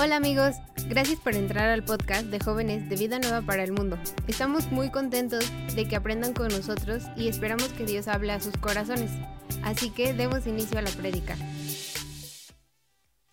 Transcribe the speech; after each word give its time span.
Hola 0.00 0.16
amigos, 0.16 0.54
gracias 0.88 1.18
por 1.20 1.34
entrar 1.34 1.68
al 1.68 1.84
podcast 1.84 2.26
de 2.26 2.38
jóvenes 2.38 2.88
de 2.88 2.96
Vida 2.96 3.18
Nueva 3.18 3.42
para 3.42 3.64
el 3.64 3.72
Mundo. 3.72 3.98
Estamos 4.26 4.70
muy 4.70 4.90
contentos 4.90 5.44
de 5.74 5.86
que 5.86 5.96
aprendan 5.96 6.32
con 6.32 6.48
nosotros 6.48 7.02
y 7.16 7.28
esperamos 7.28 7.68
que 7.68 7.84
Dios 7.84 8.08
hable 8.08 8.32
a 8.32 8.40
sus 8.40 8.56
corazones. 8.56 9.10
Así 9.62 9.90
que 9.90 10.12
demos 10.12 10.46
inicio 10.46 10.78
a 10.78 10.82
la 10.82 10.90
prédica. 10.90 11.36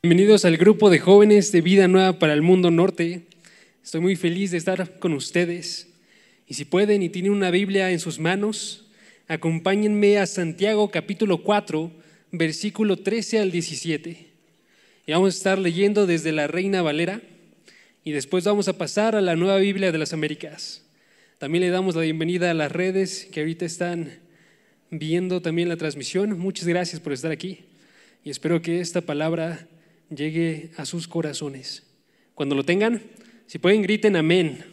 Bienvenidos 0.04 0.46
al 0.46 0.58
grupo 0.58 0.90
de 0.90 1.00
jóvenes 1.00 1.52
de 1.52 1.62
Vida 1.62 1.88
Nueva 1.88 2.20
para 2.20 2.34
el 2.34 2.42
Mundo 2.42 2.72
Norte. 2.72 3.28
Estoy 3.84 4.02
muy 4.02 4.16
feliz 4.16 4.52
de 4.52 4.58
estar 4.58 5.00
con 5.00 5.14
ustedes. 5.14 5.90
Y 6.48 6.56
si 6.56 6.66
pueden 6.66 7.02
y 7.02 7.10
tienen 7.10 7.32
una 7.32 7.52
Biblia 7.52 7.92
en 7.92 8.00
sus 8.00 8.20
manos, 8.20 8.92
acompáñenme 9.28 10.18
a 10.18 10.26
Santiago 10.26 10.92
capítulo 10.92 11.44
4, 11.44 11.92
versículo 12.32 12.98
13 12.98 13.40
al 13.40 13.52
17. 13.52 14.35
Y 15.08 15.12
vamos 15.12 15.36
a 15.36 15.38
estar 15.38 15.60
leyendo 15.60 16.08
desde 16.08 16.32
la 16.32 16.48
Reina 16.48 16.82
Valera 16.82 17.22
y 18.04 18.12
después 18.12 18.44
vamos 18.44 18.68
a 18.68 18.78
pasar 18.78 19.16
a 19.16 19.22
la 19.22 19.36
Nueva 19.36 19.58
Biblia 19.58 19.92
de 19.92 20.00
las 20.00 20.14
Américas. 20.14 20.84
También 21.38 21.64
le 21.64 21.70
damos 21.70 21.96
la 21.96 22.02
bienvenida 22.02 22.50
a 22.50 22.56
las 22.56 22.72
redes 22.72 23.28
que 23.32 23.42
ahorita 23.42 23.66
están 23.66 24.18
viendo 24.90 25.44
también 25.44 25.70
la 25.70 25.78
transmisión. 25.78 26.40
Muchas 26.40 26.68
gracias 26.68 27.00
por 27.00 27.14
estar 27.14 27.32
aquí 27.32 27.66
y 28.24 28.32
espero 28.32 28.64
que 28.64 28.80
esta 28.80 29.02
palabra 29.02 29.68
llegue 30.10 30.72
a 30.76 30.86
sus 30.86 31.08
corazones. 31.08 31.84
Cuando 32.34 32.56
lo 32.56 32.64
tengan, 32.64 33.04
si 33.46 33.60
pueden, 33.60 33.84
griten 33.84 34.16
amén. 34.16 34.66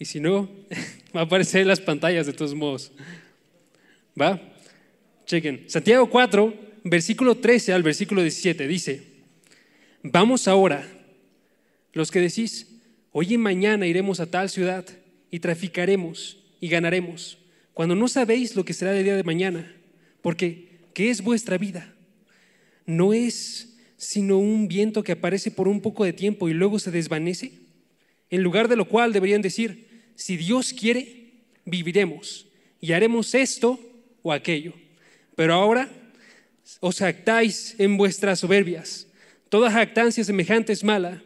Y 0.00 0.04
si 0.04 0.18
no, 0.18 0.50
va 1.14 1.20
a 1.20 1.24
aparecer 1.24 1.60
en 1.60 1.68
las 1.68 1.80
pantallas 1.80 2.26
de 2.26 2.32
todos 2.32 2.56
modos. 2.56 2.90
¿Va? 4.20 4.51
Chequen. 5.26 5.64
Santiago 5.68 6.08
4, 6.08 6.54
versículo 6.84 7.36
13 7.36 7.72
al 7.72 7.82
versículo 7.82 8.22
17 8.22 8.66
dice, 8.66 9.02
vamos 10.02 10.48
ahora, 10.48 10.86
los 11.92 12.10
que 12.10 12.20
decís, 12.20 12.80
hoy 13.12 13.34
y 13.34 13.38
mañana 13.38 13.86
iremos 13.86 14.20
a 14.20 14.30
tal 14.30 14.50
ciudad 14.50 14.84
y 15.30 15.40
traficaremos 15.40 16.38
y 16.60 16.68
ganaremos, 16.68 17.38
cuando 17.74 17.94
no 17.94 18.08
sabéis 18.08 18.56
lo 18.56 18.64
que 18.64 18.74
será 18.74 18.96
el 18.96 19.04
día 19.04 19.16
de 19.16 19.24
mañana, 19.24 19.74
porque 20.20 20.80
¿qué 20.94 21.10
es 21.10 21.22
vuestra 21.22 21.58
vida? 21.58 21.94
No 22.86 23.12
es 23.12 23.78
sino 23.96 24.38
un 24.38 24.66
viento 24.66 25.04
que 25.04 25.12
aparece 25.12 25.52
por 25.52 25.68
un 25.68 25.80
poco 25.80 26.04
de 26.04 26.12
tiempo 26.12 26.48
y 26.48 26.54
luego 26.54 26.78
se 26.78 26.90
desvanece, 26.90 27.52
en 28.30 28.42
lugar 28.42 28.68
de 28.68 28.76
lo 28.76 28.88
cual 28.88 29.12
deberían 29.12 29.42
decir, 29.42 30.10
si 30.16 30.36
Dios 30.36 30.72
quiere, 30.72 31.32
viviremos 31.64 32.46
y 32.80 32.92
haremos 32.92 33.34
esto 33.34 33.78
o 34.22 34.32
aquello. 34.32 34.74
Pero 35.42 35.54
ahora 35.54 35.88
os 36.78 37.00
jactáis 37.00 37.74
en 37.80 37.96
vuestras 37.96 38.38
soberbias. 38.38 39.08
Toda 39.48 39.72
jactancia 39.72 40.22
semejante 40.22 40.72
es 40.72 40.84
mala, 40.84 41.20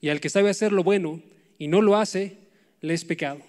y 0.00 0.08
al 0.08 0.22
que 0.22 0.30
sabe 0.30 0.48
hacer 0.48 0.72
lo 0.72 0.82
bueno 0.82 1.20
y 1.58 1.68
no 1.68 1.82
lo 1.82 1.94
hace, 1.94 2.38
le 2.80 2.94
es 2.94 3.04
pecado. 3.04 3.42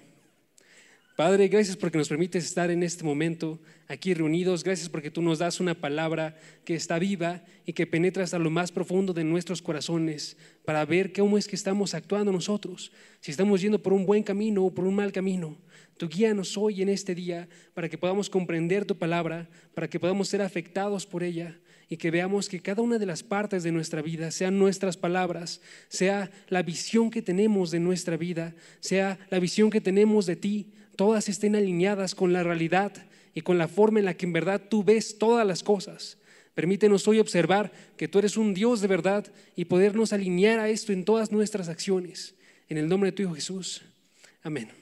Padre, 1.15 1.47
gracias 1.47 1.77
porque 1.77 1.97
nos 1.97 2.09
permites 2.09 2.43
estar 2.43 2.69
en 2.69 2.83
este 2.83 3.05
momento 3.05 3.61
aquí 3.87 4.13
reunidos. 4.13 4.61
Gracias 4.61 4.89
porque 4.89 5.09
tú 5.09 5.21
nos 5.21 5.39
das 5.39 5.61
una 5.61 5.73
palabra 5.73 6.37
que 6.65 6.75
está 6.75 6.99
viva 6.99 7.41
y 7.65 7.71
que 7.71 7.87
penetra 7.87 8.25
hasta 8.25 8.39
lo 8.39 8.49
más 8.49 8.73
profundo 8.73 9.13
de 9.13 9.23
nuestros 9.23 9.61
corazones 9.61 10.35
para 10.65 10.83
ver 10.83 11.13
cómo 11.13 11.37
es 11.37 11.47
que 11.47 11.55
estamos 11.55 11.93
actuando 11.93 12.33
nosotros. 12.33 12.91
Si 13.21 13.31
estamos 13.31 13.61
yendo 13.61 13.81
por 13.81 13.93
un 13.93 14.05
buen 14.05 14.23
camino 14.23 14.65
o 14.65 14.73
por 14.73 14.83
un 14.83 14.95
mal 14.95 15.13
camino. 15.13 15.57
Tu 15.99 16.07
guíanos 16.07 16.57
hoy 16.57 16.81
en 16.81 16.87
este 16.87 17.13
día 17.13 17.49
para 17.73 17.89
que 17.89 17.97
podamos 17.97 18.29
comprender 18.29 18.85
tu 18.85 18.97
palabra, 18.97 19.49
para 19.73 19.89
que 19.89 19.99
podamos 19.99 20.29
ser 20.29 20.41
afectados 20.41 21.05
por 21.05 21.23
ella 21.23 21.59
y 21.89 21.97
que 21.97 22.09
veamos 22.09 22.47
que 22.47 22.61
cada 22.61 22.81
una 22.81 22.97
de 22.97 23.05
las 23.05 23.21
partes 23.21 23.63
de 23.63 23.73
nuestra 23.73 24.01
vida, 24.01 24.31
sean 24.31 24.57
nuestras 24.57 24.95
palabras, 24.95 25.59
sea 25.89 26.31
la 26.47 26.63
visión 26.63 27.11
que 27.11 27.21
tenemos 27.21 27.69
de 27.69 27.81
nuestra 27.81 28.15
vida, 28.15 28.55
sea 28.79 29.19
la 29.29 29.39
visión 29.39 29.69
que 29.69 29.81
tenemos 29.81 30.25
de 30.25 30.37
ti, 30.37 30.71
todas 30.95 31.27
estén 31.27 31.57
alineadas 31.57 32.15
con 32.15 32.31
la 32.31 32.43
realidad 32.43 32.93
y 33.33 33.41
con 33.41 33.57
la 33.57 33.67
forma 33.67 33.99
en 33.99 34.05
la 34.05 34.13
que 34.13 34.25
en 34.25 34.31
verdad 34.31 34.61
tú 34.69 34.85
ves 34.85 35.17
todas 35.17 35.45
las 35.45 35.63
cosas. 35.63 36.17
Permítenos 36.55 37.09
hoy 37.09 37.19
observar 37.19 37.73
que 37.97 38.07
tú 38.07 38.19
eres 38.19 38.37
un 38.37 38.53
Dios 38.53 38.79
de 38.79 38.87
verdad 38.87 39.27
y 39.53 39.65
podernos 39.65 40.13
alinear 40.13 40.61
a 40.61 40.69
esto 40.69 40.93
en 40.93 41.03
todas 41.03 41.33
nuestras 41.33 41.67
acciones. 41.67 42.35
En 42.69 42.77
el 42.77 42.87
nombre 42.87 43.11
de 43.11 43.17
tu 43.17 43.23
Hijo 43.23 43.33
Jesús. 43.33 43.81
Amén. 44.41 44.78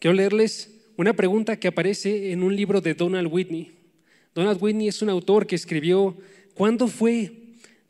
Quiero 0.00 0.14
leerles 0.14 0.70
una 0.96 1.12
pregunta 1.12 1.60
que 1.60 1.68
aparece 1.68 2.32
en 2.32 2.42
un 2.42 2.56
libro 2.56 2.80
de 2.80 2.94
Donald 2.94 3.28
Whitney. 3.30 3.72
Donald 4.34 4.56
Whitney 4.58 4.88
es 4.88 5.02
un 5.02 5.10
autor 5.10 5.46
que 5.46 5.54
escribió, 5.54 6.16
¿cuándo 6.54 6.88
fue? 6.88 7.32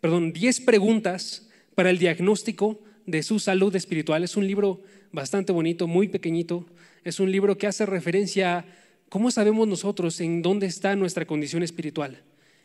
Perdón, 0.00 0.32
10 0.32 0.62
preguntas 0.62 1.48
para 1.76 1.88
el 1.88 1.98
diagnóstico 1.98 2.80
de 3.06 3.22
su 3.22 3.38
salud 3.38 3.72
espiritual. 3.76 4.24
Es 4.24 4.36
un 4.36 4.44
libro 4.44 4.82
bastante 5.12 5.52
bonito, 5.52 5.86
muy 5.86 6.08
pequeñito. 6.08 6.66
Es 7.04 7.20
un 7.20 7.30
libro 7.30 7.56
que 7.56 7.68
hace 7.68 7.86
referencia 7.86 8.58
a 8.58 8.64
cómo 9.08 9.30
sabemos 9.30 9.68
nosotros 9.68 10.20
en 10.20 10.42
dónde 10.42 10.66
está 10.66 10.96
nuestra 10.96 11.26
condición 11.26 11.62
espiritual. 11.62 12.24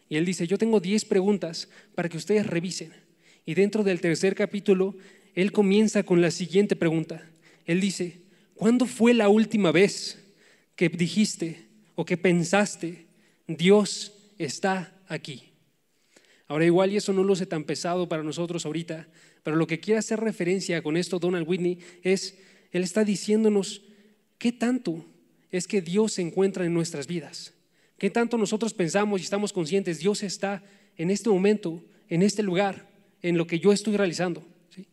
Y 0.09 0.15
él 0.15 0.25
dice, 0.25 0.47
yo 0.47 0.57
tengo 0.57 0.79
10 0.79 1.05
preguntas 1.05 1.69
para 1.93 2.09
que 2.09 2.17
ustedes 2.17 2.47
revisen. 2.47 2.93
Y 3.45 3.53
dentro 3.53 3.83
del 3.83 4.01
tercer 4.01 4.33
capítulo, 4.33 4.95
él 5.35 5.51
comienza 5.51 6.01
con 6.01 6.19
la 6.19 6.31
siguiente 6.31 6.75
pregunta. 6.75 7.29
Él 7.67 7.79
dice, 7.79 8.24
¿Cuándo 8.55 8.85
fue 8.85 9.13
la 9.13 9.27
última 9.27 9.71
vez 9.71 10.17
que 10.75 10.89
dijiste 10.89 11.67
o 11.93 12.05
que 12.05 12.17
pensaste, 12.17 13.05
Dios 13.47 14.13
está 14.37 14.97
aquí? 15.07 15.51
Ahora 16.47 16.65
igual 16.65 16.91
y 16.91 16.97
eso 16.97 17.11
no 17.11 17.23
lo 17.23 17.35
sé 17.35 17.45
tan 17.45 17.65
pesado 17.65 18.07
para 18.07 18.23
nosotros 18.23 18.65
ahorita, 18.65 19.07
pero 19.43 19.57
lo 19.57 19.67
que 19.67 19.79
quiere 19.79 19.99
hacer 19.99 20.19
referencia 20.21 20.81
con 20.81 20.95
esto 20.95 21.19
Donald 21.19 21.47
Whitney 21.47 21.79
es, 22.01 22.37
él 22.71 22.83
está 22.83 23.03
diciéndonos, 23.03 23.81
¿qué 24.37 24.51
tanto 24.51 25.05
es 25.51 25.67
que 25.67 25.81
Dios 25.81 26.13
se 26.13 26.21
encuentra 26.21 26.65
en 26.65 26.73
nuestras 26.73 27.07
vidas? 27.07 27.53
¿Qué 27.97 28.09
tanto 28.09 28.37
nosotros 28.37 28.73
pensamos 28.73 29.19
y 29.19 29.23
estamos 29.23 29.51
conscientes, 29.51 29.99
Dios 29.99 30.23
está 30.23 30.63
en 30.97 31.11
este 31.11 31.29
momento, 31.29 31.83
en 32.07 32.21
este 32.21 32.41
lugar, 32.41 32.89
en 33.21 33.37
lo 33.37 33.47
que 33.47 33.59
yo 33.59 33.73
estoy 33.73 33.97
realizando? 33.97 34.45
¿Sí? 34.69 34.87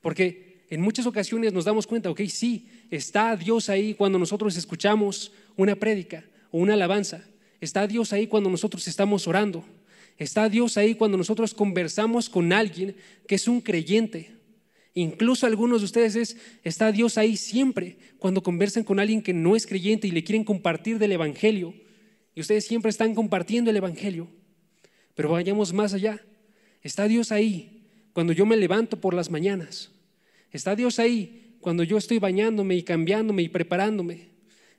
Porque 0.00 0.51
en 0.72 0.80
muchas 0.80 1.04
ocasiones 1.04 1.52
nos 1.52 1.66
damos 1.66 1.86
cuenta, 1.86 2.08
ok, 2.08 2.22
sí, 2.28 2.66
está 2.90 3.36
Dios 3.36 3.68
ahí 3.68 3.92
cuando 3.92 4.18
nosotros 4.18 4.56
escuchamos 4.56 5.30
una 5.54 5.76
prédica 5.76 6.24
o 6.50 6.60
una 6.60 6.72
alabanza. 6.72 7.28
Está 7.60 7.86
Dios 7.86 8.14
ahí 8.14 8.26
cuando 8.26 8.48
nosotros 8.48 8.88
estamos 8.88 9.28
orando. 9.28 9.66
Está 10.16 10.48
Dios 10.48 10.78
ahí 10.78 10.94
cuando 10.94 11.18
nosotros 11.18 11.52
conversamos 11.52 12.30
con 12.30 12.54
alguien 12.54 12.96
que 13.28 13.34
es 13.34 13.48
un 13.48 13.60
creyente. 13.60 14.30
Incluso 14.94 15.44
algunos 15.44 15.82
de 15.82 15.84
ustedes 15.84 16.16
es, 16.16 16.38
está 16.64 16.90
Dios 16.90 17.18
ahí 17.18 17.36
siempre 17.36 17.98
cuando 18.18 18.42
conversan 18.42 18.82
con 18.82 18.98
alguien 18.98 19.20
que 19.20 19.34
no 19.34 19.56
es 19.56 19.66
creyente 19.66 20.08
y 20.08 20.10
le 20.10 20.24
quieren 20.24 20.42
compartir 20.42 20.98
del 20.98 21.12
Evangelio. 21.12 21.74
Y 22.34 22.40
ustedes 22.40 22.64
siempre 22.64 22.88
están 22.88 23.14
compartiendo 23.14 23.68
el 23.68 23.76
Evangelio. 23.76 24.26
Pero 25.14 25.32
vayamos 25.32 25.74
más 25.74 25.92
allá. 25.92 26.24
Está 26.80 27.08
Dios 27.08 27.30
ahí 27.30 27.82
cuando 28.14 28.32
yo 28.32 28.46
me 28.46 28.56
levanto 28.56 28.98
por 29.02 29.12
las 29.12 29.28
mañanas 29.28 29.92
Está 30.52 30.76
Dios 30.76 30.98
ahí 30.98 31.56
cuando 31.60 31.82
yo 31.82 31.96
estoy 31.96 32.18
bañándome 32.18 32.76
y 32.76 32.82
cambiándome 32.82 33.42
y 33.42 33.48
preparándome. 33.48 34.28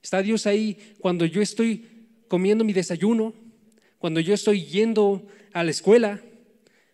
Está 0.01 0.21
Dios 0.21 0.45
ahí 0.45 0.77
cuando 0.99 1.25
yo 1.25 1.41
estoy 1.41 1.85
comiendo 2.27 2.63
mi 2.63 2.73
desayuno, 2.73 3.33
cuando 3.97 4.19
yo 4.19 4.33
estoy 4.33 4.65
yendo 4.65 5.25
a 5.53 5.63
la 5.63 5.71
escuela 5.71 6.21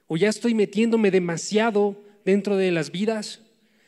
o 0.08 0.16
ya 0.16 0.30
estoy 0.30 0.54
metiéndome 0.54 1.12
demasiado 1.12 2.02
dentro 2.24 2.56
de 2.56 2.72
las 2.72 2.92
vidas. 2.92 3.42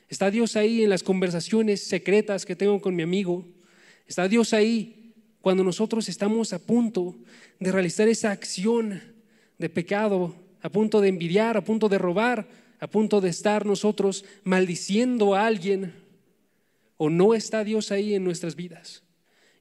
Está 0.10 0.30
Dios 0.30 0.56
ahí 0.56 0.84
en 0.84 0.90
las 0.90 1.04
conversaciones 1.04 1.84
secretas 1.84 2.46
que 2.46 2.56
tengo 2.56 2.82
con 2.82 2.96
mi 2.96 3.04
amigo. 3.04 3.46
Está 4.08 4.28
Dios 4.28 4.54
ahí 4.54 5.14
cuando 5.40 5.64
nosotros 5.64 6.10
estamos 6.10 6.52
a 6.52 6.60
punto 6.60 7.16
de 7.60 7.72
realizar 7.72 8.08
esa 8.08 8.32
acción 8.32 9.02
de 9.58 9.70
pecado, 9.70 10.36
a 10.62 10.70
punto 10.70 11.00
de 11.00 11.10
envidiar, 11.10 11.56
a 11.56 11.64
punto 11.64 11.88
de 11.88 11.98
robar, 11.98 12.48
a 12.82 12.88
punto 12.88 13.22
de 13.22 13.30
estar 13.30 13.66
nosotros 13.66 14.26
maldiciendo 14.44 15.36
a 15.36 15.46
alguien 15.46 15.94
o 16.98 17.10
no 17.12 17.36
está 17.36 17.64
Dios 17.64 17.92
ahí 17.92 18.16
en 18.16 18.24
nuestras 18.24 18.56
vidas. 18.56 19.04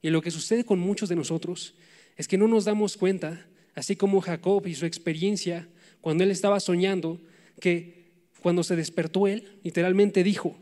Y 0.03 0.09
lo 0.09 0.23
que 0.23 0.31
sucede 0.31 0.65
con 0.65 0.81
muchos 0.81 1.11
de 1.11 1.17
nosotros 1.17 1.75
es 2.17 2.27
que 2.27 2.39
no 2.39 2.49
nos 2.49 2.65
damos 2.65 2.97
cuenta, 2.97 3.47
así 3.75 3.95
como 3.95 4.23
Jacob 4.23 4.67
y 4.67 4.75
su 4.75 4.87
experiencia 4.87 5.69
cuando 6.01 6.25
él 6.25 6.31
estaba 6.31 6.61
soñando, 6.61 7.21
que 7.61 8.11
cuando 8.41 8.63
se 8.63 8.75
despertó 8.75 9.27
él, 9.27 9.61
literalmente 9.63 10.25
dijo, 10.25 10.57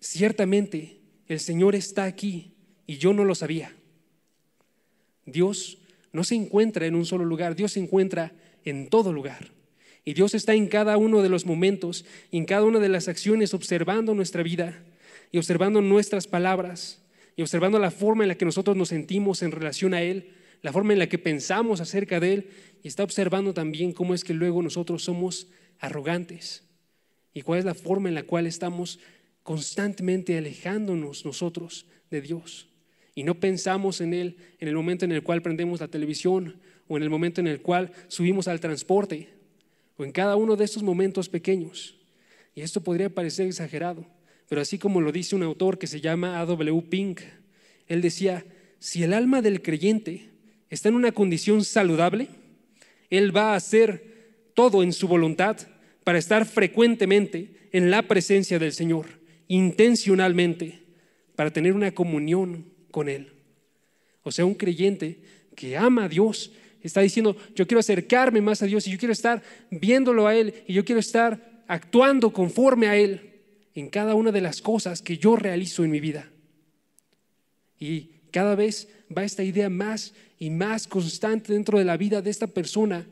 ciertamente 0.00 1.00
el 1.28 1.38
Señor 1.38 1.76
está 1.76 2.02
aquí 2.02 2.54
y 2.84 2.96
yo 2.96 3.12
no 3.12 3.24
lo 3.24 3.36
sabía. 3.36 3.76
Dios 5.24 5.78
no 6.12 6.24
se 6.24 6.34
encuentra 6.34 6.84
en 6.86 6.96
un 6.96 7.06
solo 7.06 7.24
lugar, 7.24 7.54
Dios 7.54 7.72
se 7.72 7.80
encuentra 7.80 8.32
en 8.64 8.88
todo 8.88 9.12
lugar. 9.12 9.52
Y 10.04 10.14
Dios 10.14 10.34
está 10.34 10.54
en 10.54 10.66
cada 10.66 10.96
uno 10.96 11.22
de 11.22 11.28
los 11.28 11.46
momentos, 11.46 12.04
en 12.32 12.44
cada 12.44 12.64
una 12.64 12.80
de 12.80 12.88
las 12.88 13.08
acciones, 13.08 13.54
observando 13.54 14.14
nuestra 14.14 14.42
vida 14.42 14.82
y 15.30 15.38
observando 15.38 15.80
nuestras 15.80 16.26
palabras 16.26 17.02
y 17.36 17.42
observando 17.42 17.78
la 17.78 17.90
forma 17.90 18.24
en 18.24 18.28
la 18.28 18.34
que 18.36 18.44
nosotros 18.44 18.76
nos 18.76 18.88
sentimos 18.88 19.42
en 19.42 19.52
relación 19.52 19.94
a 19.94 20.02
Él. 20.02 20.34
la 20.60 20.72
forma 20.72 20.92
en 20.92 21.00
la 21.00 21.08
que 21.08 21.18
pensamos 21.18 21.80
acerca 21.80 22.20
de 22.20 22.34
Él 22.34 22.50
y 22.84 22.88
está 22.88 23.02
observando 23.02 23.52
también 23.52 23.92
cómo 23.92 24.14
es 24.14 24.22
que 24.22 24.32
luego 24.32 24.62
nosotros 24.62 25.02
somos 25.02 25.48
arrogantes 25.80 26.62
y 27.34 27.42
cuál 27.42 27.58
es 27.58 27.64
la 27.64 27.74
forma 27.74 28.08
en 28.08 28.14
la 28.14 28.22
cual 28.22 28.46
estamos 28.46 29.00
constantemente 29.42 30.38
alejándonos 30.38 31.24
nosotros 31.24 31.86
de 32.10 32.20
Dios. 32.20 32.68
Y 33.16 33.24
no 33.24 33.40
pensamos 33.40 34.00
en 34.00 34.14
Él 34.14 34.36
en 34.60 34.68
el 34.68 34.74
momento 34.76 35.04
en 35.04 35.10
el 35.10 35.24
cual 35.24 35.42
prendemos 35.42 35.80
la 35.80 35.88
televisión 35.88 36.60
o 36.86 36.96
en 36.96 37.02
el 37.02 37.10
momento 37.10 37.40
en 37.40 37.48
el 37.48 37.60
cual 37.60 37.90
subimos 38.06 38.46
al 38.46 38.60
transporte 38.60 39.41
o 39.96 40.04
en 40.04 40.12
cada 40.12 40.36
uno 40.36 40.56
de 40.56 40.64
estos 40.64 40.82
momentos 40.82 41.28
pequeños. 41.28 41.96
Y 42.54 42.60
esto 42.60 42.82
podría 42.82 43.10
parecer 43.10 43.46
exagerado, 43.46 44.06
pero 44.48 44.60
así 44.60 44.78
como 44.78 45.00
lo 45.00 45.12
dice 45.12 45.34
un 45.34 45.42
autor 45.42 45.78
que 45.78 45.86
se 45.86 46.00
llama 46.00 46.40
A.W. 46.40 46.82
Pink, 46.88 47.20
él 47.86 48.00
decía, 48.02 48.44
si 48.78 49.02
el 49.02 49.12
alma 49.12 49.42
del 49.42 49.62
creyente 49.62 50.30
está 50.70 50.88
en 50.88 50.94
una 50.94 51.12
condición 51.12 51.64
saludable, 51.64 52.28
él 53.10 53.34
va 53.34 53.52
a 53.52 53.56
hacer 53.56 54.50
todo 54.54 54.82
en 54.82 54.92
su 54.92 55.08
voluntad 55.08 55.56
para 56.04 56.18
estar 56.18 56.46
frecuentemente 56.46 57.68
en 57.72 57.90
la 57.90 58.02
presencia 58.02 58.58
del 58.58 58.72
Señor, 58.72 59.20
intencionalmente, 59.48 60.82
para 61.36 61.52
tener 61.52 61.72
una 61.72 61.92
comunión 61.92 62.66
con 62.90 63.08
Él. 63.08 63.32
O 64.22 64.30
sea, 64.30 64.44
un 64.44 64.54
creyente 64.54 65.20
que 65.54 65.76
ama 65.76 66.04
a 66.04 66.08
Dios 66.08 66.52
está 66.82 67.00
diciendo, 67.00 67.36
yo 67.54 67.66
quiero 67.66 67.80
acercarme 67.80 68.40
más 68.40 68.62
a 68.62 68.66
Dios 68.66 68.86
y 68.86 68.90
yo 68.90 68.98
quiero 68.98 69.12
estar 69.12 69.42
viéndolo 69.70 70.26
a 70.26 70.34
Él 70.34 70.64
y 70.66 70.74
yo 70.74 70.84
quiero 70.84 71.00
estar 71.00 71.62
actuando 71.68 72.32
conforme 72.32 72.88
a 72.88 72.96
Él 72.96 73.32
en 73.74 73.88
cada 73.88 74.14
una 74.14 74.32
de 74.32 74.40
las 74.40 74.60
cosas 74.60 75.02
que 75.02 75.18
yo 75.18 75.36
realizo 75.36 75.84
en 75.84 75.90
mi 75.90 76.00
vida. 76.00 76.30
Y 77.78 78.10
cada 78.30 78.54
vez 78.54 78.88
va 79.16 79.24
esta 79.24 79.42
idea 79.42 79.68
más 79.68 80.14
y 80.38 80.50
más 80.50 80.86
constante 80.86 81.52
dentro 81.52 81.78
de 81.78 81.84
la 81.84 81.96
vida 81.96 82.22
de 82.22 82.30
esta 82.30 82.46
persona 82.46 83.06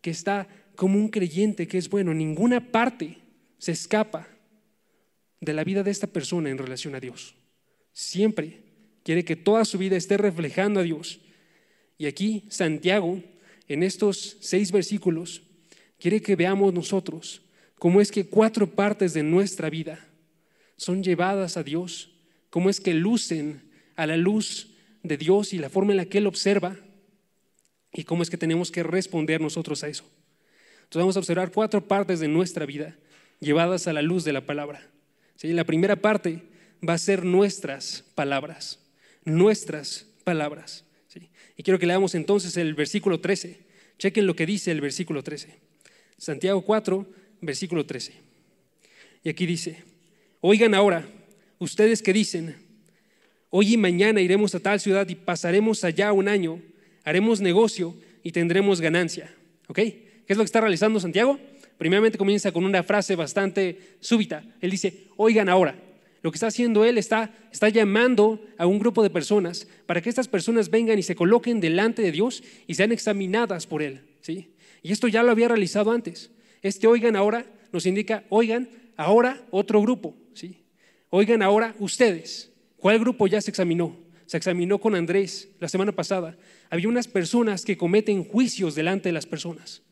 que 0.00 0.10
está 0.10 0.46
como 0.76 0.98
un 0.98 1.08
creyente 1.08 1.66
que 1.66 1.78
es 1.78 1.88
bueno. 1.88 2.12
Ninguna 2.12 2.72
parte 2.72 3.18
se 3.58 3.72
escapa 3.72 4.28
de 5.40 5.52
la 5.52 5.64
vida 5.64 5.82
de 5.82 5.90
esta 5.90 6.06
persona 6.06 6.50
en 6.50 6.58
relación 6.58 6.94
a 6.94 7.00
Dios. 7.00 7.34
Siempre 7.92 8.60
quiere 9.02 9.24
que 9.24 9.36
toda 9.36 9.64
su 9.64 9.78
vida 9.78 9.96
esté 9.96 10.16
reflejando 10.16 10.80
a 10.80 10.82
Dios. 10.82 11.20
Y 11.98 12.06
aquí 12.06 12.44
Santiago, 12.50 13.22
en 13.68 13.82
estos 13.82 14.36
seis 14.40 14.72
versículos, 14.72 15.42
quiere 15.98 16.20
que 16.20 16.36
veamos 16.36 16.72
nosotros 16.74 17.42
cómo 17.78 18.00
es 18.00 18.10
que 18.10 18.26
cuatro 18.26 18.70
partes 18.70 19.14
de 19.14 19.22
nuestra 19.22 19.70
vida 19.70 20.06
son 20.76 21.02
llevadas 21.02 21.56
a 21.56 21.62
Dios, 21.62 22.10
cómo 22.50 22.70
es 22.70 22.80
que 22.80 22.94
lucen 22.94 23.70
a 23.96 24.06
la 24.06 24.16
luz 24.16 24.74
de 25.02 25.16
Dios 25.16 25.52
y 25.52 25.58
la 25.58 25.70
forma 25.70 25.92
en 25.92 25.98
la 25.98 26.06
que 26.06 26.18
Él 26.18 26.26
observa 26.26 26.76
y 27.92 28.04
cómo 28.04 28.22
es 28.22 28.30
que 28.30 28.36
tenemos 28.36 28.70
que 28.70 28.82
responder 28.82 29.40
nosotros 29.40 29.84
a 29.84 29.88
eso. 29.88 30.04
Entonces 30.84 31.00
vamos 31.00 31.16
a 31.16 31.20
observar 31.20 31.52
cuatro 31.52 31.86
partes 31.86 32.20
de 32.20 32.28
nuestra 32.28 32.66
vida 32.66 32.96
llevadas 33.40 33.86
a 33.86 33.92
la 33.92 34.02
luz 34.02 34.24
de 34.24 34.32
la 34.32 34.46
palabra. 34.46 34.90
La 35.42 35.64
primera 35.64 35.96
parte 35.96 36.42
va 36.86 36.94
a 36.94 36.98
ser 36.98 37.24
nuestras 37.24 38.04
palabras, 38.14 38.80
nuestras 39.24 40.06
palabras. 40.24 40.83
Y 41.56 41.62
quiero 41.62 41.78
que 41.78 41.86
leamos 41.86 42.14
entonces 42.14 42.56
el 42.56 42.74
versículo 42.74 43.20
13. 43.20 43.58
Chequen 43.98 44.26
lo 44.26 44.34
que 44.34 44.46
dice 44.46 44.70
el 44.70 44.80
versículo 44.80 45.22
13. 45.22 45.54
Santiago 46.18 46.62
4, 46.62 47.06
versículo 47.40 47.86
13. 47.86 48.14
Y 49.22 49.28
aquí 49.28 49.46
dice, 49.46 49.82
oigan 50.40 50.74
ahora, 50.74 51.06
ustedes 51.58 52.02
que 52.02 52.12
dicen, 52.12 52.56
hoy 53.50 53.74
y 53.74 53.76
mañana 53.76 54.20
iremos 54.20 54.54
a 54.54 54.60
tal 54.60 54.80
ciudad 54.80 55.08
y 55.08 55.14
pasaremos 55.14 55.84
allá 55.84 56.12
un 56.12 56.28
año, 56.28 56.60
haremos 57.04 57.40
negocio 57.40 57.94
y 58.22 58.32
tendremos 58.32 58.80
ganancia. 58.80 59.34
¿Ok? 59.68 59.76
¿Qué 59.76 60.24
es 60.26 60.36
lo 60.36 60.42
que 60.42 60.46
está 60.46 60.60
realizando 60.60 61.00
Santiago? 61.00 61.38
Primeramente 61.78 62.18
comienza 62.18 62.52
con 62.52 62.64
una 62.64 62.82
frase 62.82 63.16
bastante 63.16 63.96
súbita. 64.00 64.44
Él 64.60 64.70
dice, 64.70 65.08
oigan 65.16 65.48
ahora. 65.48 65.76
Lo 66.24 66.32
que 66.32 66.36
está 66.36 66.46
haciendo 66.46 66.86
él 66.86 66.96
está, 66.96 67.34
está 67.52 67.68
llamando 67.68 68.42
a 68.56 68.66
un 68.66 68.78
grupo 68.78 69.02
de 69.02 69.10
personas 69.10 69.68
para 69.84 70.00
que 70.00 70.08
estas 70.08 70.26
personas 70.26 70.70
vengan 70.70 70.98
y 70.98 71.02
se 71.02 71.14
coloquen 71.14 71.60
delante 71.60 72.00
de 72.00 72.10
Dios 72.12 72.42
y 72.66 72.76
sean 72.76 72.92
examinadas 72.92 73.66
por 73.66 73.82
él. 73.82 74.00
¿sí? 74.22 74.54
Y 74.82 74.90
esto 74.90 75.06
ya 75.06 75.22
lo 75.22 75.30
había 75.30 75.48
realizado 75.48 75.90
antes. 75.90 76.30
Este 76.62 76.86
oigan 76.86 77.14
ahora 77.14 77.44
nos 77.72 77.84
indica, 77.84 78.24
oigan 78.30 78.70
ahora 78.96 79.44
otro 79.50 79.82
grupo. 79.82 80.16
¿sí? 80.32 80.64
Oigan 81.10 81.42
ahora 81.42 81.76
ustedes. 81.78 82.50
¿Cuál 82.78 83.00
grupo 83.00 83.26
ya 83.26 83.42
se 83.42 83.50
examinó? 83.50 83.94
Se 84.24 84.38
examinó 84.38 84.80
con 84.80 84.94
Andrés 84.94 85.50
la 85.60 85.68
semana 85.68 85.92
pasada. 85.92 86.38
Había 86.70 86.88
unas 86.88 87.06
personas 87.06 87.66
que 87.66 87.76
cometen 87.76 88.24
juicios 88.24 88.74
delante 88.74 89.10
de 89.10 89.12
las 89.12 89.26
personas. 89.26 89.82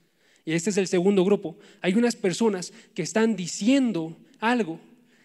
Y 0.47 0.55
este 0.55 0.71
es 0.71 0.79
el 0.79 0.89
segundo 0.89 1.27
grupo. 1.27 1.59
Hay 1.83 1.93
unas 1.93 2.17
personas 2.17 2.73
que 2.95 3.03
están 3.03 3.37
diciendo 3.37 4.17
algo. 4.41 4.81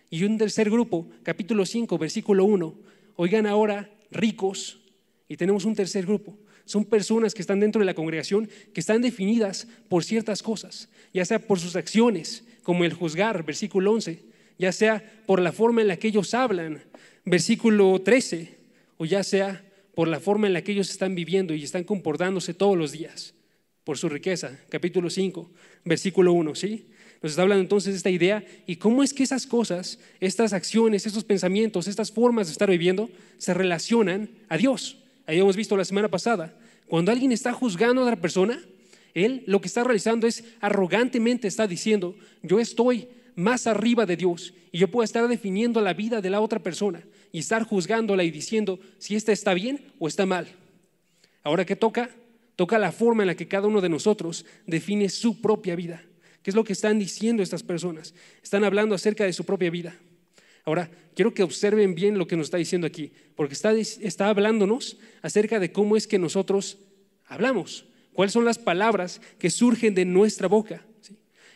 Y 0.10 0.24
un 0.24 0.38
tercer 0.38 0.70
grupo, 0.70 1.08
capítulo 1.24 1.66
5, 1.66 1.98
versículo 1.98 2.46
1. 2.46 2.76
Oigan 3.18 3.46
ahora, 3.46 3.90
ricos. 4.10 4.80
Y 5.28 5.36
tenemos 5.36 5.66
un 5.66 5.76
tercer 5.76 6.06
grupo. 6.06 6.38
Son 6.64 6.86
personas 6.86 7.34
que 7.34 7.42
están 7.42 7.60
dentro 7.60 7.80
de 7.80 7.86
la 7.86 7.94
congregación 7.94 8.50
que 8.74 8.80
están 8.80 9.02
definidas 9.02 9.68
por 9.90 10.04
ciertas 10.04 10.44
cosas, 10.44 10.90
ya 11.14 11.26
sea 11.26 11.40
por 11.40 11.60
sus 11.60 11.76
acciones, 11.76 12.46
como 12.64 12.84
el 12.84 12.94
juzgar, 12.94 13.46
versículo 13.46 13.92
11, 13.92 14.24
ya 14.58 14.72
sea 14.72 15.04
por 15.26 15.42
la 15.42 15.52
forma 15.52 15.82
en 15.82 15.88
la 15.88 15.98
que 15.98 16.10
ellos 16.10 16.34
hablan, 16.34 16.84
versículo 17.24 18.02
13, 18.02 18.58
o 18.98 19.06
ya 19.06 19.24
sea 19.24 19.64
por 19.96 20.08
la 20.08 20.20
forma 20.20 20.48
en 20.48 20.54
la 20.54 20.62
que 20.62 20.74
ellos 20.74 20.90
están 20.90 21.16
viviendo 21.16 21.54
y 21.54 21.64
están 21.64 21.84
comportándose 21.84 22.54
todos 22.54 22.78
los 22.78 22.92
días 22.92 23.34
por 23.84 23.98
su 23.98 24.10
riqueza, 24.10 24.60
capítulo 24.70 25.10
5, 25.10 25.50
versículo 25.86 26.34
1, 26.34 26.56
¿sí? 26.56 26.88
Nos 27.22 27.32
está 27.32 27.42
hablando 27.42 27.62
entonces 27.62 27.94
de 27.94 27.98
esta 27.98 28.10
idea 28.10 28.46
y 28.66 28.76
cómo 28.76 29.04
es 29.04 29.14
que 29.14 29.24
esas 29.24 29.48
cosas, 29.48 30.00
estas 30.20 30.54
acciones, 30.54 31.06
estos 31.06 31.24
pensamientos, 31.24 31.88
estas 31.88 32.12
formas 32.12 32.48
de 32.48 32.52
estar 32.52 32.70
viviendo 32.70 33.10
se 33.38 33.54
relacionan 33.54 34.30
a 34.50 34.58
Dios. 34.58 34.98
Ahí 35.26 35.40
hemos 35.40 35.56
visto 35.56 35.76
la 35.76 35.86
semana 35.86 36.10
pasada, 36.10 36.58
cuando 36.88 37.12
alguien 37.12 37.32
está 37.32 37.54
juzgando 37.54 38.02
a 38.02 38.06
otra 38.06 38.22
persona, 38.22 38.62
él 39.14 39.44
lo 39.48 39.62
que 39.62 39.68
está 39.68 39.84
realizando 39.84 40.28
es 40.28 40.44
arrogantemente 40.62 41.48
está 41.48 41.68
diciendo, 41.68 42.16
yo 42.44 42.60
estoy 42.60 43.08
más 43.36 43.68
arriba 43.68 44.06
de 44.06 44.16
Dios 44.16 44.54
y 44.72 44.78
yo 44.78 44.90
puedo 44.90 45.04
estar 45.04 45.28
definiendo 45.28 45.82
la 45.82 45.94
vida 45.94 46.22
de 46.22 46.30
la 46.30 46.40
otra 46.40 46.60
persona 46.60 47.04
y 47.32 47.40
estar 47.40 47.64
juzgándola 47.64 48.24
y 48.24 48.32
diciendo 48.32 48.80
si 49.00 49.16
esta 49.16 49.32
está 49.32 49.54
bien 49.54 49.82
o 50.00 50.08
está 50.08 50.26
mal. 50.26 50.48
Ahora, 51.44 51.66
¿qué 51.66 51.76
toca? 51.76 52.10
toca 52.58 52.80
la 52.80 52.92
forma 52.92 53.24
en 53.24 53.28
la 53.28 53.36
que 53.36 53.48
cada 53.48 53.68
uno 53.68 53.80
de 53.80 53.88
nosotros 53.88 54.46
define 54.66 55.08
su 55.08 55.40
propia 55.40 55.76
vida. 55.76 56.04
¿Qué 56.48 56.52
es 56.52 56.56
lo 56.56 56.64
que 56.64 56.72
están 56.72 56.98
diciendo 56.98 57.44
estas 57.44 57.62
personas? 57.62 58.14
Están 58.42 58.64
hablando 58.64 58.96
acerca 58.96 59.26
de 59.26 59.34
su 59.34 59.44
propia 59.44 59.70
vida. 59.70 59.98
Ahora, 60.64 60.90
quiero 61.14 61.34
que 61.34 61.44
observen 61.44 61.94
bien 61.94 62.18
lo 62.18 62.26
que 62.26 62.38
nos 62.38 62.48
está 62.48 62.56
diciendo 62.56 62.88
aquí, 62.88 63.12
porque 63.36 63.54
está, 63.54 63.74
está 63.74 64.30
hablándonos 64.30 64.96
acerca 65.22 65.60
de 65.60 65.74
cómo 65.74 65.98
es 65.98 66.08
que 66.08 66.18
nosotros 66.18 66.78
hablamos, 67.26 67.84
cuáles 68.14 68.32
son 68.32 68.46
las 68.46 68.60
palabras 68.60 69.20
que 69.38 69.50
surgen 69.50 69.94
de 69.94 70.06
nuestra 70.06 70.48
boca. 70.48 70.86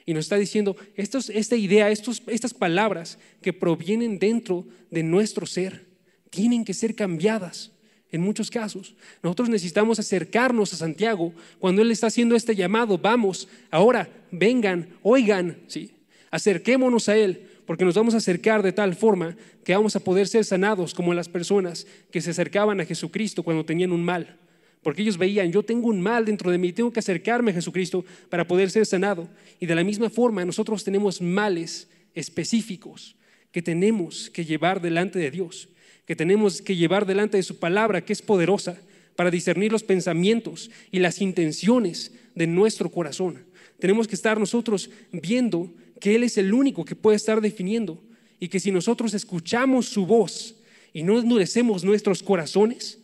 Y 0.06 0.14
nos 0.14 0.26
está 0.26 0.36
diciendo, 0.36 0.76
esta 0.98 1.56
idea, 1.56 1.90
estos, 1.90 2.22
estas 2.28 2.54
palabras 2.54 3.18
que 3.42 3.54
provienen 3.54 4.20
dentro 4.20 4.68
de 4.90 5.04
nuestro 5.04 5.46
ser, 5.46 5.86
tienen 6.30 6.66
que 6.66 6.74
ser 6.74 6.96
cambiadas 6.96 7.72
en 8.12 8.20
muchos 8.20 8.52
casos. 8.52 8.94
Nosotros 9.24 9.48
necesitamos 9.48 10.00
acercarnos 10.00 10.74
a 10.74 10.76
Santiago 10.76 11.34
cuando 11.60 11.82
Él 11.82 11.92
está 11.92 12.08
haciendo 12.08 12.36
este 12.36 12.58
llamado. 12.58 12.98
Vamos, 12.98 13.48
ahora, 13.70 14.10
vengan, 14.32 14.90
oigan, 15.02 15.58
¿sí? 15.68 15.92
acerquémonos 16.32 17.10
a 17.10 17.18
Él, 17.18 17.48
porque 17.66 17.86
nos 17.86 17.96
vamos 17.96 18.14
a 18.14 18.18
acercar 18.18 18.64
de 18.64 18.72
tal 18.72 18.96
forma 18.96 19.36
que 19.64 19.76
vamos 19.76 19.96
a 19.96 20.00
poder 20.00 20.28
ser 20.28 20.44
sanados 20.44 20.94
como 20.94 21.14
las 21.14 21.30
personas 21.30 21.86
que 22.12 22.22
se 22.22 22.32
acercaban 22.32 22.80
a 22.82 22.86
Jesucristo 22.86 23.44
cuando 23.44 23.66
tenían 23.66 23.92
un 23.92 24.04
mal. 24.04 24.38
Porque 24.82 25.04
ellos 25.04 25.18
veían, 25.18 25.52
yo 25.52 25.62
tengo 25.62 25.88
un 25.88 26.02
mal 26.02 26.26
dentro 26.26 26.50
de 26.50 26.58
mí, 26.58 26.74
tengo 26.74 26.92
que 26.92 27.00
acercarme 27.00 27.52
a 27.52 27.54
Jesucristo 27.54 28.04
para 28.30 28.48
poder 28.48 28.72
ser 28.72 28.86
sanado. 28.86 29.30
Y 29.60 29.68
de 29.68 29.76
la 29.76 29.84
misma 29.84 30.10
forma, 30.10 30.44
nosotros 30.44 30.84
tenemos 30.84 31.22
males 31.22 31.88
específicos 32.16 33.16
que 33.52 33.62
tenemos 33.62 34.32
que 34.32 34.44
llevar 34.44 34.82
delante 34.82 35.20
de 35.20 35.30
Dios 35.30 35.70
que 36.12 36.16
tenemos 36.18 36.62
que 36.62 36.76
llevar 36.76 37.06
delante 37.06 37.38
de 37.38 37.44
su 37.44 37.60
palabra, 37.60 38.04
que 38.04 38.12
es 38.12 38.22
poderosa 38.22 38.78
para 39.16 39.32
discernir 39.32 39.72
los 39.72 39.84
pensamientos 39.84 40.70
y 40.92 41.00
las 41.00 41.22
intenciones 41.22 42.12
de 42.36 42.48
nuestro 42.48 42.90
corazón. 42.90 43.46
Tenemos 43.82 44.08
que 44.08 44.16
estar 44.16 44.40
nosotros 44.40 44.90
viendo 45.12 45.70
que 46.00 46.16
Él 46.16 46.24
es 46.24 46.38
el 46.38 46.54
único 46.54 46.86
que 46.86 46.96
puede 46.96 47.18
estar 47.18 47.42
definiendo 47.42 48.02
y 48.40 48.48
que 48.48 48.62
si 48.62 48.72
nosotros 48.72 49.14
escuchamos 49.14 49.88
su 49.88 50.06
voz 50.06 50.56
y 50.94 51.04
no 51.04 51.20
endurecemos 51.20 51.84
nuestros 51.84 52.24
corazones, 52.24 52.98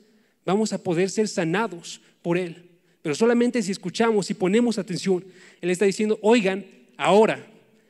vamos 0.45 0.71
a 0.71 0.81
poder 0.81 1.09
ser 1.09 1.27
sanados 1.27 1.99
por 2.21 2.37
Él. 2.37 2.69
Pero 3.01 3.13
solamente 3.13 3.61
si 3.61 3.73
escuchamos 3.73 4.29
y 4.29 4.33
ponemos 4.33 4.77
atención, 4.77 5.25
Él 5.59 5.69
está 5.69 5.83
diciendo, 5.83 6.17
oigan, 6.21 6.65
ahora, 6.95 7.45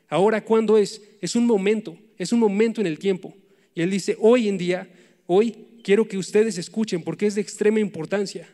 ahora 0.10 0.44
cuando 0.44 0.80
es, 0.80 1.00
es 1.22 1.36
un 1.36 1.46
momento, 1.46 1.96
es 2.18 2.32
un 2.32 2.40
momento 2.40 2.82
en 2.82 2.88
el 2.88 2.98
tiempo. 2.98 3.36
Y 3.76 3.82
Él 3.84 3.92
dice, 3.92 4.18
hoy 4.20 4.48
en 4.48 4.58
día 4.58 4.90
Hoy 5.28 5.68
quiero 5.84 6.08
que 6.08 6.18
ustedes 6.18 6.58
escuchen 6.58 7.04
porque 7.04 7.28
es 7.28 7.36
de 7.36 7.42
extrema 7.42 7.80
importancia. 7.80 8.50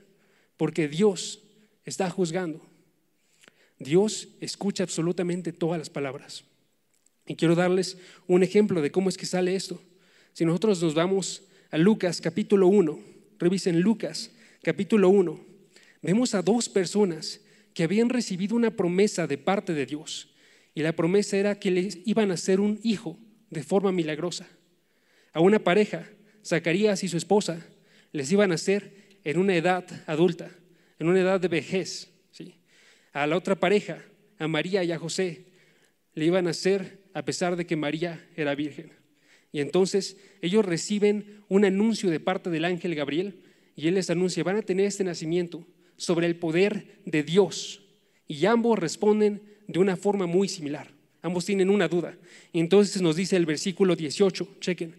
porque 0.58 0.88
Dios 0.88 1.42
está 1.84 2.10
juzgando. 2.10 2.62
Dios 3.84 4.30
escucha 4.40 4.84
absolutamente 4.84 5.54
todas 5.54 5.78
las 5.78 5.90
palabras. 5.90 6.44
Y 7.26 7.36
quiero 7.36 7.56
darles 7.56 7.98
un 8.28 8.44
ejemplo 8.44 8.82
de 8.82 8.92
cómo 8.92 9.10
es 9.10 9.18
que 9.18 9.26
sale 9.26 9.56
esto. 9.56 9.82
Si 10.34 10.46
nosotros 10.46 10.82
nos 10.82 10.94
vamos 10.94 11.44
a 11.72 11.78
Lucas 11.78 12.20
capítulo 12.20 12.68
1, 12.68 13.00
revisen 13.40 13.82
Lucas 13.82 14.32
capítulo 14.62 15.10
1, 15.10 15.40
vemos 16.02 16.34
a 16.36 16.42
dos 16.42 16.70
personas 16.70 17.42
que 17.74 17.84
habían 17.84 18.10
recibido 18.10 18.56
una 18.56 18.72
promesa 18.72 19.28
de 19.28 19.38
parte 19.38 19.74
de 19.74 19.86
Dios. 19.86 20.30
Y 20.76 20.82
la 20.82 20.94
promesa 20.94 21.38
era 21.38 21.60
que 21.60 21.72
les 21.72 22.00
iban 22.06 22.32
a 22.32 22.38
ser 22.38 22.60
un 22.60 22.80
hijo 22.84 23.18
de 23.50 23.64
forma 23.64 23.92
milagrosa. 23.92 24.48
A 25.32 25.40
una 25.40 25.60
pareja, 25.60 26.08
Zacarías 26.46 27.04
y 27.04 27.08
su 27.08 27.18
esposa, 27.18 27.66
les 28.12 28.32
iban 28.32 28.52
a 28.52 28.56
hacer 28.56 29.20
en 29.24 29.38
una 29.38 29.56
edad 29.56 29.86
adulta, 30.08 30.52
en 31.00 31.08
una 31.08 31.22
edad 31.22 31.40
de 31.40 31.48
vejez. 31.48 32.10
¿sí? 32.32 32.56
A 33.14 33.28
la 33.28 33.38
otra 33.38 33.56
pareja, 33.56 34.04
a 34.40 34.48
María 34.48 34.84
y 34.84 34.92
a 34.92 35.00
José, 35.00 35.46
le 36.16 36.26
iban 36.26 36.48
a 36.48 36.50
hacer 36.50 37.04
a 37.14 37.24
pesar 37.24 37.56
de 37.56 37.66
que 37.66 37.76
María 37.76 38.28
era 38.36 38.56
virgen. 38.56 38.92
Y 39.52 39.62
entonces 39.62 40.18
ellos 40.42 40.66
reciben 40.66 41.44
un 41.48 41.64
anuncio 41.64 42.10
de 42.10 42.20
parte 42.20 42.50
del 42.50 42.66
ángel 42.66 42.96
Gabriel 42.96 43.40
y 43.76 43.88
él 43.88 43.94
les 43.94 44.10
anuncia, 44.10 44.44
van 44.44 44.58
a 44.58 44.62
tener 44.64 44.88
este 44.88 45.04
nacimiento 45.04 45.66
sobre 45.96 46.26
el 46.26 46.36
poder 46.36 47.00
de 47.06 47.24
Dios. 47.24 47.82
Y 48.28 48.46
ambos 48.48 48.80
responden 48.80 49.42
de 49.68 49.80
una 49.80 49.96
forma 49.96 50.26
muy 50.26 50.48
similar. 50.48 50.92
Ambos 51.22 51.46
tienen 51.46 51.70
una 51.70 51.88
duda. 51.88 52.18
Y 52.52 52.60
entonces 52.60 53.02
nos 53.02 53.16
dice 53.16 53.36
el 53.36 53.46
versículo 53.46 53.96
18, 53.96 54.58
chequen, 54.60 54.96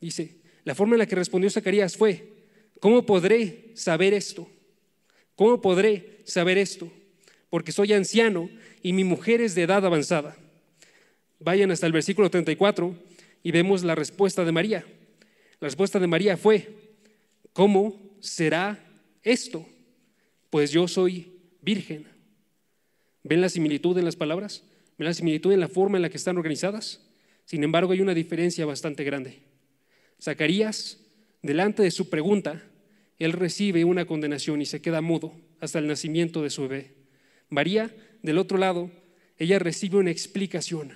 dice, 0.00 0.36
la 0.64 0.74
forma 0.74 0.94
en 0.94 1.00
la 1.00 1.06
que 1.06 1.14
respondió 1.14 1.50
Zacarías 1.50 1.96
fue, 1.96 2.32
¿cómo 2.80 3.04
podré 3.04 3.70
saber 3.74 4.14
esto? 4.14 4.48
¿Cómo 5.36 5.60
podré 5.60 6.20
saber 6.24 6.58
esto? 6.58 6.90
Porque 7.50 7.72
soy 7.72 7.92
anciano 7.92 8.48
y 8.82 8.92
mi 8.92 9.04
mujer 9.04 9.40
es 9.40 9.54
de 9.54 9.62
edad 9.62 9.84
avanzada. 9.84 10.36
Vayan 11.40 11.70
hasta 11.70 11.86
el 11.86 11.92
versículo 11.92 12.30
34 12.30 12.94
y 13.42 13.50
vemos 13.50 13.82
la 13.82 13.94
respuesta 13.94 14.44
de 14.44 14.52
María. 14.52 14.84
La 15.58 15.66
respuesta 15.66 15.98
de 15.98 16.06
María 16.06 16.36
fue, 16.36 16.68
¿cómo 17.52 18.00
será 18.20 18.82
esto? 19.22 19.66
Pues 20.48 20.70
yo 20.70 20.88
soy 20.88 21.32
virgen. 21.60 22.06
¿Ven 23.22 23.40
la 23.40 23.48
similitud 23.48 23.98
en 23.98 24.04
las 24.04 24.16
palabras? 24.16 24.64
¿Ven 24.96 25.06
la 25.06 25.14
similitud 25.14 25.52
en 25.52 25.60
la 25.60 25.68
forma 25.68 25.98
en 25.98 26.02
la 26.02 26.08
que 26.08 26.16
están 26.16 26.36
organizadas? 26.36 27.00
Sin 27.44 27.64
embargo, 27.64 27.92
hay 27.92 28.00
una 28.00 28.14
diferencia 28.14 28.64
bastante 28.64 29.04
grande. 29.04 29.40
Zacarías, 30.22 30.98
delante 31.42 31.82
de 31.82 31.90
su 31.90 32.08
pregunta, 32.08 32.62
él 33.18 33.32
recibe 33.32 33.84
una 33.84 34.06
condenación 34.06 34.62
y 34.62 34.66
se 34.66 34.80
queda 34.80 35.00
mudo 35.00 35.34
hasta 35.60 35.78
el 35.78 35.86
nacimiento 35.86 36.42
de 36.42 36.50
su 36.50 36.62
bebé. 36.62 36.99
María, 37.50 37.94
del 38.22 38.38
otro 38.38 38.58
lado, 38.58 38.90
ella 39.36 39.58
recibe 39.58 39.98
una 39.98 40.10
explicación 40.10 40.92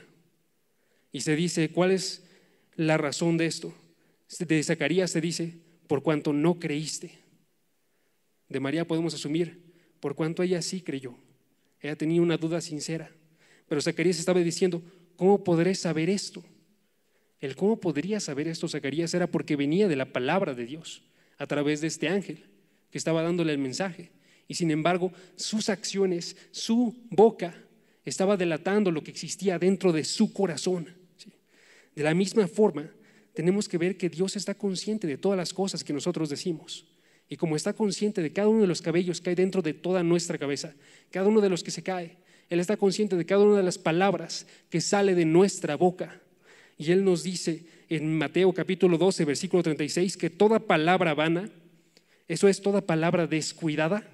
y 1.12 1.20
se 1.20 1.36
dice, 1.36 1.70
¿cuál 1.70 1.90
es 1.90 2.24
la 2.76 2.96
razón 2.96 3.36
de 3.36 3.46
esto? 3.46 3.74
De 4.38 4.62
Zacarías 4.62 5.10
se 5.10 5.20
dice, 5.20 5.58
por 5.86 6.02
cuanto 6.02 6.32
no 6.32 6.58
creíste. 6.58 7.18
De 8.48 8.60
María 8.60 8.86
podemos 8.86 9.14
asumir, 9.14 9.74
por 10.00 10.14
cuanto 10.14 10.42
ella 10.42 10.60
sí 10.62 10.80
creyó. 10.80 11.14
Ella 11.80 11.96
tenía 11.96 12.22
una 12.22 12.36
duda 12.36 12.60
sincera. 12.60 13.10
Pero 13.68 13.80
Zacarías 13.80 14.18
estaba 14.18 14.40
diciendo, 14.40 14.82
¿cómo 15.16 15.44
podré 15.44 15.74
saber 15.74 16.10
esto? 16.10 16.42
El 17.40 17.56
cómo 17.56 17.78
podría 17.78 18.20
saber 18.20 18.48
esto 18.48 18.68
Zacarías 18.68 19.12
era 19.14 19.26
porque 19.26 19.56
venía 19.56 19.88
de 19.88 19.96
la 19.96 20.12
palabra 20.12 20.54
de 20.54 20.64
Dios 20.64 21.02
a 21.36 21.46
través 21.46 21.80
de 21.80 21.88
este 21.88 22.08
ángel 22.08 22.44
que 22.90 22.98
estaba 22.98 23.22
dándole 23.22 23.52
el 23.52 23.58
mensaje. 23.58 24.12
Y 24.48 24.54
sin 24.54 24.70
embargo, 24.70 25.12
sus 25.36 25.68
acciones, 25.68 26.36
su 26.50 26.96
boca, 27.10 27.54
estaba 28.04 28.36
delatando 28.36 28.90
lo 28.90 29.02
que 29.02 29.10
existía 29.10 29.58
dentro 29.58 29.92
de 29.92 30.04
su 30.04 30.32
corazón. 30.32 30.88
De 31.94 32.02
la 32.02 32.14
misma 32.14 32.46
forma, 32.48 32.90
tenemos 33.32 33.68
que 33.68 33.78
ver 33.78 33.96
que 33.96 34.08
Dios 34.08 34.36
está 34.36 34.54
consciente 34.54 35.06
de 35.06 35.18
todas 35.18 35.36
las 35.36 35.52
cosas 35.52 35.82
que 35.82 35.92
nosotros 35.92 36.28
decimos. 36.28 36.86
Y 37.28 37.36
como 37.36 37.56
está 37.56 37.72
consciente 37.72 38.22
de 38.22 38.32
cada 38.32 38.48
uno 38.48 38.60
de 38.60 38.66
los 38.66 38.82
cabellos 38.82 39.20
que 39.20 39.30
hay 39.30 39.36
dentro 39.36 39.62
de 39.62 39.74
toda 39.74 40.02
nuestra 40.02 40.38
cabeza, 40.38 40.74
cada 41.10 41.28
uno 41.28 41.40
de 41.40 41.48
los 41.48 41.64
que 41.64 41.70
se 41.70 41.82
cae, 41.82 42.18
Él 42.50 42.60
está 42.60 42.76
consciente 42.76 43.16
de 43.16 43.24
cada 43.24 43.42
una 43.42 43.56
de 43.56 43.62
las 43.62 43.78
palabras 43.78 44.46
que 44.68 44.80
sale 44.80 45.14
de 45.14 45.24
nuestra 45.24 45.76
boca. 45.76 46.20
Y 46.76 46.92
Él 46.92 47.04
nos 47.04 47.22
dice 47.22 47.66
en 47.88 48.18
Mateo 48.18 48.52
capítulo 48.52 48.98
12, 48.98 49.24
versículo 49.24 49.62
36, 49.62 50.16
que 50.16 50.30
toda 50.30 50.58
palabra 50.60 51.14
vana, 51.14 51.50
eso 52.28 52.48
es 52.48 52.60
toda 52.60 52.82
palabra 52.82 53.26
descuidada. 53.26 54.13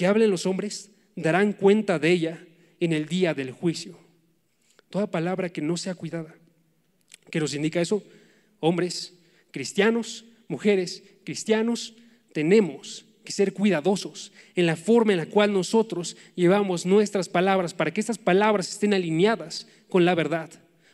Que 0.00 0.06
hablen 0.06 0.30
los 0.30 0.46
hombres, 0.46 0.92
darán 1.14 1.52
cuenta 1.52 1.98
de 1.98 2.10
ella 2.10 2.42
en 2.80 2.94
el 2.94 3.04
día 3.04 3.34
del 3.34 3.50
juicio. 3.50 3.98
Toda 4.88 5.10
palabra 5.10 5.50
que 5.50 5.60
no 5.60 5.76
sea 5.76 5.94
cuidada. 5.94 6.34
¿Qué 7.30 7.38
nos 7.38 7.52
indica 7.52 7.82
eso? 7.82 8.02
Hombres 8.60 9.12
cristianos, 9.50 10.24
mujeres 10.48 11.02
cristianos, 11.22 11.92
tenemos 12.32 13.04
que 13.24 13.32
ser 13.32 13.52
cuidadosos 13.52 14.32
en 14.54 14.64
la 14.64 14.76
forma 14.76 15.12
en 15.12 15.18
la 15.18 15.26
cual 15.26 15.52
nosotros 15.52 16.16
llevamos 16.34 16.86
nuestras 16.86 17.28
palabras 17.28 17.74
para 17.74 17.92
que 17.92 18.00
estas 18.00 18.16
palabras 18.16 18.70
estén 18.70 18.94
alineadas 18.94 19.66
con 19.90 20.06
la 20.06 20.14
verdad 20.14 20.48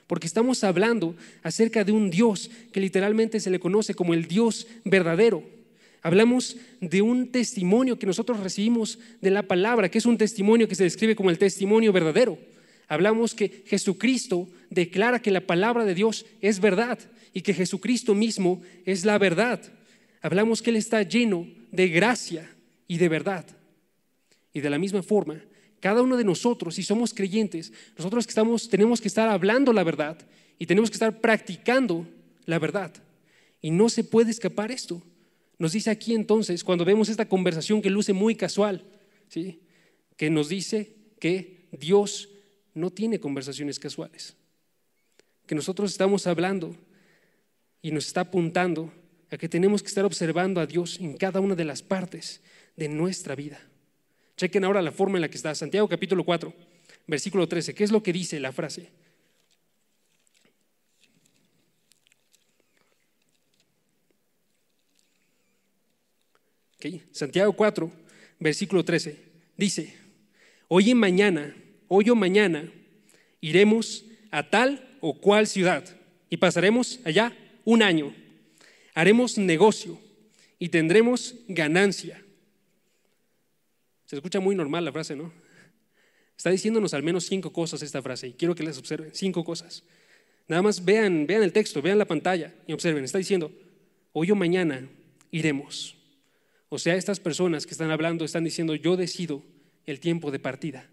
porque 0.08 0.26
estamos 0.26 0.64
hablando 0.64 1.14
acerca 1.44 1.84
de 1.84 1.92
un 1.92 2.10
Dios 2.10 2.50
que 2.72 2.80
literalmente 2.80 3.38
se 3.38 3.50
le 3.50 3.60
conoce 3.60 3.94
como 3.94 4.14
el 4.14 4.26
Dios 4.26 4.66
verdadero. 4.84 5.55
Hablamos 6.06 6.56
de 6.80 7.02
un 7.02 7.32
testimonio 7.32 7.98
que 7.98 8.06
nosotros 8.06 8.38
recibimos 8.38 9.00
de 9.20 9.32
la 9.32 9.42
palabra, 9.42 9.88
que 9.88 9.98
es 9.98 10.06
un 10.06 10.16
testimonio 10.16 10.68
que 10.68 10.76
se 10.76 10.84
describe 10.84 11.16
como 11.16 11.30
el 11.30 11.38
testimonio 11.38 11.92
verdadero. 11.92 12.38
Hablamos 12.86 13.34
que 13.34 13.64
Jesucristo 13.66 14.48
declara 14.70 15.20
que 15.20 15.32
la 15.32 15.40
palabra 15.40 15.84
de 15.84 15.96
Dios 15.96 16.24
es 16.40 16.60
verdad 16.60 17.00
y 17.32 17.40
que 17.40 17.54
Jesucristo 17.54 18.14
mismo 18.14 18.62
es 18.84 19.04
la 19.04 19.18
verdad. 19.18 19.60
Hablamos 20.22 20.62
que 20.62 20.70
Él 20.70 20.76
está 20.76 21.02
lleno 21.02 21.48
de 21.72 21.88
gracia 21.88 22.54
y 22.86 22.98
de 22.98 23.08
verdad. 23.08 23.44
Y 24.52 24.60
de 24.60 24.70
la 24.70 24.78
misma 24.78 25.02
forma, 25.02 25.42
cada 25.80 26.02
uno 26.02 26.16
de 26.16 26.22
nosotros, 26.22 26.76
si 26.76 26.84
somos 26.84 27.14
creyentes, 27.14 27.72
nosotros 27.98 28.26
que 28.28 28.30
estamos, 28.30 28.68
tenemos 28.68 29.00
que 29.00 29.08
estar 29.08 29.28
hablando 29.28 29.72
la 29.72 29.82
verdad 29.82 30.16
y 30.56 30.66
tenemos 30.66 30.88
que 30.88 30.94
estar 30.94 31.20
practicando 31.20 32.06
la 32.44 32.60
verdad. 32.60 32.92
Y 33.60 33.72
no 33.72 33.88
se 33.88 34.04
puede 34.04 34.30
escapar 34.30 34.70
esto. 34.70 35.02
Nos 35.58 35.72
dice 35.72 35.90
aquí 35.90 36.14
entonces, 36.14 36.62
cuando 36.62 36.84
vemos 36.84 37.08
esta 37.08 37.28
conversación 37.28 37.80
que 37.80 37.90
luce 37.90 38.12
muy 38.12 38.34
casual, 38.34 38.84
¿sí? 39.28 39.60
que 40.16 40.30
nos 40.30 40.48
dice 40.48 40.94
que 41.18 41.68
Dios 41.72 42.28
no 42.74 42.90
tiene 42.90 43.20
conversaciones 43.20 43.78
casuales, 43.78 44.36
que 45.46 45.54
nosotros 45.54 45.90
estamos 45.90 46.26
hablando 46.26 46.76
y 47.80 47.90
nos 47.90 48.06
está 48.06 48.22
apuntando 48.22 48.92
a 49.30 49.38
que 49.38 49.48
tenemos 49.48 49.82
que 49.82 49.88
estar 49.88 50.04
observando 50.04 50.60
a 50.60 50.66
Dios 50.66 50.98
en 51.00 51.16
cada 51.16 51.40
una 51.40 51.54
de 51.54 51.64
las 51.64 51.82
partes 51.82 52.42
de 52.76 52.88
nuestra 52.88 53.34
vida. 53.34 53.58
Chequen 54.36 54.64
ahora 54.64 54.82
la 54.82 54.92
forma 54.92 55.16
en 55.16 55.22
la 55.22 55.28
que 55.28 55.36
está. 55.36 55.54
Santiago 55.54 55.88
capítulo 55.88 56.24
4, 56.24 56.52
versículo 57.06 57.48
13. 57.48 57.74
¿Qué 57.74 57.84
es 57.84 57.90
lo 57.90 58.02
que 58.02 58.12
dice 58.12 58.38
la 58.38 58.52
frase? 58.52 58.90
Santiago 67.12 67.52
4, 67.52 67.90
versículo 68.38 68.84
13. 68.84 69.18
Dice, 69.56 69.94
hoy 70.68 70.90
en 70.90 70.98
mañana, 70.98 71.56
hoy 71.88 72.10
o 72.10 72.14
mañana, 72.14 72.70
iremos 73.40 74.04
a 74.30 74.50
tal 74.50 74.98
o 75.00 75.18
cual 75.18 75.46
ciudad 75.46 75.84
y 76.28 76.36
pasaremos 76.36 77.00
allá 77.04 77.36
un 77.64 77.82
año. 77.82 78.14
Haremos 78.94 79.38
negocio 79.38 79.98
y 80.58 80.68
tendremos 80.68 81.34
ganancia. 81.48 82.22
Se 84.06 84.16
escucha 84.16 84.40
muy 84.40 84.54
normal 84.54 84.84
la 84.84 84.92
frase, 84.92 85.16
¿no? 85.16 85.32
Está 86.36 86.50
diciéndonos 86.50 86.94
al 86.94 87.02
menos 87.02 87.24
cinco 87.24 87.52
cosas 87.52 87.82
esta 87.82 88.02
frase 88.02 88.28
y 88.28 88.32
quiero 88.34 88.54
que 88.54 88.62
les 88.62 88.78
observen, 88.78 89.10
cinco 89.14 89.42
cosas. 89.42 89.82
Nada 90.48 90.62
más 90.62 90.84
vean, 90.84 91.26
vean 91.26 91.42
el 91.42 91.52
texto, 91.52 91.82
vean 91.82 91.98
la 91.98 92.04
pantalla 92.04 92.54
y 92.66 92.72
observen. 92.72 93.04
Está 93.04 93.18
diciendo, 93.18 93.50
hoy 94.12 94.30
o 94.30 94.36
mañana 94.36 94.88
iremos. 95.30 95.95
O 96.76 96.78
sea, 96.78 96.94
estas 96.94 97.20
personas 97.20 97.64
que 97.64 97.72
están 97.72 97.90
hablando 97.90 98.22
están 98.22 98.44
diciendo, 98.44 98.74
yo 98.74 98.98
decido 98.98 99.42
el 99.86 99.98
tiempo 99.98 100.30
de 100.30 100.38
partida. 100.38 100.86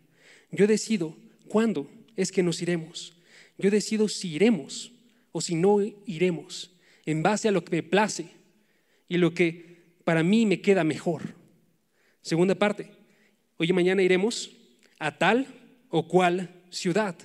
Yo 0.49 0.65
decido 0.65 1.17
cuándo 1.49 1.91
es 2.15 2.31
que 2.31 2.41
nos 2.41 2.61
iremos. 2.61 3.11
Yo 3.57 3.69
decido 3.69 4.07
si 4.07 4.33
iremos 4.33 4.93
o 5.33 5.41
si 5.41 5.55
no 5.55 5.81
iremos 6.05 6.71
en 7.05 7.21
base 7.21 7.49
a 7.49 7.51
lo 7.51 7.65
que 7.65 7.75
me 7.75 7.83
place 7.83 8.29
y 9.09 9.17
lo 9.17 9.33
que 9.33 9.97
para 10.05 10.23
mí 10.23 10.45
me 10.45 10.61
queda 10.61 10.85
mejor. 10.85 11.35
Segunda 12.21 12.55
parte, 12.55 12.89
Hoy 13.57 13.69
y 13.69 13.73
mañana 13.73 14.01
iremos 14.01 14.51
a 14.99 15.17
tal 15.17 15.47
o 15.89 16.07
cual 16.07 16.63
ciudad. 16.69 17.17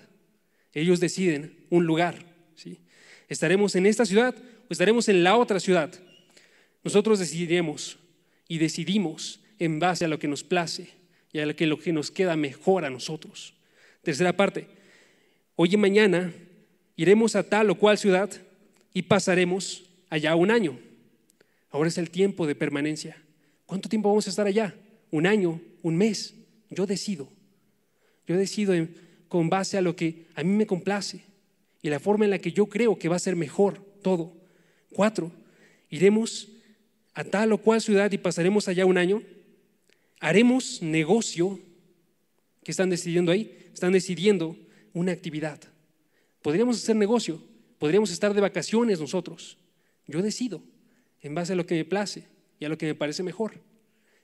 Ellos 0.75 0.99
deciden 0.99 1.65
un 1.71 1.87
lugar. 1.87 2.27
¿sí? 2.57 2.81
¿Estaremos 3.29 3.77
en 3.77 3.87
esta 3.87 4.05
ciudad 4.05 4.35
o 4.35 4.73
estaremos 4.73 5.09
en 5.09 5.23
la 5.23 5.37
otra 5.37 5.61
ciudad? 5.61 5.95
Nosotros 6.83 7.21
decidiremos 7.21 8.01
y 8.49 8.59
decidimos 8.59 9.41
en 9.59 9.79
base 9.79 10.07
a 10.07 10.09
lo 10.09 10.19
que 10.19 10.27
nos 10.27 10.43
place 10.43 10.89
y 11.33 11.39
a 11.39 11.47
lo 11.47 11.55
que, 11.55 11.93
nos 11.93 12.11
queda 12.11 12.37
mejor 12.37 12.85
a 12.85 12.91
nosotros. 12.91 13.55
Tercera 14.03 14.33
parte, 14.33 14.67
hoy 15.55 15.75
y 15.75 15.77
mañana 15.77 16.33
iremos 16.97 17.37
a 17.37 17.43
tal 17.43 17.71
o 17.71 17.75
cual 17.77 17.99
ciudad 17.99 18.31
y 18.95 19.03
pasaremos 19.03 19.85
allá 20.09 20.35
un 20.35 20.51
año. 20.51 20.79
Ahora 21.71 21.89
es 21.89 21.99
el 21.99 22.11
tiempo 22.11 22.47
de 22.47 22.55
permanencia. 22.55 23.23
¿Cuánto 23.67 23.89
tiempo 23.89 24.09
vamos 24.09 24.27
a 24.27 24.31
estar 24.31 24.47
allá? 24.47 24.75
¿Un 25.11 25.27
año? 25.27 25.61
¿Un 25.83 25.97
mes? 25.97 26.35
Yo 26.71 26.87
decido. 26.87 27.29
Yo 28.27 28.37
decido 28.37 28.75
con 29.29 29.51
base 29.51 29.77
a 29.77 29.83
lo 29.83 29.95
que 29.95 30.27
a 30.35 30.43
mí 30.43 30.51
me 30.51 30.67
complace 30.67 31.23
y 31.83 31.91
la 31.91 32.01
forma 32.01 32.25
en 32.25 32.31
la 32.31 32.39
que 32.39 32.53
yo 32.53 32.67
creo 32.67 32.99
que 32.99 33.09
va 33.09 33.17
a 33.17 33.21
ser 33.21 33.37
mejor 33.37 33.85
todo. 34.03 34.33
Cuatro, 34.91 35.31
iremos 35.91 36.49
a 37.19 37.25
tal 37.25 37.51
o 37.51 37.59
cual 37.59 37.81
ciudad 37.81 38.13
y 38.13 38.19
pasaremos 38.19 38.69
allá 38.69 38.87
un 38.87 38.97
año. 38.97 39.25
Haremos 40.21 40.81
negocio. 40.83 41.59
¿Qué 42.63 42.71
están 42.71 42.91
decidiendo 42.91 43.33
ahí? 43.33 43.71
Están 43.75 43.91
decidiendo 43.91 44.57
una 44.93 45.11
actividad. 45.11 45.59
Podríamos 46.43 46.77
hacer 46.77 46.95
negocio, 46.95 47.43
podríamos 47.81 48.13
estar 48.13 48.33
de 48.35 48.41
vacaciones 48.41 49.01
nosotros. 49.01 49.59
Yo 50.07 50.23
decido 50.23 50.63
en 51.21 51.35
base 51.35 51.55
a 51.55 51.57
lo 51.57 51.67
que 51.67 51.75
me 51.75 51.85
place 51.85 52.23
y 52.61 52.67
a 52.67 52.69
lo 52.69 52.79
que 52.79 52.87
me 52.87 52.95
parece 52.95 53.25
mejor. 53.25 53.55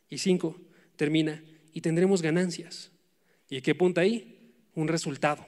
Y 0.09 0.19
cinco, 0.19 0.57
termina, 0.95 1.43
y 1.73 1.81
tendremos 1.81 2.23
ganancias. 2.23 2.93
¿Y 3.51 3.61
qué 3.61 3.75
punta 3.75 4.03
ahí? 4.03 4.53
Un 4.77 4.87
resultado. 4.87 5.45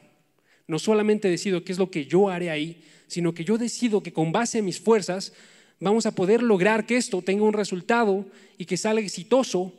No 0.67 0.81
solamente 0.81 1.31
decido 1.31 1.63
qué 1.63 1.71
es 1.71 1.79
lo 1.79 1.93
que 1.93 2.07
yo 2.07 2.29
haré 2.29 2.51
ahí, 2.51 2.83
sino 3.07 3.35
que 3.35 3.45
yo 3.45 3.57
decido 3.57 4.03
que 4.03 4.13
con 4.13 4.33
base 4.33 4.59
a 4.59 4.63
mis 4.63 4.81
fuerzas 4.81 5.33
vamos 5.81 6.07
a 6.07 6.15
poder 6.15 6.43
lograr 6.43 6.87
que 6.87 6.97
esto 6.97 7.23
tenga 7.23 7.45
un 7.45 7.53
resultado 7.53 8.27
y 8.59 8.65
que 8.65 8.77
salga 8.77 9.03
exitoso 9.03 9.73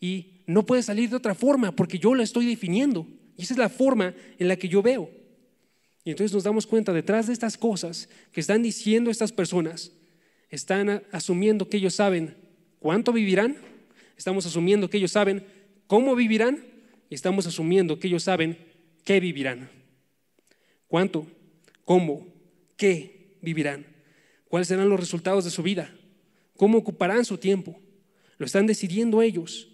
y 0.00 0.42
no 0.46 0.66
puede 0.66 0.82
salir 0.82 1.10
de 1.10 1.16
otra 1.16 1.34
forma 1.34 1.72
porque 1.74 1.98
yo 1.98 2.14
lo 2.14 2.22
estoy 2.22 2.46
definiendo. 2.46 3.06
Y 3.36 3.42
esa 3.42 3.54
es 3.54 3.58
la 3.58 3.68
forma 3.68 4.14
en 4.38 4.48
la 4.48 4.56
que 4.56 4.68
yo 4.68 4.82
veo. 4.82 5.08
Y 6.04 6.10
entonces 6.10 6.34
nos 6.34 6.44
damos 6.44 6.66
cuenta, 6.66 6.92
detrás 6.92 7.28
de 7.28 7.32
estas 7.32 7.56
cosas 7.56 8.08
que 8.32 8.40
están 8.40 8.62
diciendo 8.62 9.10
estas 9.10 9.32
personas, 9.32 9.92
están 10.50 11.02
asumiendo 11.12 11.68
que 11.68 11.76
ellos 11.76 11.94
saben 11.94 12.36
cuánto 12.80 13.12
vivirán, 13.12 13.56
estamos 14.16 14.44
asumiendo 14.44 14.90
que 14.90 14.98
ellos 14.98 15.12
saben 15.12 15.44
cómo 15.86 16.14
vivirán 16.14 16.64
y 17.08 17.14
estamos 17.14 17.46
asumiendo 17.46 17.98
que 17.98 18.08
ellos 18.08 18.24
saben 18.24 18.58
qué 19.04 19.20
vivirán. 19.20 19.70
¿Cuánto? 20.88 21.26
¿Cómo? 21.84 22.26
¿Qué 22.76 23.36
vivirán? 23.40 23.91
¿Cuáles 24.52 24.68
serán 24.68 24.90
los 24.90 25.00
resultados 25.00 25.46
de 25.46 25.50
su 25.50 25.62
vida? 25.62 25.90
¿Cómo 26.58 26.76
ocuparán 26.76 27.24
su 27.24 27.38
tiempo? 27.38 27.80
Lo 28.36 28.44
están 28.44 28.66
decidiendo 28.66 29.22
ellos. 29.22 29.70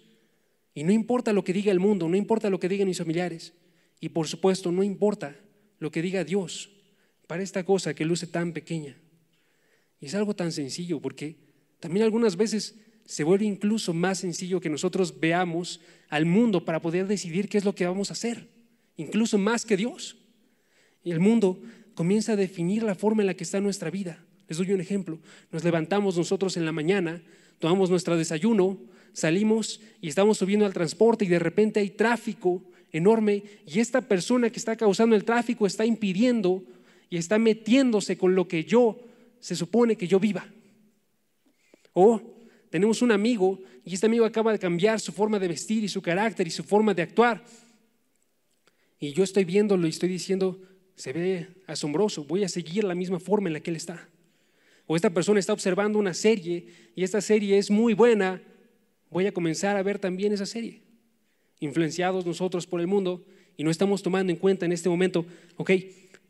Y 0.73 0.85
no 0.85 0.93
importa 0.93 1.33
lo 1.33 1.43
que 1.43 1.51
diga 1.51 1.73
el 1.73 1.81
mundo, 1.81 2.07
no 2.07 2.15
importa 2.15 2.49
lo 2.49 2.61
que 2.61 2.69
digan 2.69 2.87
mis 2.87 2.99
familiares. 2.99 3.51
Y 3.99 4.07
por 4.07 4.29
supuesto, 4.29 4.71
no 4.71 4.81
importa 4.81 5.35
lo 5.79 5.91
que 5.91 6.01
diga 6.01 6.23
Dios 6.23 6.69
para 7.27 7.43
esta 7.43 7.65
cosa 7.65 7.93
que 7.93 8.05
luce 8.05 8.25
tan 8.25 8.53
pequeña. 8.53 8.95
Y 9.99 10.05
es 10.05 10.15
algo 10.15 10.33
tan 10.33 10.53
sencillo 10.53 11.01
porque 11.01 11.35
también 11.81 12.05
algunas 12.05 12.37
veces 12.37 12.77
se 13.03 13.25
vuelve 13.25 13.43
incluso 13.43 13.93
más 13.93 14.19
sencillo 14.19 14.61
que 14.61 14.69
nosotros 14.69 15.19
veamos 15.19 15.81
al 16.07 16.25
mundo 16.25 16.63
para 16.63 16.81
poder 16.81 17.05
decidir 17.05 17.49
qué 17.49 17.57
es 17.57 17.65
lo 17.65 17.75
que 17.75 17.85
vamos 17.85 18.11
a 18.11 18.13
hacer, 18.13 18.47
incluso 18.95 19.37
más 19.37 19.65
que 19.65 19.75
Dios. 19.75 20.15
Y 21.03 21.11
el 21.11 21.19
mundo 21.19 21.61
comienza 21.95 22.31
a 22.31 22.37
definir 22.37 22.83
la 22.83 22.95
forma 22.95 23.23
en 23.23 23.27
la 23.27 23.33
que 23.33 23.43
está 23.43 23.59
nuestra 23.59 23.91
vida. 23.91 24.23
Les 24.49 24.57
doy 24.57 24.71
un 24.71 24.81
ejemplo. 24.81 25.19
Nos 25.51 25.63
levantamos 25.63 26.17
nosotros 26.17 26.57
en 26.57 26.65
la 26.65 26.71
mañana, 26.71 27.21
tomamos 27.59 27.89
nuestro 27.89 28.17
desayuno, 28.17 28.79
salimos 29.13 29.79
y 30.01 30.09
estamos 30.09 30.39
subiendo 30.39 30.65
al 30.65 30.73
transporte 30.73 31.25
y 31.25 31.27
de 31.27 31.39
repente 31.39 31.79
hay 31.79 31.91
tráfico 31.91 32.63
enorme 32.91 33.43
y 33.67 33.79
esta 33.79 34.01
persona 34.01 34.49
que 34.49 34.57
está 34.57 34.75
causando 34.75 35.15
el 35.15 35.23
tráfico 35.23 35.67
está 35.67 35.85
impidiendo 35.85 36.63
y 37.09 37.17
está 37.17 37.37
metiéndose 37.37 38.17
con 38.17 38.33
lo 38.33 38.47
que 38.47 38.63
yo 38.63 38.99
se 39.39 39.55
supone 39.55 39.95
que 39.95 40.07
yo 40.07 40.19
viva. 40.19 40.47
O 41.93 42.21
tenemos 42.71 43.03
un 43.03 43.11
amigo 43.11 43.59
y 43.85 43.93
este 43.93 44.07
amigo 44.07 44.25
acaba 44.25 44.51
de 44.51 44.59
cambiar 44.59 44.99
su 44.99 45.11
forma 45.11 45.37
de 45.37 45.47
vestir 45.47 45.83
y 45.83 45.89
su 45.89 46.01
carácter 46.01 46.47
y 46.47 46.51
su 46.51 46.63
forma 46.63 46.93
de 46.95 47.03
actuar. 47.03 47.43
Y 48.99 49.13
yo 49.13 49.23
estoy 49.23 49.45
viéndolo 49.45 49.85
y 49.85 49.91
estoy 49.91 50.09
diciendo, 50.09 50.59
se 50.95 51.13
ve 51.13 51.47
asombroso, 51.67 52.25
voy 52.25 52.43
a 52.43 52.49
seguir 52.49 52.83
la 52.83 52.95
misma 52.95 53.19
forma 53.19 53.47
en 53.49 53.53
la 53.53 53.59
que 53.59 53.69
él 53.69 53.77
está. 53.77 54.09
O 54.91 54.95
esta 54.95 55.11
persona 55.11 55.39
está 55.39 55.53
observando 55.53 55.99
una 55.99 56.15
serie 56.15 56.65
y 56.95 57.03
esta 57.03 57.21
serie 57.21 57.59
es 57.59 57.69
muy 57.69 57.93
buena, 57.93 58.41
voy 59.11 59.27
a 59.27 59.31
comenzar 59.31 59.77
a 59.77 59.83
ver 59.83 59.99
también 59.99 60.33
esa 60.33 60.47
serie. 60.47 60.81
Influenciados 61.59 62.25
nosotros 62.25 62.65
por 62.65 62.81
el 62.81 62.87
mundo 62.87 63.23
y 63.55 63.63
no 63.63 63.69
estamos 63.69 64.01
tomando 64.01 64.33
en 64.33 64.39
cuenta 64.39 64.65
en 64.65 64.71
este 64.71 64.89
momento, 64.89 65.27
ok, 65.57 65.71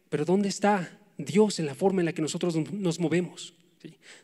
pero 0.09 0.25
¿dónde 0.25 0.49
está 0.49 0.99
Dios 1.17 1.59
en 1.59 1.67
la 1.67 1.73
forma 1.73 2.01
en 2.01 2.07
la 2.07 2.11
que 2.11 2.21
nosotros 2.21 2.53
nos 2.73 2.99
movemos? 2.99 3.53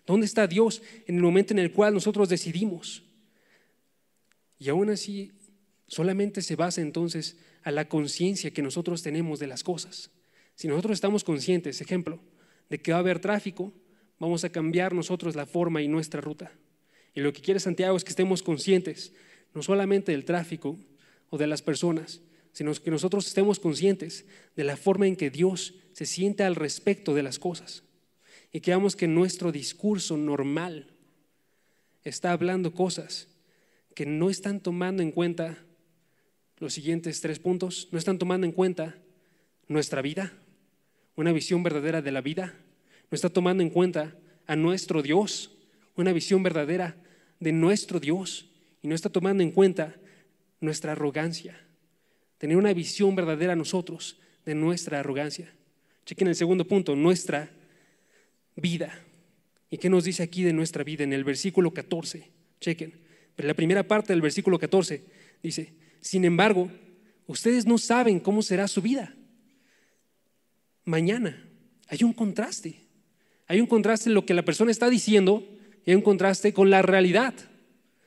¿Dónde 0.06 0.26
está 0.26 0.48
Dios 0.48 0.82
en 1.08 1.16
el 1.16 1.22
momento 1.22 1.54
en 1.54 1.60
el 1.60 1.72
cual 1.72 1.94
nosotros 1.94 2.28
decidimos? 2.28 3.04
Y 4.60 4.68
aún 4.68 4.90
así, 4.90 5.32
solamente 5.88 6.42
se 6.42 6.58
basa 6.58 6.82
entonces 6.82 7.38
a 7.64 7.72
la 7.72 7.88
conciencia 7.88 8.52
que 8.52 8.62
nosotros 8.62 9.02
tenemos 9.02 9.40
de 9.40 9.48
las 9.48 9.64
cosas. 9.64 10.12
Si 10.56 10.68
nosotros 10.68 10.96
estamos 10.96 11.24
conscientes, 11.24 11.80
ejemplo, 11.80 12.20
de 12.70 12.82
que 12.82 12.92
va 12.92 12.98
a 12.98 13.00
haber 13.00 13.20
tráfico, 13.20 13.72
vamos 14.20 14.44
a 14.44 14.50
cambiar 14.50 14.94
nosotros 14.94 15.36
la 15.36 15.46
forma 15.46 15.82
y 15.82 15.88
nuestra 15.88 16.22
ruta. 16.22 16.52
Y 17.14 17.22
lo 17.22 17.32
que 17.34 17.42
quiere 17.42 17.60
Santiago 17.60 17.96
es 17.96 18.04
que 18.04 18.10
estemos 18.10 18.44
conscientes, 18.44 19.14
no 19.54 19.64
solamente 19.64 20.12
del 20.12 20.26
tráfico 20.26 20.78
o 21.30 21.38
de 21.38 21.48
las 21.48 21.62
personas, 21.62 22.22
sino 22.52 22.74
que 22.74 22.92
nosotros 22.92 23.28
estemos 23.28 23.60
conscientes 23.60 24.26
de 24.56 24.64
la 24.64 24.78
forma 24.78 25.08
en 25.08 25.16
que 25.16 25.30
Dios 25.30 25.76
se 25.94 26.06
siente 26.06 26.44
al 26.44 26.56
respecto 26.56 27.14
de 27.14 27.24
las 27.24 27.40
cosas. 27.40 27.84
Y 28.52 28.62
que 28.62 28.72
veamos 28.72 28.96
que 28.96 29.08
nuestro 29.08 29.52
discurso 29.52 30.16
normal 30.18 30.94
está 32.04 32.32
hablando 32.32 32.74
cosas 32.74 33.28
que 33.96 34.06
no 34.06 34.30
están 34.30 34.60
tomando 34.60 35.02
en 35.02 35.12
cuenta 35.12 35.58
los 36.58 36.74
siguientes 36.74 37.22
tres 37.22 37.40
puntos, 37.40 37.88
no 37.92 37.98
están 37.98 38.18
tomando 38.18 38.46
en 38.46 38.54
cuenta 38.54 38.98
nuestra 39.68 40.02
vida, 40.02 40.34
una 41.16 41.32
visión 41.32 41.64
verdadera 41.64 42.02
de 42.02 42.12
la 42.12 42.22
vida, 42.22 42.54
no 43.10 43.16
está 43.16 43.30
tomando 43.30 43.64
en 43.64 43.70
cuenta 43.70 44.16
a 44.48 44.56
nuestro 44.56 45.02
Dios, 45.02 45.52
una 45.96 46.14
visión 46.14 46.44
verdadera 46.44 46.98
de 47.40 47.52
nuestro 47.52 48.00
Dios, 48.00 48.50
y 48.82 48.88
no 48.88 48.96
está 48.96 49.10
tomando 49.10 49.44
en 49.44 49.52
cuenta 49.52 49.96
nuestra 50.60 50.92
arrogancia, 50.92 51.60
tener 52.38 52.58
una 52.58 52.74
visión 52.74 53.16
verdadera 53.16 53.56
nosotros 53.56 54.20
de 54.46 54.56
nuestra 54.56 55.00
arrogancia. 55.00 55.54
Chequen 56.06 56.28
el 56.28 56.36
segundo 56.36 56.68
punto, 56.68 56.96
nuestra 56.96 57.52
vida. 58.56 59.00
¿Y 59.70 59.78
qué 59.78 59.90
nos 59.90 60.04
dice 60.04 60.24
aquí 60.24 60.44
de 60.44 60.54
nuestra 60.54 60.84
vida 60.84 61.04
en 61.04 61.14
el 61.14 61.24
versículo 61.24 61.74
14? 61.74 62.30
Chequen. 62.62 63.02
Pero 63.36 63.48
la 63.48 63.54
primera 63.54 63.88
parte 63.88 64.14
del 64.14 64.22
versículo 64.22 64.60
14 64.60 65.04
dice, 65.42 65.74
sin 66.00 66.24
embargo, 66.26 66.70
ustedes 67.28 67.66
no 67.66 67.78
saben 67.78 68.20
cómo 68.20 68.42
será 68.42 68.68
su 68.68 68.82
vida 68.82 69.16
mañana. 70.86 71.44
Hay 71.88 72.04
un 72.04 72.14
contraste. 72.14 72.85
Hay 73.48 73.60
un 73.60 73.68
contraste 73.68 74.10
en 74.10 74.16
lo 74.16 74.26
que 74.26 74.34
la 74.34 74.44
persona 74.44 74.72
está 74.72 74.90
diciendo 74.90 75.44
y 75.86 75.92
hay 75.92 75.96
un 75.96 76.02
contraste 76.02 76.54
con 76.54 76.70
la 76.70 76.82
realidad. 76.82 77.34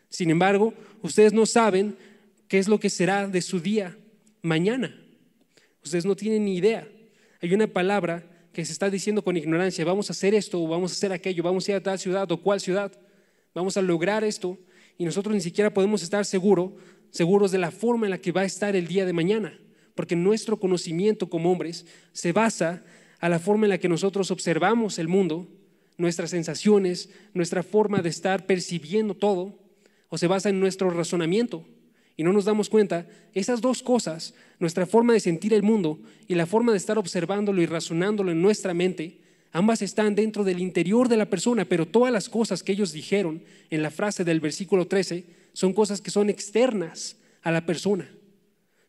Sin 0.09 0.31
embargo, 0.31 0.74
ustedes 1.03 1.33
no 1.33 1.46
saben 1.46 1.96
qué 2.48 2.59
es 2.59 2.68
lo 2.68 2.81
que 2.81 2.90
será 2.90 3.29
de 3.29 3.40
su 3.42 3.61
día 3.61 3.96
mañana. 4.42 4.94
Ustedes 5.85 6.05
no 6.05 6.16
tienen 6.16 6.44
ni 6.44 6.57
idea. 6.57 6.88
Hay 7.40 7.53
una 7.55 7.66
palabra 7.66 8.24
que 8.53 8.64
se 8.64 8.72
está 8.72 8.90
diciendo 8.90 9.22
con 9.22 9.37
ignorancia, 9.37 9.85
vamos 9.85 10.11
a 10.11 10.12
hacer 10.12 10.35
esto 10.35 10.61
o 10.61 10.66
vamos 10.66 10.90
a 10.90 10.94
hacer 10.94 11.12
aquello, 11.12 11.42
vamos 11.42 11.68
a 11.68 11.72
ir 11.72 11.77
a 11.77 11.83
tal 11.83 11.98
ciudad 11.98 12.31
o 12.33 12.42
cual 12.42 12.61
ciudad, 12.61 12.90
vamos 13.55 13.77
a 13.77 13.83
lograr 13.83 14.24
esto 14.24 14.59
y 14.96 15.05
nosotros 15.05 15.35
ni 15.35 15.40
siquiera 15.40 15.72
podemos 15.72 16.03
estar 16.03 16.24
seguro, 16.24 16.77
seguros 17.11 17.53
de 17.53 17.59
la 17.59 17.70
forma 17.70 18.07
en 18.07 18.11
la 18.11 18.18
que 18.18 18.33
va 18.33 18.40
a 18.40 18.46
estar 18.46 18.74
el 18.74 18.88
día 18.88 19.07
de 19.07 19.12
mañana 19.12 19.57
porque 19.98 20.14
nuestro 20.14 20.61
conocimiento 20.61 21.29
como 21.29 21.51
hombres 21.51 21.85
se 22.12 22.31
basa 22.31 22.85
a 23.20 23.28
la 23.28 23.38
forma 23.38 23.66
en 23.66 23.70
la 23.70 23.78
que 23.78 23.88
nosotros 23.88 24.31
observamos 24.31 24.98
el 24.98 25.09
mundo, 25.09 25.48
nuestras 25.96 26.31
sensaciones, 26.31 27.11
nuestra 27.35 27.62
forma 27.62 28.00
de 28.00 28.09
estar 28.09 28.46
percibiendo 28.46 29.14
todo, 29.14 29.59
o 30.09 30.16
se 30.16 30.26
basa 30.26 30.48
en 30.48 30.61
nuestro 30.61 30.90
razonamiento. 30.90 31.64
Y 32.16 32.22
no 32.22 32.33
nos 32.33 32.44
damos 32.44 32.68
cuenta, 32.68 33.07
esas 33.35 33.61
dos 33.61 33.83
cosas, 33.83 34.35
nuestra 34.59 34.87
forma 34.87 35.12
de 35.12 35.20
sentir 35.20 35.54
el 35.54 35.62
mundo 35.62 36.00
y 36.26 36.35
la 36.35 36.46
forma 36.46 36.72
de 36.72 36.78
estar 36.78 36.98
observándolo 36.98 37.62
y 37.62 37.66
razonándolo 37.66 38.33
en 38.33 38.42
nuestra 38.42 38.74
mente, 38.74 39.20
ambas 39.52 39.83
están 39.83 40.14
dentro 40.14 40.44
del 40.44 40.61
interior 40.61 41.09
de 41.09 41.16
la 41.16 41.31
persona, 41.31 41.64
pero 41.64 41.87
todas 41.87 42.12
las 42.12 42.28
cosas 42.28 42.62
que 42.62 42.72
ellos 42.72 42.92
dijeron 42.92 43.42
en 43.70 43.83
la 43.83 43.90
frase 43.90 44.24
del 44.24 44.40
versículo 44.40 44.87
13 44.87 45.26
son 45.52 45.72
cosas 45.72 46.00
que 46.00 46.11
son 46.11 46.31
externas 46.31 47.16
a 47.42 47.50
la 47.50 47.66
persona. 47.66 48.09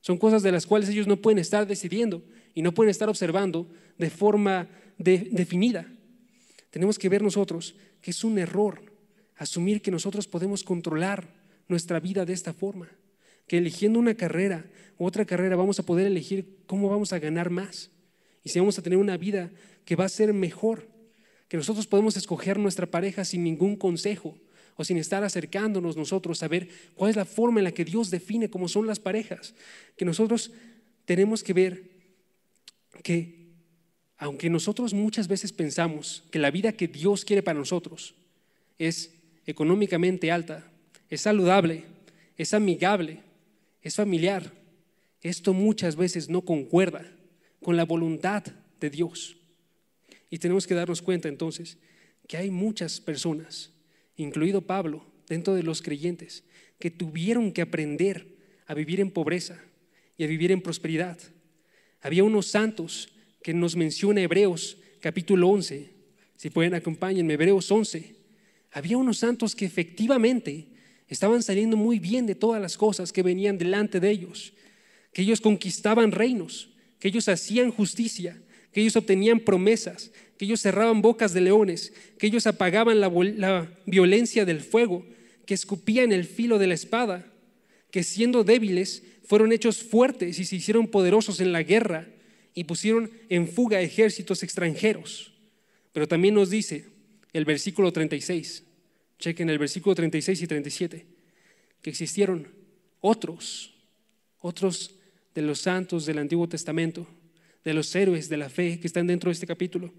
Son 0.02 0.18
cosas 0.18 0.44
de 0.44 0.52
las 0.52 0.66
cuales 0.66 0.90
ellos 0.90 1.08
no 1.08 1.18
pueden 1.18 1.40
estar 1.40 1.68
decidiendo 1.68 2.24
y 2.54 2.62
no 2.62 2.74
pueden 2.74 2.90
estar 2.90 3.10
observando 3.10 3.70
de 3.98 4.10
forma 4.10 4.70
definida. 4.98 5.88
Tenemos 6.70 6.98
que 7.00 7.10
ver 7.10 7.22
nosotros 7.22 7.76
que 8.02 8.12
es 8.12 8.24
un 8.24 8.38
error 8.38 8.82
asumir 9.36 9.82
que 9.82 9.92
nosotros 9.92 10.28
podemos 10.28 10.64
controlar 10.64 11.34
nuestra 11.68 12.00
vida 12.00 12.26
de 12.26 12.34
esta 12.34 12.54
forma, 12.54 12.90
que 13.48 13.58
eligiendo 13.58 14.00
una 14.00 14.16
carrera 14.16 14.66
u 14.98 15.06
otra 15.06 15.26
carrera 15.26 15.56
vamos 15.56 15.80
a 15.80 15.84
poder 15.84 16.08
elegir 16.08 16.58
cómo 16.66 16.90
vamos 16.90 17.14
a 17.14 17.20
ganar 17.20 17.50
más 17.50 17.90
y 18.44 18.50
si 18.50 18.60
vamos 18.60 18.78
a 18.78 18.82
tener 18.82 18.98
una 18.98 19.18
vida 19.18 19.52
que 19.86 19.96
va 19.96 20.06
a 20.06 20.10
ser 20.10 20.34
mejor, 20.34 20.88
que 21.48 21.58
nosotros 21.58 21.88
podemos 21.88 22.16
escoger 22.18 22.60
nuestra 22.60 22.86
pareja 22.86 23.26
sin 23.26 23.44
ningún 23.44 23.76
consejo 23.76 24.38
o 24.80 24.86
sin 24.86 24.96
estar 24.96 25.26
acercándonos 25.26 25.98
nosotros 25.98 26.42
a 26.42 26.48
ver 26.48 26.70
cuál 26.96 27.10
es 27.10 27.18
la 27.18 27.26
forma 27.26 27.60
en 27.60 27.66
la 27.66 27.74
que 27.74 27.84
Dios 27.84 28.10
define 28.10 28.50
cómo 28.50 28.70
son 28.70 28.88
las 28.88 28.98
parejas, 28.98 29.54
que 29.98 30.06
nosotros 30.06 30.54
tenemos 31.04 31.44
que 31.44 31.52
ver 31.52 31.84
que 33.04 33.50
aunque 34.16 34.50
nosotros 34.50 34.94
muchas 34.94 35.28
veces 35.28 35.52
pensamos 35.52 36.24
que 36.32 36.40
la 36.40 36.50
vida 36.50 36.72
que 36.72 36.88
Dios 36.88 37.26
quiere 37.26 37.44
para 37.44 37.60
nosotros 37.60 38.16
es 38.78 39.16
económicamente 39.46 40.32
alta, 40.32 40.72
es 41.10 41.20
saludable, 41.20 41.84
es 42.38 42.54
amigable, 42.54 43.20
es 43.82 43.96
familiar, 43.96 44.50
esto 45.20 45.54
muchas 45.54 45.98
veces 45.98 46.30
no 46.30 46.46
concuerda 46.46 47.06
con 47.62 47.76
la 47.76 47.84
voluntad 47.84 48.46
de 48.80 48.90
Dios. 48.90 49.36
Y 50.30 50.38
tenemos 50.38 50.66
que 50.66 50.76
darnos 50.76 51.02
cuenta 51.02 51.28
entonces 51.28 51.78
que 52.30 52.38
hay 52.38 52.50
muchas 52.50 53.02
personas, 53.02 53.74
incluido 54.24 54.62
Pablo, 54.62 55.06
dentro 55.28 55.54
de 55.54 55.64
los 55.64 55.82
creyentes, 55.82 56.44
que 56.80 56.92
tuvieron 56.92 57.52
que 57.52 57.62
aprender 57.62 58.38
a 58.66 58.74
vivir 58.74 59.00
en 59.00 59.12
pobreza 59.12 59.60
y 60.18 60.24
a 60.24 60.28
vivir 60.28 60.52
en 60.52 60.62
prosperidad. 60.62 61.18
Había 62.02 62.24
unos 62.24 62.48
santos 62.48 63.10
que 63.42 63.54
nos 63.54 63.76
menciona 63.76 64.22
Hebreos 64.22 64.78
capítulo 65.02 65.48
11, 65.50 65.90
si 66.36 66.50
pueden 66.50 66.74
acompáñenme, 66.74 67.34
Hebreos 67.34 67.70
11. 67.72 68.16
Había 68.72 68.98
unos 68.98 69.18
santos 69.18 69.56
que 69.56 69.66
efectivamente 69.66 70.68
estaban 71.08 71.42
saliendo 71.42 71.76
muy 71.76 72.00
bien 72.00 72.26
de 72.26 72.36
todas 72.36 72.62
las 72.62 72.78
cosas 72.78 73.12
que 73.12 73.24
venían 73.24 73.58
delante 73.58 74.00
de 74.00 74.10
ellos, 74.10 74.54
que 75.12 75.24
ellos 75.24 75.42
conquistaban 75.42 76.12
reinos, 76.12 76.70
que 77.00 77.08
ellos 77.08 77.28
hacían 77.28 77.72
justicia, 77.72 78.42
que 78.72 78.82
ellos 78.82 78.96
obtenían 78.96 79.40
promesas, 79.40 80.12
que 80.38 80.46
ellos 80.46 80.62
cerraban 80.62 81.02
bocas 81.02 81.34
de 81.34 81.42
leones, 81.42 81.94
que 82.18 82.28
ellos 82.28 82.48
apagaban 82.48 83.00
la, 83.00 83.72
violencia 83.86 84.46
del 84.46 84.62
fuego, 84.62 85.06
que 85.46 85.54
escupían 85.54 86.12
el 86.12 86.26
filo 86.26 86.60
de 86.60 86.68
la 86.68 86.76
espada, 86.76 87.32
que 87.92 88.04
siendo 88.04 88.44
débiles 88.44 89.04
fueron 89.26 89.52
hechos 89.52 89.84
fuertes 89.84 90.40
y 90.40 90.46
se 90.46 90.56
hicieron 90.56 90.88
poderosos 90.88 91.40
en 91.40 91.52
la 91.52 91.64
guerra 91.64 92.08
y 92.54 92.64
pusieron 92.64 93.12
en 93.30 93.48
fuga 93.48 93.82
ejércitos 93.82 94.44
extranjeros. 94.44 95.34
Pero 95.92 96.08
también 96.08 96.36
nos 96.36 96.50
dice 96.50 96.86
el 97.34 97.46
versículo 97.46 97.92
36, 97.92 98.64
chequen 99.18 99.50
el 99.50 99.60
versículo 99.60 99.96
36 99.96 100.42
y 100.42 100.48
37, 100.48 101.06
que 101.82 101.90
existieron 101.90 102.48
otros, 103.02 103.74
otros 104.40 104.96
de 105.36 105.42
los 105.42 105.60
santos 105.60 106.06
del 106.06 106.20
Antiguo 106.20 106.48
Testamento, 106.48 107.08
de 107.70 107.76
los 107.76 107.96
héroes 107.96 108.30
de 108.30 108.38
la 108.38 108.50
fe 108.50 108.80
que 108.80 108.88
están 108.88 109.06
dentro 109.06 109.30
de 109.30 109.34
este 109.34 109.46
capítulo, 109.46 109.94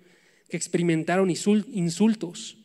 que 0.49 0.57
experimentaron 0.57 1.31
insultos 1.31 2.59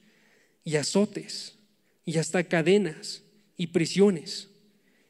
y 0.63 0.77
azotes 0.77 1.59
y 2.05 2.17
hasta 2.17 2.43
cadenas 2.43 3.21
y 3.55 3.67
prisiones, 3.67 4.49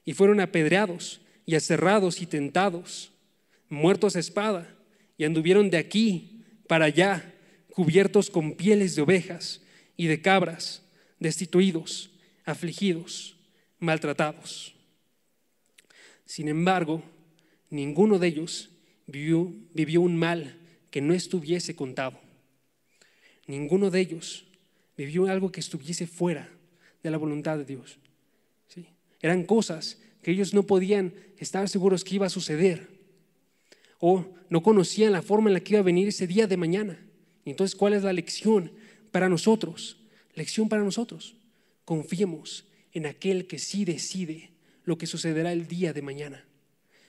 y 0.03 0.13
fueron 0.13 0.41
apedreados 0.41 1.21
y 1.45 1.55
aserrados 1.55 2.21
y 2.21 2.25
tentados, 2.25 3.13
muertos 3.69 4.17
a 4.17 4.19
espada, 4.19 4.75
y 5.17 5.23
anduvieron 5.23 5.69
de 5.69 5.77
aquí 5.77 6.43
para 6.67 6.85
allá, 6.85 7.33
cubiertos 7.69 8.29
con 8.29 8.55
pieles 8.55 8.97
de 8.97 9.01
ovejas 9.01 9.61
y 9.95 10.07
de 10.07 10.21
cabras, 10.21 10.83
destituidos, 11.21 12.09
afligidos, 12.43 13.37
maltratados. 13.79 14.75
Sin 16.25 16.49
embargo, 16.49 17.01
ninguno 17.69 18.19
de 18.19 18.27
ellos 18.27 18.71
vivió, 19.07 20.01
un 20.01 20.17
mal 20.17 20.57
que 20.89 21.01
no 21.01 21.13
estuviese 21.13 21.75
contado. 21.75 22.19
Ninguno 23.47 23.91
de 23.91 23.99
ellos 23.99 24.45
vivió 24.97 25.27
algo 25.27 25.51
que 25.51 25.59
estuviese 25.59 26.07
fuera 26.07 26.49
de 27.03 27.11
la 27.11 27.17
voluntad 27.17 27.57
de 27.57 27.65
Dios. 27.65 27.99
¿Sí? 28.67 28.87
Eran 29.21 29.43
cosas 29.43 29.99
que 30.21 30.31
ellos 30.31 30.53
no 30.53 30.63
podían 30.63 31.13
estar 31.37 31.69
seguros 31.69 32.03
que 32.03 32.15
iba 32.15 32.25
a 32.25 32.29
suceder 32.29 32.87
o 33.99 34.25
no 34.49 34.63
conocían 34.63 35.11
la 35.11 35.21
forma 35.21 35.49
en 35.49 35.53
la 35.53 35.59
que 35.59 35.73
iba 35.73 35.79
a 35.79 35.83
venir 35.83 36.07
ese 36.07 36.27
día 36.27 36.47
de 36.47 36.57
mañana. 36.57 36.99
Entonces, 37.45 37.75
¿cuál 37.75 37.93
es 37.93 38.03
la 38.03 38.13
lección 38.13 38.71
para 39.11 39.29
nosotros? 39.29 39.97
Lección 40.33 40.67
para 40.67 40.83
nosotros. 40.83 41.35
Confiemos 41.85 42.65
en 42.91 43.05
aquel 43.05 43.47
que 43.47 43.59
sí 43.59 43.85
decide 43.85 44.51
lo 44.83 44.97
que 44.97 45.07
sucederá 45.07 45.51
el 45.51 45.67
día 45.67 45.93
de 45.93 46.01
mañana. 46.01 46.45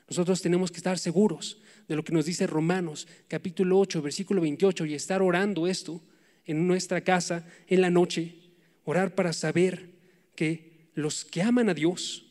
Nosotros 0.09 0.41
tenemos 0.41 0.71
que 0.71 0.77
estar 0.77 0.99
seguros 0.99 1.61
de 1.89 1.97
lo 1.97 2.05
que 2.05 2.13
nos 2.13 2.27
dice 2.27 2.47
Romanos 2.47 3.09
capítulo 3.29 3.79
8, 3.79 4.03
versículo 4.03 4.41
28 4.41 4.87
y 4.87 4.95
estar 4.95 5.21
orando 5.21 5.67
esto 5.67 6.01
en 6.45 6.67
nuestra 6.69 7.01
casa 7.03 7.47
en 7.67 7.81
la 7.81 7.91
noche. 7.91 8.37
Orar 8.85 9.15
para 9.17 9.33
saber 9.33 9.91
que 10.37 10.91
los 10.95 11.25
que 11.25 11.43
aman 11.43 11.69
a 11.69 11.75
Dios, 11.75 12.25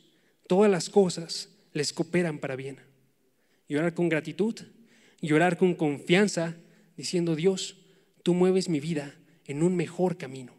todas 0.48 0.72
las 0.72 0.90
cosas 0.90 1.50
les 1.74 1.92
cooperan 1.92 2.40
para 2.40 2.56
bien. 2.56 2.80
Y 3.68 3.76
orar 3.76 3.94
con 3.94 4.08
gratitud 4.08 4.56
y 5.20 5.34
orar 5.34 5.58
con 5.58 5.76
confianza 5.76 6.56
diciendo, 6.96 7.36
Dios, 7.36 7.78
tú 8.24 8.34
mueves 8.34 8.70
mi 8.70 8.80
vida 8.80 9.16
en 9.46 9.64
un 9.64 9.76
mejor 9.76 10.18
camino. 10.18 10.54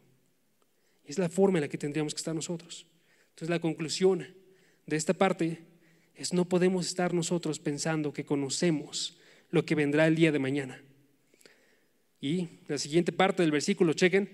Es 1.05 1.19
la 1.19 1.31
forma 1.31 1.59
en 1.59 1.63
la 1.63 1.69
que 1.69 1.79
tendríamos 1.79 2.13
que 2.13 2.19
estar 2.19 2.35
nosotros. 2.35 2.87
Entonces 3.31 3.49
la 3.49 3.61
conclusión 3.61 4.27
de 4.87 4.97
esta 4.97 5.15
parte 5.15 5.65
es 6.17 6.33
no 6.33 6.47
podemos 6.47 6.87
estar 6.87 7.13
nosotros 7.13 7.59
pensando 7.59 8.13
que 8.13 8.25
conocemos 8.25 9.19
lo 9.51 9.65
que 9.65 9.75
vendrá 9.75 10.07
el 10.07 10.17
día 10.17 10.33
de 10.33 10.39
mañana. 10.39 10.83
Y 12.21 12.49
la 12.69 12.79
siguiente 12.79 13.13
parte 13.13 13.43
del 13.43 13.53
versículo, 13.53 13.93
chequen, 13.93 14.31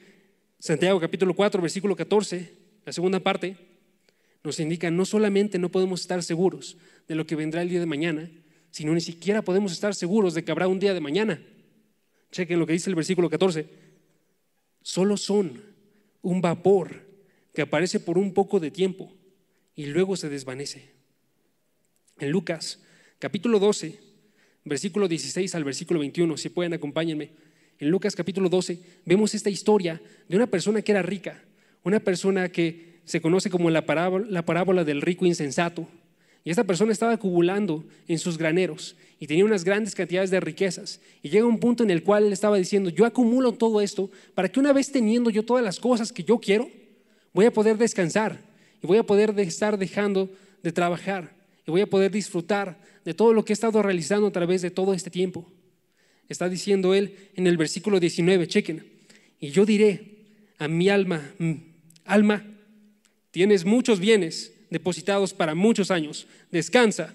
Santiago 0.59 1.01
capítulo 1.01 1.35
4, 1.35 1.61
versículo 1.61 1.97
14, 1.97 2.53
la 2.87 2.93
segunda 2.93 3.21
parte, 3.21 3.57
nos 4.45 4.61
indica 4.61 4.91
no 4.91 5.05
solamente 5.05 5.59
no 5.59 5.71
podemos 5.71 6.01
estar 6.01 6.23
seguros 6.23 6.77
de 7.09 7.15
lo 7.15 7.27
que 7.27 7.37
vendrá 7.37 7.63
el 7.63 7.69
día 7.69 7.81
de 7.81 7.87
mañana, 7.87 8.31
sino 8.71 8.95
ni 8.95 9.01
siquiera 9.01 9.43
podemos 9.43 9.73
estar 9.73 9.95
seguros 9.95 10.35
de 10.35 10.45
que 10.45 10.53
habrá 10.53 10.69
un 10.69 10.79
día 10.79 10.95
de 10.95 11.01
mañana. 11.01 11.43
Chequen 12.31 12.59
lo 12.59 12.67
que 12.67 12.73
dice 12.73 12.91
el 12.91 12.97
versículo 12.97 13.29
14. 13.29 13.67
Solo 14.83 15.17
son 15.17 15.63
un 16.23 16.41
vapor 16.41 17.07
que 17.53 17.63
aparece 17.63 18.01
por 18.01 18.17
un 18.17 18.33
poco 18.33 18.59
de 18.59 18.71
tiempo 18.71 19.13
y 19.75 19.87
luego 19.87 20.17
se 20.17 20.29
desvanece. 20.29 20.92
En 22.23 22.31
Lucas, 22.31 22.79
capítulo 23.19 23.59
12, 23.59 23.99
versículo 24.65 25.09
16 25.09 25.57
al 25.57 25.65
versículo 25.65 25.99
21, 25.99 26.37
si 26.37 26.51
pueden 26.51 26.73
acompáñenme. 26.73 27.31
En 27.81 27.91
Lucas 27.91 28.15
capítulo 28.15 28.49
12 28.49 28.79
vemos 29.05 29.35
esta 29.35 29.51
historia 29.51 30.01
de 30.29 30.37
una 30.37 30.47
persona 30.47 30.83
que 30.83 30.93
era 30.93 31.03
rica, 31.03 31.43
una 31.83 31.99
persona 31.99 32.49
que 32.49 33.01
se 33.05 33.21
conoce 33.21 33.51
como 33.51 33.71
la 33.71 33.87
parábola, 33.87 34.25
la 34.31 34.45
parábola 34.45 34.85
del 34.85 35.03
rico 35.03 35.27
insensato. 35.27 35.89
Y 36.45 36.51
esta 36.51 36.63
persona 36.63 36.93
estaba 36.93 37.15
acumulando 37.15 37.85
en 38.07 38.21
sus 38.21 38.39
graneros 38.39 38.95
y 39.19 39.27
tenía 39.27 39.45
unas 39.45 39.65
grandes 39.65 39.97
cantidades 39.97 40.31
de 40.31 40.39
riquezas. 40.39 41.01
Y 41.25 41.29
llega 41.29 41.47
un 41.47 41.59
punto 41.59 41.83
en 41.83 41.91
el 41.91 42.05
cual 42.05 42.27
él 42.27 42.33
estaba 42.33 42.57
diciendo, 42.57 42.89
yo 42.91 43.05
acumulo 43.05 43.51
todo 43.51 43.81
esto 43.81 44.13
para 44.37 44.49
que 44.49 44.61
una 44.61 44.73
vez 44.73 44.93
teniendo 44.93 45.29
yo 45.29 45.45
todas 45.45 45.65
las 45.65 45.81
cosas 45.81 46.13
que 46.13 46.23
yo 46.23 46.39
quiero, 46.39 46.71
voy 47.33 47.47
a 47.47 47.53
poder 47.53 47.79
descansar 47.79 48.39
y 48.81 48.87
voy 48.87 48.99
a 48.99 49.03
poder 49.03 49.37
estar 49.41 49.77
dejando 49.77 50.31
de 50.63 50.71
trabajar 50.71 51.42
y 51.67 51.71
voy 51.71 51.81
a 51.81 51.87
poder 51.87 52.11
disfrutar 52.11 52.81
de 53.05 53.15
todo 53.15 53.33
lo 53.33 53.45
que 53.45 53.53
he 53.53 53.55
estado 53.55 53.83
realizando 53.83 54.27
a 54.27 54.33
través 54.33 54.63
de 54.63 54.71
todo 54.71 54.95
este 54.95 55.11
tiempo. 55.11 55.51
Está 56.29 56.49
diciendo 56.49 56.95
él 56.95 57.31
en 57.35 57.47
el 57.47 57.57
versículo 57.57 58.01
19, 58.01 58.47
chequen, 58.49 58.85
y 59.39 59.51
yo 59.51 59.67
diré 59.67 60.13
a 60.59 60.69
mi 60.69 60.89
alma, 60.89 61.33
mm, 61.39 61.55
alma, 62.05 62.47
tienes 63.31 63.65
muchos 63.65 63.99
bienes 63.99 64.53
depositados 64.71 65.35
para 65.35 65.55
muchos 65.55 65.91
años, 65.91 66.27
descansa, 66.51 67.15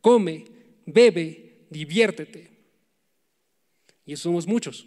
come, 0.00 0.44
bebe, 0.86 1.64
diviértete. 1.70 2.50
Y 4.04 4.12
eso 4.12 4.24
somos 4.24 4.46
muchos. 4.46 4.86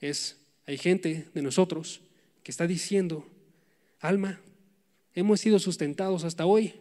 Es, 0.00 0.36
hay 0.66 0.78
gente 0.78 1.26
de 1.34 1.42
nosotros 1.42 2.00
que 2.42 2.50
está 2.50 2.66
diciendo, 2.66 3.26
alma, 4.00 4.40
hemos 5.14 5.40
sido 5.40 5.58
sustentados 5.58 6.24
hasta 6.24 6.46
hoy, 6.46 6.74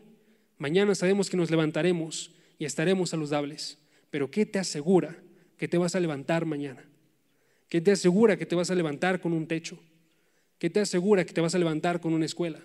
Mañana 0.57 0.95
sabemos 0.95 1.29
que 1.29 1.37
nos 1.37 1.51
levantaremos 1.51 2.31
y 2.57 2.65
estaremos 2.65 3.11
saludables, 3.11 3.77
pero 4.09 4.31
¿qué 4.31 4.45
te 4.45 4.59
asegura 4.59 5.17
que 5.57 5.67
te 5.67 5.77
vas 5.77 5.95
a 5.95 5.99
levantar 5.99 6.45
mañana? 6.45 6.83
¿Qué 7.69 7.81
te 7.81 7.91
asegura 7.91 8.37
que 8.37 8.45
te 8.45 8.55
vas 8.55 8.71
a 8.71 8.75
levantar 8.75 9.19
con 9.19 9.33
un 9.33 9.47
techo? 9.47 9.79
¿Qué 10.57 10.69
te 10.69 10.79
asegura 10.79 11.25
que 11.25 11.33
te 11.33 11.41
vas 11.41 11.53
a 11.53 11.59
levantar 11.59 11.99
con 11.99 12.13
una 12.13 12.25
escuela? 12.25 12.59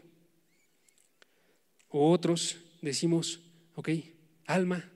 O 1.89 2.11
otros 2.11 2.59
decimos, 2.81 3.41
ok, 3.75 3.91
alma, 4.47 4.91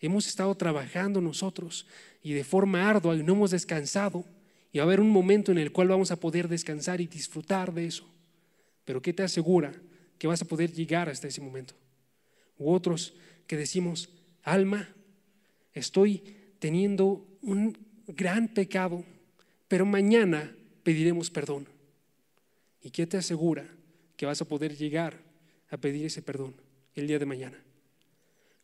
hemos 0.00 0.28
estado 0.28 0.54
trabajando 0.54 1.20
nosotros 1.20 1.86
y 2.22 2.34
de 2.34 2.44
forma 2.44 2.88
ardua 2.88 3.16
y 3.16 3.22
no 3.22 3.32
hemos 3.32 3.50
descansado 3.50 4.24
y 4.72 4.78
va 4.78 4.84
a 4.84 4.86
haber 4.86 5.00
un 5.00 5.10
momento 5.10 5.50
en 5.50 5.58
el 5.58 5.72
cual 5.72 5.88
vamos 5.88 6.10
a 6.10 6.20
poder 6.20 6.48
descansar 6.48 7.00
y 7.00 7.06
disfrutar 7.06 7.72
de 7.72 7.86
eso. 7.86 8.06
Pero 8.84 9.02
¿qué 9.02 9.12
te 9.12 9.22
asegura 9.22 9.72
que 10.18 10.26
vas 10.26 10.42
a 10.42 10.46
poder 10.46 10.72
llegar 10.72 11.08
hasta 11.08 11.28
ese 11.28 11.40
momento. 11.40 11.74
U 12.58 12.72
otros 12.72 13.14
que 13.46 13.56
decimos, 13.56 14.08
alma, 14.42 14.88
estoy 15.72 16.22
teniendo 16.58 17.26
un 17.42 17.76
gran 18.06 18.48
pecado, 18.48 19.04
pero 19.68 19.84
mañana 19.84 20.54
pediremos 20.82 21.30
perdón. 21.30 21.68
¿Y 22.82 22.90
qué 22.90 23.06
te 23.06 23.16
asegura 23.16 23.68
que 24.16 24.26
vas 24.26 24.40
a 24.40 24.46
poder 24.46 24.76
llegar 24.76 25.20
a 25.70 25.76
pedir 25.76 26.06
ese 26.06 26.22
perdón 26.22 26.54
el 26.94 27.06
día 27.06 27.18
de 27.18 27.26
mañana? 27.26 27.62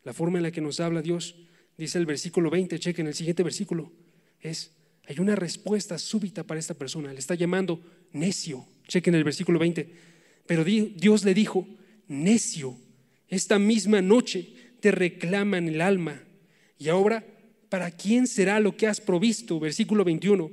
La 0.03 0.13
forma 0.13 0.39
en 0.39 0.43
la 0.43 0.51
que 0.51 0.61
nos 0.61 0.79
habla 0.79 1.01
Dios, 1.01 1.35
dice 1.77 1.97
el 1.97 2.05
versículo 2.05 2.49
20, 2.49 2.79
chequen 2.79 3.07
el 3.07 3.13
siguiente 3.13 3.43
versículo, 3.43 3.91
es, 4.39 4.71
hay 5.05 5.19
una 5.19 5.35
respuesta 5.35 5.97
súbita 5.97 6.43
para 6.43 6.59
esta 6.59 6.73
persona, 6.73 7.13
le 7.13 7.19
está 7.19 7.35
llamando 7.35 7.81
necio, 8.11 8.65
chequen 8.87 9.15
el 9.15 9.23
versículo 9.23 9.59
20, 9.59 9.89
pero 10.45 10.63
Dios 10.63 11.23
le 11.23 11.33
dijo, 11.33 11.67
necio, 12.07 12.77
esta 13.33 13.59
misma 13.59 14.01
noche 14.01 14.53
te 14.79 14.91
reclaman 14.91 15.67
el 15.67 15.81
alma 15.81 16.23
y 16.77 16.89
ahora, 16.89 17.25
¿para 17.69 17.91
quién 17.91 18.27
será 18.27 18.59
lo 18.59 18.75
que 18.75 18.87
has 18.87 18.99
provisto? 18.99 19.59
Versículo 19.59 20.03
21, 20.03 20.51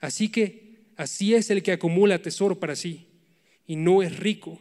así 0.00 0.28
que 0.28 0.78
así 0.96 1.34
es 1.34 1.50
el 1.50 1.62
que 1.62 1.72
acumula 1.72 2.20
tesoro 2.20 2.58
para 2.58 2.74
sí 2.74 3.06
y 3.66 3.76
no 3.76 4.02
es 4.02 4.18
rico 4.18 4.58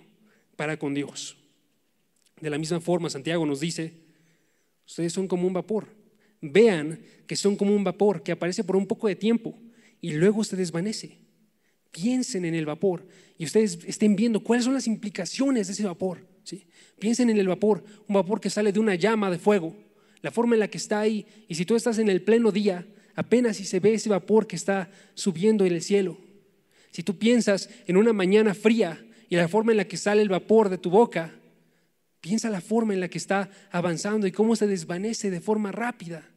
para 0.55 0.77
con 0.77 0.93
Dios. 0.93 1.35
De 2.39 2.49
la 2.49 2.57
misma 2.57 2.79
forma, 2.79 3.09
Santiago 3.09 3.45
nos 3.45 3.59
dice, 3.59 3.93
ustedes 4.85 5.13
son 5.13 5.27
como 5.27 5.47
un 5.47 5.53
vapor. 5.53 5.87
Vean 6.41 6.99
que 7.27 7.35
son 7.35 7.55
como 7.55 7.75
un 7.75 7.83
vapor 7.83 8.23
que 8.23 8.31
aparece 8.31 8.63
por 8.63 8.75
un 8.75 8.87
poco 8.87 9.07
de 9.07 9.15
tiempo 9.15 9.57
y 9.99 10.11
luego 10.11 10.43
se 10.43 10.55
desvanece. 10.55 11.17
Piensen 11.91 12.45
en 12.45 12.55
el 12.55 12.65
vapor 12.65 13.05
y 13.37 13.45
ustedes 13.45 13.79
estén 13.85 14.15
viendo 14.15 14.41
cuáles 14.41 14.65
son 14.65 14.73
las 14.73 14.87
implicaciones 14.87 15.67
de 15.67 15.73
ese 15.73 15.85
vapor. 15.85 16.25
Piensen 16.99 17.29
en 17.29 17.37
el 17.37 17.47
vapor, 17.47 17.83
un 18.07 18.15
vapor 18.15 18.41
que 18.41 18.49
sale 18.49 18.71
de 18.71 18.79
una 18.79 18.95
llama 18.95 19.31
de 19.31 19.39
fuego, 19.39 19.75
la 20.21 20.31
forma 20.31 20.55
en 20.55 20.59
la 20.59 20.67
que 20.67 20.77
está 20.77 20.99
ahí. 20.99 21.25
Y 21.47 21.55
si 21.55 21.65
tú 21.65 21.75
estás 21.75 21.97
en 21.97 22.09
el 22.09 22.21
pleno 22.21 22.51
día, 22.51 22.85
apenas 23.15 23.57
si 23.57 23.65
se 23.65 23.79
ve 23.79 23.93
ese 23.93 24.09
vapor 24.09 24.47
que 24.47 24.55
está 24.55 24.89
subiendo 25.13 25.65
en 25.65 25.73
el 25.73 25.81
cielo. 25.81 26.17
Si 26.91 27.03
tú 27.03 27.17
piensas 27.17 27.69
en 27.87 27.97
una 27.97 28.13
mañana 28.13 28.53
fría 28.53 29.03
y 29.29 29.35
la 29.35 29.47
forma 29.47 29.71
en 29.71 29.77
la 29.77 29.85
que 29.85 29.97
sale 29.97 30.21
el 30.21 30.29
vapor 30.29 30.69
de 30.69 30.77
tu 30.77 30.89
boca, 30.89 31.33
piensa 32.19 32.49
la 32.49 32.61
forma 32.61 32.93
en 32.93 32.99
la 32.99 33.07
que 33.07 33.17
está 33.17 33.49
avanzando 33.71 34.27
y 34.27 34.31
cómo 34.31 34.55
se 34.55 34.67
desvanece 34.67 35.29
de 35.29 35.39
forma 35.39 35.71
rápida. 35.71 36.29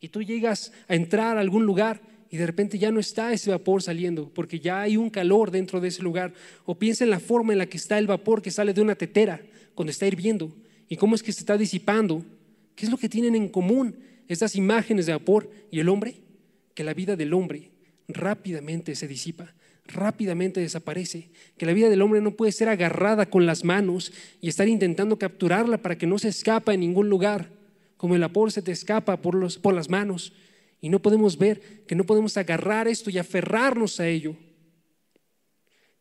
Y 0.00 0.08
tú 0.08 0.22
llegas 0.22 0.72
a 0.88 0.94
entrar 0.94 1.36
a 1.36 1.40
algún 1.40 1.66
lugar 1.66 2.00
y 2.30 2.36
de 2.36 2.46
repente 2.46 2.78
ya 2.78 2.90
no 2.90 3.00
está 3.00 3.32
ese 3.32 3.50
vapor 3.50 3.82
saliendo 3.82 4.28
porque 4.32 4.60
ya 4.60 4.80
hay 4.80 4.96
un 4.96 5.10
calor 5.10 5.50
dentro 5.50 5.80
de 5.80 5.88
ese 5.88 6.02
lugar. 6.02 6.32
O 6.64 6.78
piensa 6.78 7.04
en 7.04 7.10
la 7.10 7.20
forma 7.20 7.52
en 7.52 7.58
la 7.58 7.66
que 7.66 7.76
está 7.76 7.98
el 7.98 8.06
vapor 8.06 8.42
que 8.42 8.50
sale 8.50 8.72
de 8.72 8.80
una 8.80 8.94
tetera 8.94 9.40
cuando 9.76 9.92
está 9.92 10.08
hirviendo 10.08 10.52
y 10.88 10.96
cómo 10.96 11.14
es 11.14 11.22
que 11.22 11.32
se 11.32 11.40
está 11.40 11.56
disipando. 11.56 12.24
¿Qué 12.74 12.86
es 12.86 12.90
lo 12.90 12.98
que 12.98 13.08
tienen 13.08 13.36
en 13.36 13.48
común 13.48 13.94
estas 14.26 14.56
imágenes 14.56 15.06
de 15.06 15.12
vapor 15.12 15.48
y 15.70 15.78
el 15.78 15.88
hombre? 15.88 16.16
Que 16.74 16.82
la 16.82 16.92
vida 16.92 17.14
del 17.14 17.32
hombre 17.32 17.70
rápidamente 18.08 18.96
se 18.96 19.06
disipa 19.06 19.54
rápidamente 19.88 20.60
desaparece, 20.60 21.30
que 21.56 21.66
la 21.66 21.72
vida 21.72 21.88
del 21.88 22.02
hombre 22.02 22.20
no 22.20 22.32
puede 22.32 22.52
ser 22.52 22.68
agarrada 22.68 23.26
con 23.26 23.46
las 23.46 23.64
manos 23.64 24.12
y 24.40 24.48
estar 24.48 24.68
intentando 24.68 25.18
capturarla 25.18 25.78
para 25.78 25.96
que 25.96 26.06
no 26.06 26.18
se 26.18 26.28
escapa 26.28 26.74
en 26.74 26.80
ningún 26.80 27.08
lugar, 27.08 27.50
como 27.96 28.14
el 28.14 28.20
vapor 28.20 28.52
se 28.52 28.62
te 28.62 28.72
escapa 28.72 29.20
por, 29.20 29.60
por 29.60 29.74
las 29.74 29.88
manos 29.88 30.32
y 30.80 30.88
no 30.88 31.00
podemos 31.00 31.38
ver 31.38 31.84
que 31.86 31.94
no 31.94 32.04
podemos 32.04 32.36
agarrar 32.36 32.88
esto 32.88 33.10
y 33.10 33.18
aferrarnos 33.18 34.00
a 34.00 34.08
ello. 34.08 34.36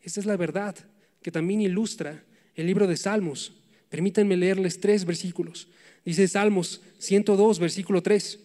Esta 0.01 0.19
es 0.19 0.25
la 0.25 0.37
verdad 0.37 0.75
que 1.21 1.31
también 1.31 1.61
ilustra 1.61 2.23
el 2.53 2.67
libro 2.67 2.87
de 2.87 2.97
Salmos. 2.97 3.53
Permítanme 3.95 4.35
leerles 4.35 4.81
tres 4.81 5.05
versículos. 5.05 5.69
Dice 6.03 6.27
Salmos 6.27 6.81
102, 6.97 7.59
versículo 7.59 8.03
3, 8.03 8.39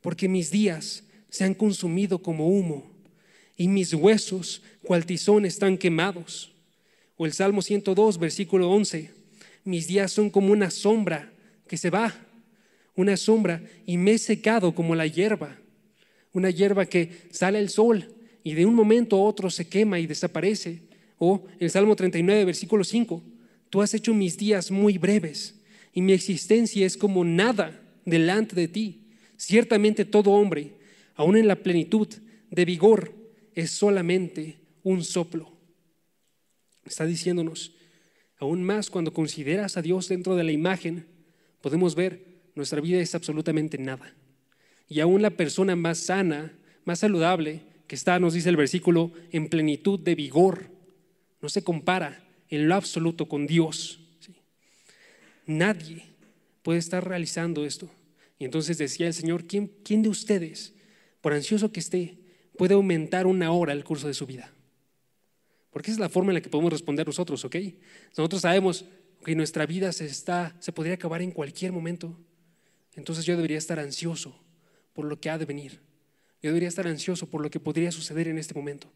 porque 0.00 0.26
mis 0.26 0.50
días 0.50 1.04
se 1.28 1.44
han 1.44 1.54
consumido 1.54 2.20
como 2.20 2.48
humo 2.48 2.90
y 3.56 3.68
mis 3.68 3.94
huesos 3.94 4.60
cual 4.82 5.06
tizón 5.06 5.46
están 5.46 5.78
quemados. 5.78 6.52
O 7.16 7.26
el 7.26 7.32
Salmo 7.32 7.62
102, 7.62 8.18
versículo 8.18 8.72
11, 8.72 9.12
mis 9.62 9.86
días 9.86 10.10
son 10.10 10.30
como 10.30 10.50
una 10.50 10.68
sombra 10.68 11.32
que 11.68 11.76
se 11.76 11.90
va, 11.90 12.12
una 12.96 13.16
sombra, 13.16 13.62
y 13.86 13.98
me 13.98 14.14
he 14.14 14.18
secado 14.18 14.74
como 14.74 14.96
la 14.96 15.06
hierba, 15.06 15.58
una 16.32 16.50
hierba 16.50 16.86
que 16.86 17.28
sale 17.30 17.60
el 17.60 17.68
sol 17.68 18.16
y 18.42 18.54
de 18.54 18.66
un 18.66 18.74
momento 18.74 19.14
a 19.14 19.22
otro 19.22 19.48
se 19.48 19.68
quema 19.68 20.00
y 20.00 20.08
desaparece. 20.08 20.82
O 21.18 21.44
el 21.60 21.70
Salmo 21.70 21.94
39, 21.94 22.46
versículo 22.46 22.82
5, 22.82 23.22
tú 23.70 23.82
has 23.82 23.94
hecho 23.94 24.14
mis 24.14 24.36
días 24.36 24.70
muy 24.70 24.98
breves 24.98 25.54
y 25.92 26.02
mi 26.02 26.12
existencia 26.12 26.86
es 26.86 26.96
como 26.96 27.24
nada 27.24 27.80
delante 28.04 28.54
de 28.54 28.68
ti. 28.68 29.08
Ciertamente 29.36 30.04
todo 30.04 30.32
hombre, 30.32 30.72
aún 31.14 31.36
en 31.36 31.48
la 31.48 31.56
plenitud 31.56 32.08
de 32.50 32.64
vigor, 32.64 33.14
es 33.54 33.70
solamente 33.70 34.58
un 34.82 35.02
soplo. 35.02 35.52
Está 36.84 37.06
diciéndonos, 37.06 37.72
aún 38.38 38.62
más 38.62 38.90
cuando 38.90 39.12
consideras 39.12 39.76
a 39.76 39.82
Dios 39.82 40.08
dentro 40.08 40.36
de 40.36 40.44
la 40.44 40.52
imagen, 40.52 41.06
podemos 41.60 41.94
ver 41.94 42.24
nuestra 42.54 42.80
vida 42.80 43.00
es 43.00 43.14
absolutamente 43.14 43.78
nada. 43.78 44.14
Y 44.88 45.00
aún 45.00 45.22
la 45.22 45.30
persona 45.30 45.76
más 45.76 45.98
sana, 45.98 46.56
más 46.84 47.00
saludable, 47.00 47.62
que 47.86 47.94
está, 47.94 48.18
nos 48.18 48.34
dice 48.34 48.48
el 48.48 48.56
versículo, 48.56 49.12
en 49.32 49.48
plenitud 49.48 49.98
de 49.98 50.14
vigor, 50.14 50.70
no 51.40 51.48
se 51.48 51.62
compara 51.62 52.27
en 52.50 52.68
lo 52.68 52.74
absoluto 52.74 53.28
con 53.28 53.46
Dios. 53.46 54.00
Nadie 55.46 56.04
puede 56.62 56.78
estar 56.78 57.06
realizando 57.06 57.64
esto. 57.64 57.88
Y 58.38 58.44
entonces 58.44 58.78
decía 58.78 59.06
el 59.06 59.14
Señor, 59.14 59.46
¿quién, 59.46 59.72
¿quién 59.82 60.02
de 60.02 60.08
ustedes, 60.08 60.74
por 61.20 61.32
ansioso 61.32 61.72
que 61.72 61.80
esté, 61.80 62.18
puede 62.58 62.74
aumentar 62.74 63.26
una 63.26 63.52
hora 63.52 63.72
el 63.72 63.84
curso 63.84 64.08
de 64.08 64.14
su 64.14 64.26
vida. 64.26 64.52
Porque 65.70 65.90
esa 65.90 65.96
es 65.96 66.00
la 66.00 66.08
forma 66.08 66.32
en 66.32 66.34
la 66.34 66.40
que 66.40 66.50
podemos 66.50 66.72
responder 66.72 67.06
nosotros, 67.06 67.44
¿ok? 67.44 67.56
Nosotros 68.16 68.42
sabemos 68.42 68.84
que 69.24 69.34
nuestra 69.36 69.64
vida 69.64 69.92
se, 69.92 70.06
está, 70.06 70.56
se 70.58 70.72
podría 70.72 70.94
acabar 70.94 71.22
en 71.22 71.30
cualquier 71.30 71.72
momento. 71.72 72.18
Entonces 72.96 73.24
yo 73.24 73.36
debería 73.36 73.58
estar 73.58 73.78
ansioso 73.78 74.36
por 74.92 75.04
lo 75.04 75.20
que 75.20 75.30
ha 75.30 75.38
de 75.38 75.44
venir. 75.44 75.80
Yo 76.42 76.50
debería 76.50 76.68
estar 76.68 76.86
ansioso 76.86 77.30
por 77.30 77.42
lo 77.42 77.50
que 77.50 77.60
podría 77.60 77.92
suceder 77.92 78.26
en 78.26 78.38
este 78.38 78.54
momento. 78.54 78.90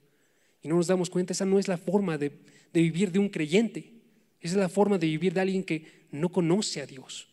Y 0.63 0.69
no 0.69 0.77
nos 0.77 0.87
damos 0.87 1.11
cuenta, 1.11 1.33
esa 1.33 1.45
no 1.45 1.59
es 1.59 1.69
la 1.69 1.77
forma 1.77 2.19
de, 2.19 2.31
de 2.73 2.81
vivir 2.81 3.11
de 3.11 3.19
un 3.19 3.29
creyente. 3.29 3.93
Esa 4.41 4.55
es 4.55 4.61
la 4.61 4.69
forma 4.69 4.99
de 4.99 5.07
vivir 5.07 5.35
de 5.35 5.41
alguien 5.41 5.65
que 5.65 6.07
no 6.11 6.31
conoce 6.31 6.81
a 6.81 6.87
Dios. 6.87 7.29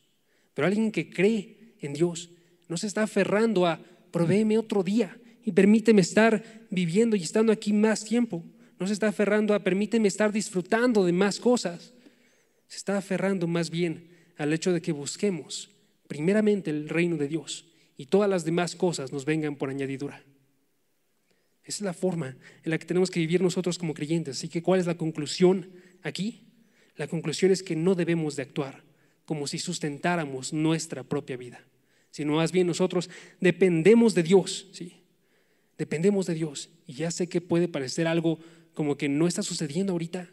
Pero 0.53 0.67
alguien 0.67 0.91
que 0.91 1.09
cree 1.09 1.75
en 1.81 1.93
Dios 1.93 2.29
no 2.67 2.77
se 2.77 2.87
está 2.87 3.03
aferrando 3.03 3.65
a 3.65 3.79
provéeme 4.11 4.57
otro 4.57 4.83
día 4.83 5.17
y 5.43 5.51
permíteme 5.51 6.01
estar 6.01 6.43
viviendo 6.69 7.15
y 7.15 7.23
estando 7.23 7.51
aquí 7.51 7.73
más 7.73 8.03
tiempo. 8.03 8.43
No 8.79 8.87
se 8.87 8.93
está 8.93 9.07
aferrando 9.07 9.53
a 9.53 9.63
permíteme 9.63 10.07
estar 10.07 10.31
disfrutando 10.31 11.05
de 11.05 11.11
más 11.11 11.39
cosas. 11.39 11.93
Se 12.67 12.77
está 12.77 12.97
aferrando 12.97 13.47
más 13.47 13.69
bien 13.69 14.09
al 14.37 14.53
hecho 14.53 14.71
de 14.71 14.81
que 14.81 14.91
busquemos 14.91 15.69
primeramente 16.07 16.71
el 16.71 16.89
reino 16.89 17.17
de 17.17 17.27
Dios 17.27 17.65
y 17.97 18.07
todas 18.07 18.29
las 18.29 18.45
demás 18.45 18.75
cosas 18.75 19.11
nos 19.11 19.25
vengan 19.25 19.55
por 19.55 19.69
añadidura. 19.69 20.23
Esa 21.69 21.77
es 21.77 21.85
la 21.85 21.93
forma 21.93 22.35
en 22.63 22.71
la 22.71 22.79
que 22.79 22.87
tenemos 22.87 23.11
que 23.11 23.19
vivir 23.19 23.43
nosotros 23.43 23.77
como 23.77 23.93
creyentes. 23.93 24.37
Así 24.37 24.49
que, 24.49 24.63
¿cuál 24.63 24.79
es 24.79 24.87
la 24.87 24.97
conclusión 24.97 25.69
aquí? 26.01 26.47
La 26.95 27.07
conclusión 27.07 27.51
es 27.51 27.61
que 27.61 27.75
no 27.75 27.93
debemos 27.93 28.35
de 28.35 28.41
actuar 28.41 28.83
como 29.23 29.45
si 29.45 29.59
sustentáramos 29.59 30.51
nuestra 30.51 31.03
propia 31.03 31.37
vida, 31.37 31.63
sino 32.09 32.33
más 32.37 32.51
bien 32.51 32.65
nosotros 32.65 33.11
dependemos 33.39 34.15
de 34.15 34.23
Dios, 34.23 34.67
¿sí? 34.71 35.03
Dependemos 35.77 36.25
de 36.25 36.33
Dios. 36.33 36.71
Y 36.87 36.93
ya 36.93 37.11
sé 37.11 37.29
que 37.29 37.39
puede 37.39 37.67
parecer 37.67 38.07
algo 38.07 38.39
como 38.73 38.97
que 38.97 39.07
no 39.07 39.27
está 39.27 39.43
sucediendo 39.43 39.91
ahorita, 39.91 40.27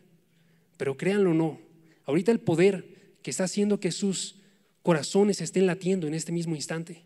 pero 0.78 0.96
créanlo 0.96 1.32
o 1.32 1.34
no, 1.34 1.60
ahorita 2.06 2.32
el 2.32 2.40
poder 2.40 3.18
que 3.20 3.30
está 3.30 3.44
haciendo 3.44 3.78
que 3.78 3.92
sus 3.92 4.36
corazones 4.82 5.42
estén 5.42 5.66
latiendo 5.66 6.06
en 6.06 6.14
este 6.14 6.32
mismo 6.32 6.56
instante, 6.56 7.04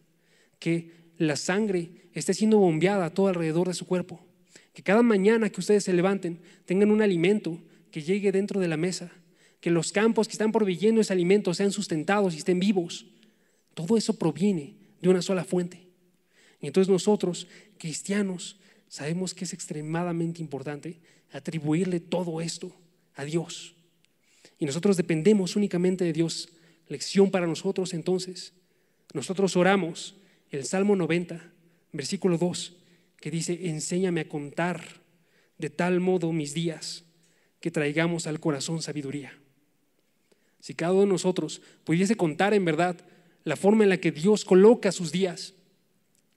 que 0.60 0.99
la 1.20 1.36
sangre 1.36 1.90
esté 2.14 2.32
siendo 2.32 2.58
bombeada 2.58 3.04
a 3.04 3.10
todo 3.12 3.28
alrededor 3.28 3.68
de 3.68 3.74
su 3.74 3.86
cuerpo, 3.86 4.24
que 4.72 4.82
cada 4.82 5.02
mañana 5.02 5.50
que 5.50 5.60
ustedes 5.60 5.84
se 5.84 5.92
levanten 5.92 6.40
tengan 6.64 6.90
un 6.90 7.02
alimento 7.02 7.60
que 7.90 8.02
llegue 8.02 8.32
dentro 8.32 8.58
de 8.58 8.68
la 8.68 8.78
mesa, 8.78 9.12
que 9.60 9.70
los 9.70 9.92
campos 9.92 10.28
que 10.28 10.32
están 10.32 10.50
proveyendo 10.50 11.02
ese 11.02 11.12
alimento 11.12 11.52
sean 11.52 11.72
sustentados 11.72 12.34
y 12.34 12.38
estén 12.38 12.58
vivos. 12.58 13.04
Todo 13.74 13.98
eso 13.98 14.18
proviene 14.18 14.76
de 15.02 15.10
una 15.10 15.20
sola 15.20 15.44
fuente. 15.44 15.86
Y 16.62 16.66
entonces 16.66 16.90
nosotros, 16.90 17.46
cristianos, 17.76 18.58
sabemos 18.88 19.34
que 19.34 19.44
es 19.44 19.52
extremadamente 19.52 20.40
importante 20.40 21.00
atribuirle 21.32 22.00
todo 22.00 22.40
esto 22.40 22.74
a 23.14 23.24
Dios. 23.26 23.74
Y 24.58 24.64
nosotros 24.64 24.96
dependemos 24.96 25.54
únicamente 25.54 26.02
de 26.04 26.14
Dios. 26.14 26.48
Lección 26.88 27.30
para 27.30 27.46
nosotros 27.46 27.92
entonces. 27.92 28.54
Nosotros 29.12 29.54
oramos 29.56 30.14
el 30.50 30.64
Salmo 30.64 30.96
90, 30.96 31.52
versículo 31.92 32.38
2, 32.38 32.76
que 33.20 33.30
dice, 33.30 33.68
enséñame 33.68 34.22
a 34.22 34.28
contar 34.28 34.82
de 35.58 35.70
tal 35.70 36.00
modo 36.00 36.32
mis 36.32 36.54
días 36.54 37.04
que 37.60 37.70
traigamos 37.70 38.26
al 38.26 38.40
corazón 38.40 38.82
sabiduría. 38.82 39.32
Si 40.60 40.74
cada 40.74 40.92
uno 40.92 41.02
de 41.02 41.08
nosotros 41.08 41.62
pudiese 41.84 42.16
contar 42.16 42.54
en 42.54 42.64
verdad 42.64 42.96
la 43.44 43.56
forma 43.56 43.84
en 43.84 43.90
la 43.90 43.98
que 43.98 44.12
Dios 44.12 44.44
coloca 44.44 44.92
sus 44.92 45.12
días, 45.12 45.54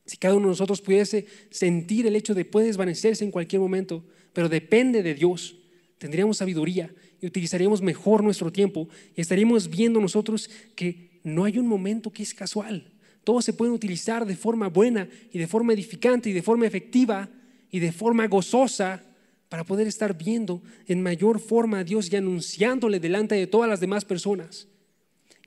si 0.05 0.17
cada 0.17 0.35
uno 0.35 0.47
de 0.47 0.51
nosotros 0.51 0.81
pudiese 0.81 1.25
sentir 1.49 2.05
el 2.05 2.15
hecho 2.15 2.33
de 2.33 2.45
puede 2.45 2.67
desvanecerse 2.67 3.23
en 3.23 3.31
cualquier 3.31 3.61
momento, 3.61 4.03
pero 4.33 4.49
depende 4.49 5.01
de 5.01 5.13
Dios, 5.13 5.55
tendríamos 5.97 6.37
sabiduría 6.37 6.93
y 7.21 7.27
utilizaríamos 7.27 7.81
mejor 7.81 8.23
nuestro 8.23 8.51
tiempo 8.51 8.89
y 9.15 9.21
estaríamos 9.21 9.69
viendo 9.69 10.01
nosotros 10.01 10.49
que 10.75 11.19
no 11.23 11.45
hay 11.45 11.57
un 11.57 11.67
momento 11.67 12.11
que 12.11 12.23
es 12.23 12.33
casual. 12.33 12.92
Todos 13.23 13.45
se 13.45 13.53
pueden 13.53 13.73
utilizar 13.73 14.25
de 14.25 14.35
forma 14.35 14.67
buena 14.67 15.07
y 15.31 15.39
de 15.39 15.47
forma 15.47 15.73
edificante 15.73 16.29
y 16.29 16.33
de 16.33 16.41
forma 16.41 16.67
efectiva 16.67 17.29
y 17.71 17.79
de 17.79 17.91
forma 17.91 18.27
gozosa 18.27 19.03
para 19.49 19.63
poder 19.63 19.87
estar 19.87 20.17
viendo 20.17 20.61
en 20.87 21.01
mayor 21.01 21.39
forma 21.39 21.79
a 21.79 21.83
Dios 21.83 22.11
y 22.11 22.15
anunciándole 22.15 22.99
delante 22.99 23.35
de 23.35 23.47
todas 23.47 23.69
las 23.69 23.79
demás 23.79 24.03
personas. 24.03 24.67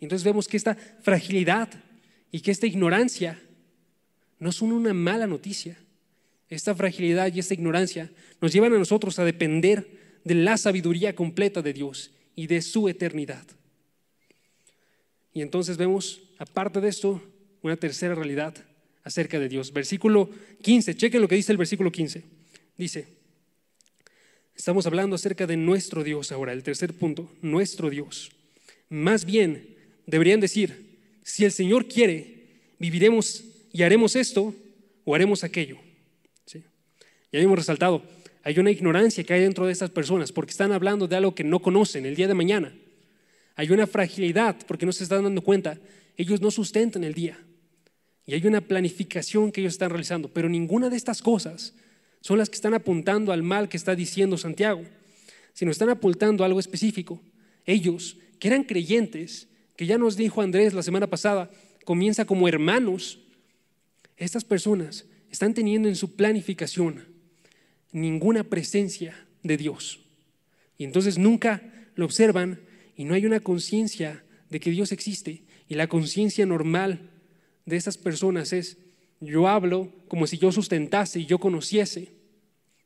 Y 0.01 0.05
entonces 0.05 0.25
vemos 0.25 0.49
que 0.49 0.57
esta 0.57 0.77
fragilidad 1.03 1.69
y 2.31 2.41
que 2.41 2.51
esta 2.51 2.67
ignorancia 2.67 3.41
no 4.39 4.53
son 4.53 4.73
una 4.73 4.95
mala 4.95 5.27
noticia. 5.27 5.79
Esta 6.49 6.75
fragilidad 6.75 7.35
y 7.35 7.41
esta 7.41 7.55
ignorancia 7.55 8.11
nos 8.41 8.53
llevan 8.53 8.73
a 8.75 8.79
nosotros 8.79 9.19
a 9.19 9.25
depender 9.25 10.21
de 10.25 10.35
la 10.35 10.57
sabiduría 10.57 11.15
completa 11.15 11.63
de 11.63 11.73
Dios 11.73 12.13
y 12.35 12.47
de 12.47 12.63
su 12.63 12.89
eternidad. 12.89 13.45
Y 15.33 15.43
entonces 15.43 15.77
vemos, 15.77 16.23
aparte 16.39 16.81
de 16.81 16.89
esto, 16.89 17.21
una 17.63 17.77
tercera 17.77 18.15
realidad 18.15 18.55
acerca 19.03 19.39
de 19.39 19.49
Dios. 19.49 19.73
Versículo 19.73 20.31
15, 20.63 20.97
chequen 20.97 21.23
lo 21.23 21.29
que 21.29 21.37
dice 21.37 21.53
el 21.53 21.59
versículo 21.59 21.93
15. 21.93 22.25
Dice, 22.77 23.07
estamos 24.55 24.87
hablando 24.87 25.17
acerca 25.17 25.47
de 25.47 25.57
nuestro 25.57 26.05
Dios 26.05 26.33
ahora, 26.33 26.53
el 26.53 26.63
tercer 26.63 26.93
punto, 26.95 27.31
nuestro 27.43 27.91
Dios. 27.91 28.31
Más 28.89 29.25
bien, 29.25 29.77
deberían 30.07 30.41
decir, 30.41 30.99
si 31.23 31.45
el 31.45 31.53
Señor 31.53 31.87
quiere, 31.87 32.47
viviremos 32.79 33.45
y 33.73 33.83
haremos 33.83 34.17
esto 34.17 34.55
o 35.05 35.15
haremos 35.15 35.45
aquello. 35.45 35.79
¿Sí? 36.45 36.65
Ya 37.33 37.41
hemos 37.41 37.59
resaltado, 37.59 38.03
hay 38.43 38.59
una 38.59 38.71
ignorancia 38.71 39.25
que 39.25 39.35
hay 39.35 39.41
dentro 39.41 39.67
de 39.67 39.73
estas 39.73 39.91
personas 39.91 40.31
porque 40.31 40.53
están 40.53 40.73
hablando 40.73 41.09
de 41.09 41.17
algo 41.17 41.35
que 41.35 41.43
no 41.43 41.61
conocen 41.61 42.07
el 42.07 42.15
día 42.15 42.29
de 42.29 42.35
mañana. 42.35 42.73
Hay 43.57 43.71
una 43.71 43.87
fragilidad 43.87 44.57
porque 44.69 44.87
no 44.87 44.93
se 44.93 45.03
están 45.03 45.25
dando 45.25 45.43
cuenta. 45.43 45.79
Ellos 46.17 46.41
no 46.41 46.51
sustentan 46.51 47.05
el 47.05 47.15
día. 47.15 47.39
Y 48.27 48.35
hay 48.35 48.47
una 48.47 48.61
planificación 48.61 49.53
que 49.53 49.61
ellos 49.61 49.75
están 49.75 49.91
realizando. 49.91 50.29
Pero 50.29 50.49
ninguna 50.49 50.91
de 50.91 50.97
estas 50.97 51.23
cosas 51.23 51.75
son 52.21 52.39
las 52.39 52.51
que 52.51 52.57
están 52.57 52.75
apuntando 52.75 53.33
al 53.33 53.43
mal 53.43 53.69
que 53.69 53.77
está 53.77 53.95
diciendo 53.95 54.37
Santiago, 54.37 54.83
sino 55.53 55.71
están 55.71 55.91
apuntando 55.91 56.43
a 56.43 56.47
algo 56.47 56.59
específico. 56.59 57.21
Ellos, 57.65 58.17
que 58.39 58.49
eran 58.49 58.65
creyentes, 58.65 59.49
que 59.77 59.87
ya 59.87 59.99
nos 59.99 60.17
dijo 60.17 60.43
Andrés 60.43 60.75
la 60.75 60.83
semana 60.83 61.07
pasada, 61.07 61.51
comienza 61.85 62.25
como 62.25 62.49
hermanos, 62.49 63.21
estas 64.17 64.45
personas 64.45 65.05
están 65.31 65.55
teniendo 65.55 65.89
en 65.89 65.97
su 65.97 66.17
planificación 66.17 67.05
ninguna 67.93 68.45
presencia 68.45 69.27
de 69.43 69.57
Dios. 69.57 70.01
Y 70.79 70.85
entonces 70.85 71.19
nunca 71.19 71.63
lo 71.95 72.05
observan 72.05 72.61
y 72.97 73.05
no 73.05 73.15
hay 73.15 73.25
una 73.25 73.41
conciencia 73.41 74.25
de 74.51 74.61
que 74.61 74.71
Dios 74.71 74.93
existe. 74.93 75.43
Y 75.69 75.75
la 75.75 75.89
conciencia 75.89 76.47
normal 76.47 77.11
de 77.65 77.77
estas 77.77 77.99
personas 77.99 78.53
es, 78.53 78.79
yo 79.21 79.49
hablo 79.49 79.93
como 80.09 80.27
si 80.27 80.39
yo 80.39 80.53
sustentase 80.53 81.21
y 81.21 81.27
yo 81.27 81.39
conociese. 81.39 82.13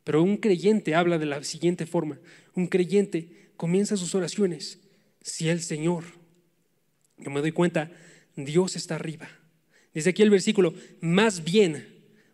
Pero 0.04 0.22
un 0.22 0.38
creyente 0.38 0.94
habla 0.94 1.18
de 1.18 1.26
la 1.26 1.44
siguiente 1.44 1.86
forma. 1.86 2.18
Un 2.54 2.66
creyente 2.66 3.50
comienza 3.56 3.96
sus 3.96 4.14
oraciones. 4.14 4.78
Si 5.20 5.48
el 5.48 5.60
Señor, 5.60 6.04
yo 7.18 7.30
me 7.30 7.40
doy 7.40 7.52
cuenta, 7.52 7.90
Dios 8.36 8.76
está 8.76 8.94
arriba. 8.94 9.28
Dice 9.92 10.10
aquí 10.10 10.22
el 10.22 10.30
versículo, 10.30 10.72
más 11.00 11.44
bien, 11.44 11.86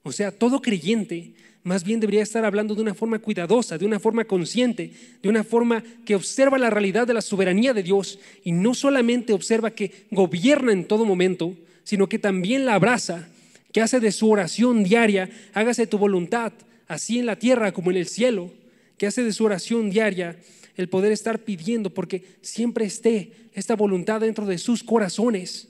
o 0.02 0.12
sea, 0.12 0.30
todo 0.30 0.62
creyente 0.62 1.34
más 1.66 1.82
bien 1.82 1.98
debería 1.98 2.22
estar 2.22 2.44
hablando 2.44 2.76
de 2.76 2.82
una 2.82 2.94
forma 2.94 3.18
cuidadosa, 3.18 3.76
de 3.76 3.84
una 3.84 3.98
forma 3.98 4.24
consciente, 4.24 4.92
de 5.20 5.28
una 5.28 5.42
forma 5.42 5.82
que 6.04 6.14
observa 6.14 6.58
la 6.58 6.70
realidad 6.70 7.08
de 7.08 7.14
la 7.14 7.20
soberanía 7.20 7.74
de 7.74 7.82
Dios 7.82 8.20
y 8.44 8.52
no 8.52 8.72
solamente 8.72 9.32
observa 9.32 9.72
que 9.72 10.06
gobierna 10.12 10.70
en 10.70 10.84
todo 10.84 11.04
momento, 11.04 11.56
sino 11.82 12.08
que 12.08 12.20
también 12.20 12.66
la 12.66 12.74
abraza, 12.74 13.26
que 13.72 13.80
hace 13.80 13.98
de 13.98 14.12
su 14.12 14.30
oración 14.30 14.84
diaria, 14.84 15.28
hágase 15.54 15.88
tu 15.88 15.98
voluntad, 15.98 16.52
así 16.86 17.18
en 17.18 17.26
la 17.26 17.34
tierra 17.34 17.72
como 17.72 17.90
en 17.90 17.96
el 17.96 18.06
cielo, 18.06 18.52
que 18.96 19.08
hace 19.08 19.24
de 19.24 19.32
su 19.32 19.44
oración 19.44 19.90
diaria 19.90 20.38
el 20.76 20.88
poder 20.88 21.10
estar 21.10 21.40
pidiendo, 21.40 21.92
porque 21.92 22.22
siempre 22.42 22.84
esté 22.84 23.32
esta 23.54 23.74
voluntad 23.74 24.20
dentro 24.20 24.46
de 24.46 24.58
sus 24.58 24.84
corazones 24.84 25.66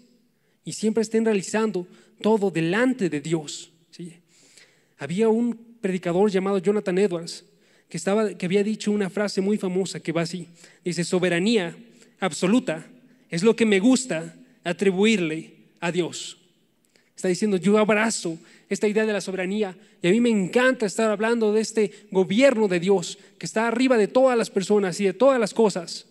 y 0.63 0.73
siempre 0.73 1.01
estén 1.01 1.25
realizando 1.25 1.87
todo 2.21 2.51
delante 2.51 3.09
de 3.09 3.23
Dios. 3.23 3.73
¿sí? 3.91 4.13
Había 4.99 5.31
un 5.31 5.66
predicador 5.87 6.29
llamado 6.33 6.59
Jonathan 6.59 6.99
Edwards 6.99 7.45
que, 7.89 7.97
estaba, 7.97 8.35
que 8.35 8.47
había 8.47 8.65
dicho 8.65 8.91
una 8.91 9.09
frase 9.09 9.41
muy 9.41 9.57
famosa 9.57 10.01
que 10.01 10.11
va 10.11 10.23
así. 10.23 10.49
Dice, 10.85 11.05
soberanía 11.05 11.77
absoluta 12.19 12.85
es 13.31 13.45
lo 13.45 13.55
que 13.55 13.65
me 13.65 13.79
gusta 13.79 14.35
atribuirle 14.65 15.53
a 15.79 15.93
Dios. 15.93 16.39
Está 17.15 17.29
diciendo, 17.29 17.57
yo 17.57 17.79
abrazo 17.79 18.37
esta 18.69 18.89
idea 18.89 19.07
de 19.07 19.13
la 19.13 19.21
soberanía 19.21 19.77
y 20.03 20.09
a 20.09 20.11
mí 20.11 20.21
me 20.21 20.29
encanta 20.29 20.87
estar 20.87 21.09
hablando 21.09 21.53
de 21.53 21.61
este 21.61 21.93
gobierno 22.11 22.67
de 22.67 22.81
Dios 22.81 23.17
que 23.39 23.47
está 23.47 23.69
arriba 23.69 23.97
de 23.97 24.09
todas 24.09 24.37
las 24.37 24.51
personas 24.51 25.01
y 25.01 25.05
de 25.05 25.15
todas 25.15 25.39
las 25.39 25.55
cosas. 25.55 26.07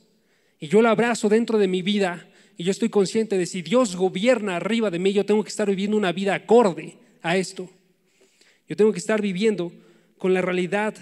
Y 0.57 0.69
yo 0.69 0.81
lo 0.81 0.87
abrazo 0.87 1.27
dentro 1.27 1.59
de 1.59 1.67
mi 1.67 1.81
vida 1.81 2.25
y 2.55 2.63
yo 2.63 2.71
estoy 2.71 2.87
consciente 2.87 3.37
de 3.37 3.45
si 3.45 3.61
Dios 3.61 3.97
gobierna 3.97 4.55
arriba 4.55 4.89
de 4.89 4.99
mí, 4.99 5.11
yo 5.11 5.25
tengo 5.25 5.43
que 5.43 5.49
estar 5.49 5.67
viviendo 5.67 5.97
una 5.97 6.13
vida 6.13 6.33
acorde 6.33 6.95
a 7.21 7.35
esto. 7.35 7.69
Yo 8.67 8.75
tengo 8.75 8.91
que 8.91 8.99
estar 8.99 9.21
viviendo 9.21 9.71
con 10.17 10.33
la 10.33 10.41
realidad 10.41 10.95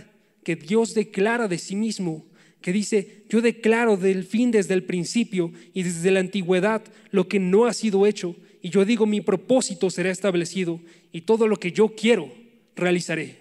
que 0.43 0.56
Dios 0.56 0.93
declara 0.93 1.47
de 1.47 1.58
sí 1.58 1.76
mismo, 1.76 2.26
que 2.62 2.73
dice, 2.73 3.23
yo 3.30 3.41
declaro 3.41 3.97
del 3.97 4.23
fin 4.23 4.52
desde 4.52 4.73
el 4.73 4.84
principio 4.84 5.52
y 5.73 5.84
desde 5.84 6.12
la 6.12 6.19
antigüedad 6.19 6.84
lo 7.12 7.28
que 7.28 7.39
no 7.39 7.65
ha 7.65 7.73
sido 7.73 8.06
hecho, 8.06 8.36
y 8.62 8.69
yo 8.69 8.86
digo, 8.86 9.06
mi 9.06 9.21
propósito 9.21 9.89
será 9.89 10.12
establecido, 10.12 10.80
y 11.12 11.21
todo 11.21 11.47
lo 11.47 11.58
que 11.58 11.71
yo 11.71 11.89
quiero 11.95 12.34
realizaré. 12.76 13.38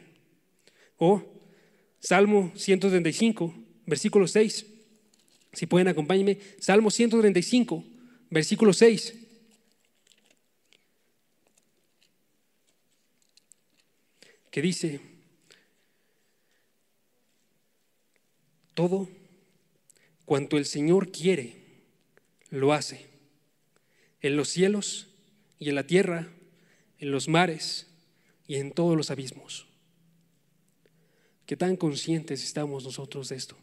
O 0.97 1.23
Salmo 2.01 2.53
135, 2.57 3.55
versículo 3.87 4.27
6. 4.27 4.67
Si 5.53 5.67
pueden 5.67 5.89
acompáñenme, 5.89 6.39
Salmo 6.59 6.91
135, 6.91 7.85
versículo 8.31 8.73
6. 8.73 9.15
Que 14.53 14.61
dice, 14.61 15.01
todo 18.75 19.09
cuanto 20.27 20.59
el 20.59 20.67
Señor 20.67 21.11
quiere, 21.11 21.57
lo 22.51 22.75
hace. 22.75 23.07
En 24.21 24.37
los 24.37 24.49
cielos 24.49 25.09
y 25.59 25.71
en 25.71 25.75
la 25.75 25.87
tierra, 25.87 26.29
en 26.99 27.11
los 27.11 27.29
mares 27.29 27.89
y 28.47 28.57
en 28.57 28.73
todos 28.73 28.95
los 28.95 29.11
abismos. 29.11 29.67
¿Qué 31.47 31.57
tan 31.57 31.77
conscientes 31.77 32.45
estamos 32.45 32.85
nosotros 32.85 33.31
de 33.31 33.37
esto? 33.37 33.57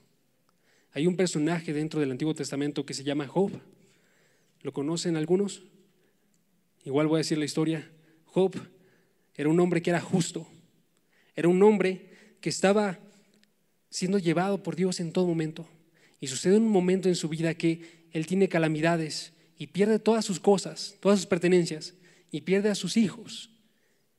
Hay 0.91 1.05
un 1.05 1.15
personaje 1.15 1.71
dentro 1.71 1.99
del 1.99 2.09
Antiguo 2.09 2.33
Testamento 2.33 2.83
que 2.83 2.95
se 2.95 3.03
llama 3.03 3.27
Job. 3.27 3.51
¿Lo 4.63 4.73
conocen 4.73 5.17
algunos? 5.17 5.61
Igual 6.83 7.05
voy 7.05 7.17
a 7.17 7.19
decir 7.19 7.37
la 7.37 7.45
historia. 7.45 7.91
Job 8.25 8.55
era 9.35 9.49
un 9.49 9.59
hombre 9.59 9.83
que 9.83 9.91
era 9.91 10.01
justo. 10.01 10.47
Era 11.39 11.47
un 11.47 11.63
hombre 11.63 12.09
que 12.41 12.49
estaba 12.49 12.99
siendo 13.89 14.19
llevado 14.19 14.61
por 14.61 14.75
Dios 14.75 14.99
en 14.99 15.13
todo 15.13 15.25
momento. 15.25 15.69
Y 16.19 16.27
sucede 16.27 16.57
un 16.57 16.67
momento 16.67 17.07
en 17.07 17.15
su 17.15 17.29
vida 17.29 17.53
que 17.53 18.07
él 18.11 18.27
tiene 18.27 18.49
calamidades 18.49 19.31
y 19.57 19.67
pierde 19.67 19.99
todas 19.99 20.25
sus 20.25 20.41
cosas, 20.41 20.97
todas 20.99 21.17
sus 21.19 21.27
pertenencias, 21.27 21.93
y 22.29 22.41
pierde 22.41 22.67
a 22.67 22.75
sus 22.75 22.97
hijos, 22.97 23.51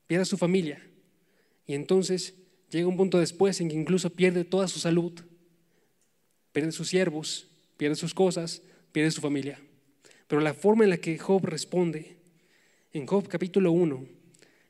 pierde 0.07 0.23
a 0.23 0.25
su 0.25 0.39
familia. 0.39 0.83
Y 1.66 1.75
entonces 1.75 2.37
llega 2.71 2.89
un 2.89 2.97
punto 2.97 3.18
después 3.18 3.61
en 3.61 3.68
que 3.68 3.77
incluso 3.77 4.09
pierde 4.09 4.45
toda 4.45 4.66
su 4.66 4.79
salud, 4.79 5.12
pierde 6.53 6.73
sus 6.73 6.89
siervos, 6.89 7.49
pierde 7.77 7.97
sus 7.97 8.14
cosas, 8.14 8.62
pierde 8.93 9.11
su 9.11 9.21
familia. 9.21 9.61
Pero 10.27 10.41
la 10.41 10.55
forma 10.55 10.85
en 10.85 10.91
la 10.91 10.97
que 10.97 11.18
Job 11.18 11.45
responde, 11.45 12.16
en 12.95 13.07
Job 13.07 13.29
capítulo 13.29 13.73
1, 13.73 14.07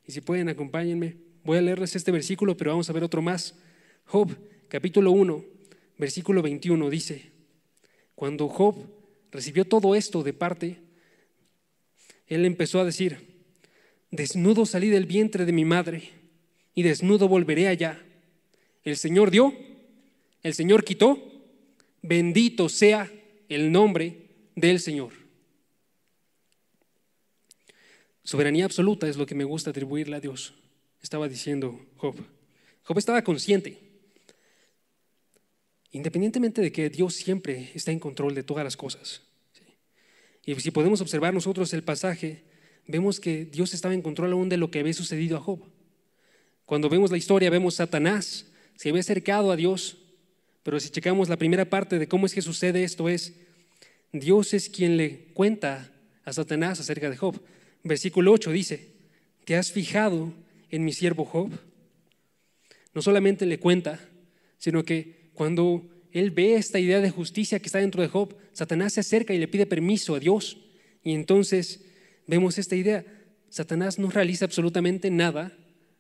y 0.05 0.11
si 0.11 0.20
pueden 0.20 0.48
acompáñenme, 0.48 1.29
voy 1.45 1.59
a 1.59 1.62
leerles 1.62 1.97
este 1.97 2.12
versículo, 2.12 2.57
pero 2.57 2.72
vamos 2.72 2.91
a 2.91 2.93
ver 2.93 3.05
otro 3.05 3.22
más. 3.22 3.55
Job 4.05 4.36
capítulo 4.68 5.12
1, 5.12 5.45
versículo 5.99 6.43
21 6.43 6.91
dice, 6.91 7.30
cuando 8.14 8.49
Job 8.49 8.76
recibió 9.30 9.64
todo 9.64 9.95
esto 9.95 10.22
de 10.22 10.32
parte, 10.32 10.78
él 12.26 12.45
empezó 12.45 12.80
a 12.80 12.84
decir, 12.84 13.45
desnudo 14.11 14.66
salí 14.66 14.88
del 14.88 15.07
vientre 15.07 15.45
de 15.45 15.53
mi 15.53 15.64
madre 15.64 16.11
y 16.74 16.82
desnudo 16.82 17.28
volveré 17.28 17.68
allá. 17.68 18.03
El 18.84 18.97
Señor 18.97 19.30
dio, 19.30 19.55
el 20.43 20.55
Señor 20.55 20.84
quitó, 20.84 21.18
bendito 22.03 22.68
sea 22.68 23.11
el 23.49 23.72
nombre 23.72 24.28
del 24.55 24.80
Señor. 24.80 25.12
Soberanía 28.22 28.64
absoluta 28.64 29.09
es 29.09 29.16
lo 29.16 29.26
que 29.26 29.34
me 29.34 29.45
gusta 29.45 29.70
atribuirle 29.70 30.16
a 30.16 30.20
Dios, 30.20 30.55
estaba 31.03 31.28
diciendo 31.28 31.80
Job. 31.96 32.16
Job 32.82 32.98
estaba 32.98 33.22
consciente, 33.22 33.78
independientemente 35.92 36.61
de 36.61 36.72
que 36.72 36.90
Dios 36.90 37.14
siempre 37.14 37.70
está 37.74 37.92
en 37.92 38.01
control 38.01 38.34
de 38.34 38.42
todas 38.42 38.64
las 38.64 38.76
cosas. 38.76 39.22
Y 40.44 40.55
si 40.57 40.70
podemos 40.70 41.01
observar 41.01 41.34
nosotros 41.34 41.72
el 41.74 41.84
pasaje, 41.84 42.44
vemos 42.86 43.20
que 43.20 43.44
Dios 43.44 43.74
estaba 43.74 43.94
en 43.94 44.03
control 44.03 44.32
aún 44.32 44.48
de 44.48 44.57
lo 44.57 44.70
que 44.70 44.80
había 44.80 44.92
sucedido 44.92 45.36
a 45.36 45.40
Job. 45.40 45.61
Cuando 46.64 46.88
vemos 46.88 47.11
la 47.11 47.18
historia, 47.18 47.51
vemos 47.51 47.74
Satanás 47.74 48.46
se 48.80 48.88
había 48.88 49.01
acercado 49.01 49.53
a 49.53 49.57
Dios, 49.57 49.98
pero 50.62 50.80
si 50.80 50.88
checamos 50.88 51.28
la 51.28 51.36
primera 51.36 51.66
parte 51.66 51.98
de 51.98 52.09
cómo 52.09 52.24
es 52.24 52.32
que 52.32 52.40
sucede 52.40 52.82
esto 52.82 53.11
es, 53.11 53.34
Dios 54.11 54.55
es 54.55 54.70
quien 54.70 54.96
le 54.96 55.26
cuenta 55.34 55.92
a 56.24 56.32
Satanás 56.32 56.80
acerca 56.80 57.11
de 57.11 57.18
Job. 57.18 57.38
Versículo 57.84 58.32
8 58.32 58.51
dice, 58.53 58.88
¿te 59.44 59.57
has 59.57 59.70
fijado 59.70 60.32
en 60.70 60.84
mi 60.84 60.92
siervo 60.92 61.24
Job? 61.24 61.50
No 62.94 63.02
solamente 63.02 63.46
le 63.46 63.58
cuenta, 63.58 64.00
sino 64.58 64.84
que 64.84 65.30
cuando 65.34 65.88
él 66.12 66.30
ve 66.30 66.54
esta 66.54 66.78
idea 66.78 67.00
de 67.00 67.10
justicia 67.10 67.60
que 67.60 67.66
está 67.66 67.78
dentro 67.78 68.02
de 68.02 68.08
Job, 68.08 68.36
Satanás 68.52 68.94
se 68.94 69.00
acerca 69.00 69.32
y 69.32 69.38
le 69.38 69.48
pide 69.48 69.66
permiso 69.66 70.14
a 70.14 70.20
Dios. 70.20 70.58
Y 71.02 71.12
entonces 71.12 71.84
vemos 72.26 72.58
esta 72.58 72.76
idea. 72.76 73.04
Satanás 73.48 73.98
no 73.98 74.10
realiza 74.10 74.44
absolutamente 74.44 75.10
nada 75.10 75.56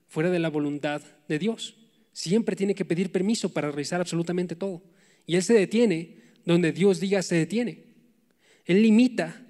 fuera 0.08 0.30
de 0.30 0.38
la 0.38 0.50
voluntad 0.50 1.02
de 1.28 1.38
Dios. 1.38 1.76
Siempre 2.12 2.56
tiene 2.56 2.74
que 2.74 2.84
pedir 2.84 3.12
permiso 3.12 3.48
para 3.50 3.68
realizar 3.70 4.00
absolutamente 4.00 4.56
todo. 4.56 4.82
Y 5.26 5.36
Él 5.36 5.42
se 5.42 5.54
detiene 5.54 6.16
donde 6.44 6.72
Dios 6.72 7.00
diga 7.00 7.22
se 7.22 7.36
detiene. 7.36 7.84
Él 8.64 8.82
limita 8.82 9.46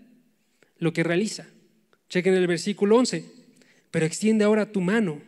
lo 0.79 0.93
que 0.93 1.03
realiza. 1.03 1.49
Chequen 2.09 2.35
el 2.35 2.47
versículo 2.47 2.97
11. 2.97 3.40
Pero 3.91 4.07
extiende 4.07 4.45
ahora 4.45 4.71
tu 4.71 4.81
mano 4.81 5.21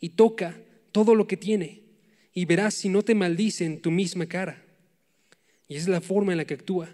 y 0.00 0.10
toca 0.10 0.58
todo 0.92 1.14
lo 1.14 1.26
que 1.26 1.36
tiene 1.36 1.82
y 2.32 2.44
verás 2.44 2.74
si 2.74 2.88
no 2.88 3.02
te 3.02 3.14
maldice 3.14 3.64
en 3.64 3.80
tu 3.80 3.90
misma 3.90 4.26
cara. 4.26 4.62
Y 5.68 5.76
esa 5.76 5.84
es 5.84 5.88
la 5.88 6.00
forma 6.00 6.32
en 6.32 6.38
la 6.38 6.44
que 6.44 6.54
actúa. 6.54 6.88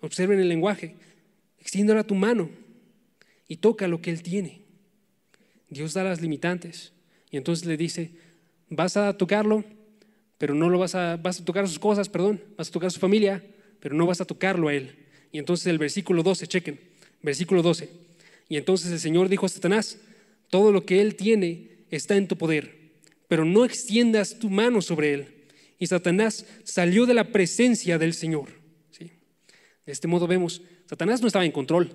Observen 0.00 0.40
el 0.40 0.48
lenguaje. 0.48 0.96
Extiende 1.58 1.92
ahora 1.92 2.04
tu 2.04 2.14
mano 2.14 2.50
y 3.46 3.56
toca 3.56 3.88
lo 3.88 4.00
que 4.00 4.10
Él 4.10 4.22
tiene. 4.22 4.62
Dios 5.70 5.94
da 5.94 6.04
las 6.04 6.20
limitantes. 6.20 6.92
Y 7.30 7.36
entonces 7.36 7.66
le 7.66 7.76
dice, 7.76 8.10
vas 8.68 8.96
a 8.96 9.16
tocarlo, 9.16 9.64
pero 10.36 10.54
no 10.54 10.68
lo 10.68 10.78
vas 10.78 10.94
a, 10.94 11.16
vas 11.16 11.40
a 11.40 11.44
tocar 11.44 11.66
sus 11.68 11.78
cosas, 11.78 12.08
perdón, 12.08 12.42
vas 12.56 12.68
a 12.68 12.72
tocar 12.72 12.90
su 12.90 13.00
familia, 13.00 13.44
pero 13.80 13.94
no 13.94 14.06
vas 14.06 14.20
a 14.20 14.24
tocarlo 14.24 14.68
a 14.68 14.74
él. 14.74 15.06
Y 15.30 15.38
entonces 15.38 15.66
el 15.66 15.78
versículo 15.78 16.22
12, 16.22 16.46
chequen, 16.46 16.80
versículo 17.22 17.62
12. 17.62 17.90
Y 18.48 18.56
entonces 18.56 18.90
el 18.90 19.00
Señor 19.00 19.28
dijo 19.28 19.46
a 19.46 19.48
Satanás, 19.48 19.98
todo 20.50 20.72
lo 20.72 20.84
que 20.84 21.00
él 21.00 21.14
tiene 21.16 21.84
está 21.90 22.16
en 22.16 22.28
tu 22.28 22.36
poder, 22.36 22.92
pero 23.28 23.44
no 23.44 23.64
extiendas 23.64 24.38
tu 24.38 24.50
mano 24.50 24.82
sobre 24.82 25.14
él. 25.14 25.26
Y 25.78 25.86
Satanás 25.86 26.46
salió 26.64 27.06
de 27.06 27.14
la 27.14 27.24
presencia 27.32 27.98
del 27.98 28.14
Señor. 28.14 28.48
¿sí? 28.90 29.10
De 29.86 29.92
este 29.92 30.08
modo 30.08 30.26
vemos, 30.26 30.62
Satanás 30.86 31.20
no 31.20 31.26
estaba 31.26 31.44
en 31.44 31.52
control, 31.52 31.92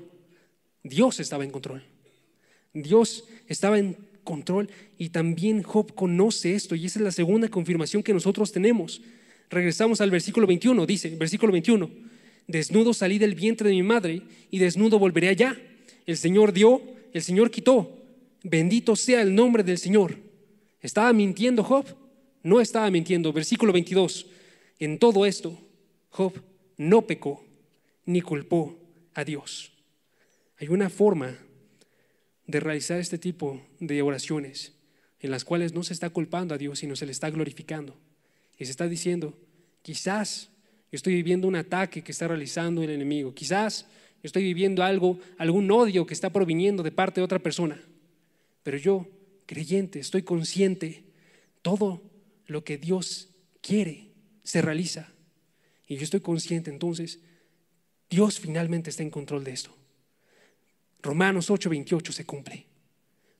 Dios 0.83 1.19
estaba 1.19 1.43
en 1.43 1.51
control. 1.51 1.83
Dios 2.73 3.25
estaba 3.47 3.77
en 3.77 3.95
control 4.23 4.69
y 4.97 5.09
también 5.09 5.63
Job 5.63 5.93
conoce 5.93 6.55
esto 6.55 6.75
y 6.75 6.85
esa 6.85 6.99
es 6.99 7.03
la 7.05 7.11
segunda 7.11 7.47
confirmación 7.49 8.01
que 8.01 8.13
nosotros 8.13 8.51
tenemos. 8.51 9.01
Regresamos 9.49 10.01
al 10.01 10.09
versículo 10.09 10.47
21, 10.47 10.85
dice, 10.85 11.15
versículo 11.15 11.51
21, 11.51 11.89
desnudo 12.47 12.93
salí 12.93 13.19
del 13.19 13.35
vientre 13.35 13.69
de 13.69 13.75
mi 13.75 13.83
madre 13.83 14.23
y 14.49 14.57
desnudo 14.57 14.97
volveré 14.97 15.29
allá. 15.29 15.55
El 16.05 16.17
Señor 16.17 16.53
dio, 16.53 16.81
el 17.13 17.21
Señor 17.21 17.51
quitó. 17.51 18.02
Bendito 18.43 18.95
sea 18.97 19.21
el 19.21 19.33
nombre 19.33 19.63
del 19.63 19.77
Señor. 19.77 20.17
¿Estaba 20.81 21.13
mintiendo 21.13 21.63
Job? 21.63 21.85
No 22.43 22.59
estaba 22.59 22.91
mintiendo. 22.91 23.31
Versículo 23.31 23.71
22. 23.71 24.27
En 24.79 24.99
todo 24.99 25.25
esto, 25.25 25.57
Job 26.09 26.33
no 26.77 27.07
pecó 27.07 27.43
ni 28.05 28.21
culpó 28.21 28.77
a 29.13 29.23
Dios. 29.23 29.71
Hay 30.59 30.67
una 30.67 30.89
forma 30.89 31.37
de 32.45 32.59
realizar 32.59 32.99
este 32.99 33.17
tipo 33.17 33.61
de 33.79 34.01
oraciones 34.01 34.73
en 35.21 35.31
las 35.31 35.45
cuales 35.45 35.73
no 35.73 35.83
se 35.83 35.93
está 35.93 36.09
culpando 36.09 36.53
a 36.53 36.57
Dios, 36.57 36.79
sino 36.79 36.97
se 36.97 37.05
le 37.05 37.13
está 37.13 37.29
glorificando. 37.29 37.95
Y 38.59 38.65
se 38.65 38.71
está 38.71 38.89
diciendo, 38.89 39.37
quizás 39.81 40.49
yo 40.91 40.97
estoy 40.97 41.13
viviendo 41.13 41.47
un 41.47 41.55
ataque 41.55 42.03
que 42.03 42.11
está 42.11 42.27
realizando 42.27 42.83
el 42.83 42.89
enemigo, 42.89 43.33
quizás 43.33 43.87
yo 44.21 44.27
estoy 44.27 44.43
viviendo 44.43 44.83
algo, 44.83 45.17
algún 45.37 45.71
odio 45.71 46.05
que 46.05 46.13
está 46.13 46.29
proviniendo 46.29 46.83
de 46.83 46.91
parte 46.91 47.21
de 47.21 47.25
otra 47.25 47.39
persona, 47.39 47.81
pero 48.63 48.77
yo, 48.77 49.07
creyente, 49.45 49.99
estoy 49.99 50.23
consciente, 50.23 51.03
todo 51.61 52.01
lo 52.47 52.63
que 52.63 52.77
Dios 52.77 53.29
quiere 53.61 54.09
se 54.43 54.61
realiza. 54.61 55.09
Y 55.87 55.97
yo 55.97 56.03
estoy 56.03 56.21
consciente 56.21 56.71
entonces, 56.71 57.19
Dios 58.09 58.39
finalmente 58.39 58.89
está 58.89 59.03
en 59.03 59.09
control 59.09 59.43
de 59.43 59.51
esto. 59.51 59.75
Romanos 61.01 61.49
8:28 61.49 62.11
se 62.11 62.25
cumple. 62.25 62.65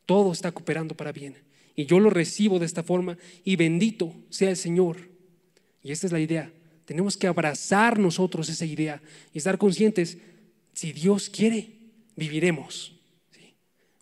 Todo 0.05 0.33
está 0.33 0.51
cooperando 0.51 0.95
para 0.95 1.11
bien. 1.11 1.37
Y 1.75 1.85
yo 1.85 1.99
lo 1.99 2.09
recibo 2.09 2.59
de 2.59 2.65
esta 2.65 2.83
forma 2.83 3.17
y 3.43 3.55
bendito 3.55 4.13
sea 4.29 4.49
el 4.49 4.57
Señor. 4.57 5.09
Y 5.81 5.91
esta 5.91 6.07
es 6.07 6.13
la 6.13 6.19
idea. 6.19 6.51
Tenemos 6.85 7.17
que 7.17 7.27
abrazar 7.27 7.97
nosotros 7.97 8.49
esa 8.49 8.65
idea 8.65 9.01
y 9.33 9.37
estar 9.37 9.57
conscientes, 9.57 10.17
si 10.73 10.91
Dios 10.91 11.29
quiere, 11.29 11.69
viviremos. 12.15 12.92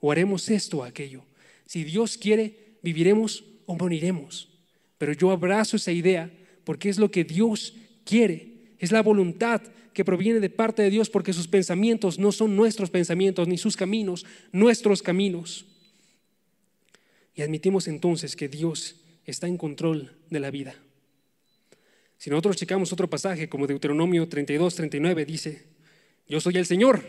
O 0.02 0.12
haremos 0.12 0.49
esto 0.49 0.80
o 0.80 0.84
aquello. 0.84 1.24
Si 1.66 1.86
Dios 1.86 2.18
quiere, 2.18 2.76
viviremos 2.84 3.45
o 3.66 3.76
moriremos. 3.76 4.49
Pero 4.97 5.14
yo 5.14 5.32
abrazo 5.32 5.78
esa 5.78 5.93
idea 5.93 6.30
porque 6.66 6.89
es 6.89 6.97
lo 6.97 7.10
que 7.10 7.24
Dios 7.24 7.74
quiere. 8.04 8.74
Es 8.78 8.91
la 8.91 9.02
voluntad 9.02 9.62
que 9.93 10.04
proviene 10.06 10.39
de 10.39 10.49
parte 10.49 10.82
de 10.82 10.89
Dios 10.89 11.10
porque 11.10 11.34
sus 11.34 11.47
pensamientos 11.47 12.20
no 12.20 12.32
son 12.32 12.56
nuestros 12.56 12.89
pensamientos, 12.89 13.47
ni 13.47 13.58
sus 13.58 13.78
caminos, 13.78 14.26
nuestros 14.52 15.02
caminos. 15.02 15.66
Y 17.36 17.41
admitimos 17.41 17.88
entonces 17.88 18.36
que 18.36 18.49
Dios 18.49 18.97
está 19.26 19.47
en 19.47 19.58
control 19.58 20.18
de 20.30 20.39
la 20.39 20.52
vida. 20.52 20.76
Si 22.18 22.30
nosotros 22.30 22.58
checamos 22.58 22.93
otro 22.93 23.10
pasaje 23.10 23.49
como 23.49 23.68
Deuteronomio 23.68 24.28
32, 24.28 24.76
39, 24.76 25.26
dice, 25.26 25.64
yo 26.28 26.39
soy 26.39 26.58
el 26.58 26.66
Señor 26.66 27.04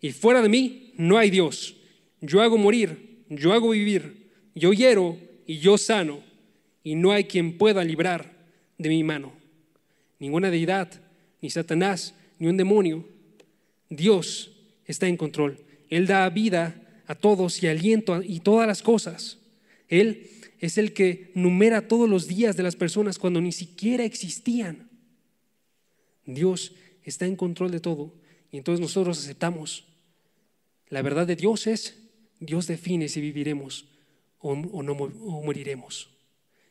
y 0.00 0.12
fuera 0.12 0.40
de 0.40 0.48
mí 0.48 0.94
no 0.96 1.18
hay 1.18 1.30
Dios. 1.30 1.75
Yo 2.26 2.42
hago 2.42 2.58
morir, 2.58 3.24
yo 3.28 3.52
hago 3.52 3.70
vivir, 3.70 4.32
yo 4.54 4.72
hiero 4.72 5.16
y 5.46 5.58
yo 5.58 5.78
sano 5.78 6.20
y 6.82 6.96
no 6.96 7.12
hay 7.12 7.24
quien 7.24 7.56
pueda 7.56 7.84
librar 7.84 8.36
de 8.78 8.88
mi 8.88 9.04
mano. 9.04 9.32
Ninguna 10.18 10.50
deidad 10.50 10.88
ni 11.40 11.50
Satanás, 11.50 12.14
ni 12.40 12.48
un 12.48 12.56
demonio. 12.56 13.06
Dios 13.88 14.50
está 14.86 15.06
en 15.06 15.16
control. 15.16 15.64
Él 15.88 16.08
da 16.08 16.28
vida 16.30 16.82
a 17.06 17.14
todos 17.14 17.62
y 17.62 17.68
aliento 17.68 18.20
y 18.22 18.40
todas 18.40 18.66
las 18.66 18.82
cosas. 18.82 19.38
Él 19.88 20.28
es 20.58 20.78
el 20.78 20.94
que 20.94 21.30
numera 21.34 21.86
todos 21.86 22.10
los 22.10 22.26
días 22.26 22.56
de 22.56 22.64
las 22.64 22.74
personas 22.74 23.20
cuando 23.20 23.40
ni 23.40 23.52
siquiera 23.52 24.04
existían. 24.04 24.88
Dios 26.24 26.74
está 27.04 27.26
en 27.26 27.36
control 27.36 27.70
de 27.70 27.78
todo 27.78 28.12
y 28.50 28.56
entonces 28.56 28.80
nosotros 28.80 29.16
aceptamos. 29.20 29.84
La 30.88 31.02
verdad 31.02 31.26
de 31.26 31.36
Dios 31.36 31.68
es, 31.68 32.05
Dios 32.40 32.66
define 32.66 33.08
si 33.08 33.20
viviremos 33.20 33.86
o, 34.38 34.54
no 34.54 34.94
moriremos. 34.94 36.10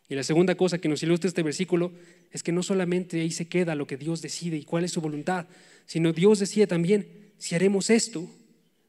Y 0.08 0.16
la 0.16 0.24
segunda 0.24 0.56
cosa 0.56 0.78
que 0.78 0.88
nos 0.88 1.02
ilustra 1.02 1.28
este 1.28 1.44
versículo 1.44 1.92
es 2.32 2.44
que 2.44 2.52
no 2.52 2.62
solamente 2.64 3.22
ahí 3.22 3.32
se 3.32 3.48
queda 3.48 3.76
lo 3.76 3.88
que 3.88 3.98
Dios 3.98 4.22
decide 4.22 4.58
y 4.58 4.64
cuál 4.64 4.84
es 4.84 4.92
su 4.92 5.02
voluntad, 5.02 5.48
sino 5.86 6.14
Dios 6.14 6.40
decide 6.40 6.68
también 6.68 7.08
si 7.38 7.56
haremos 7.56 7.90
esto 7.90 8.30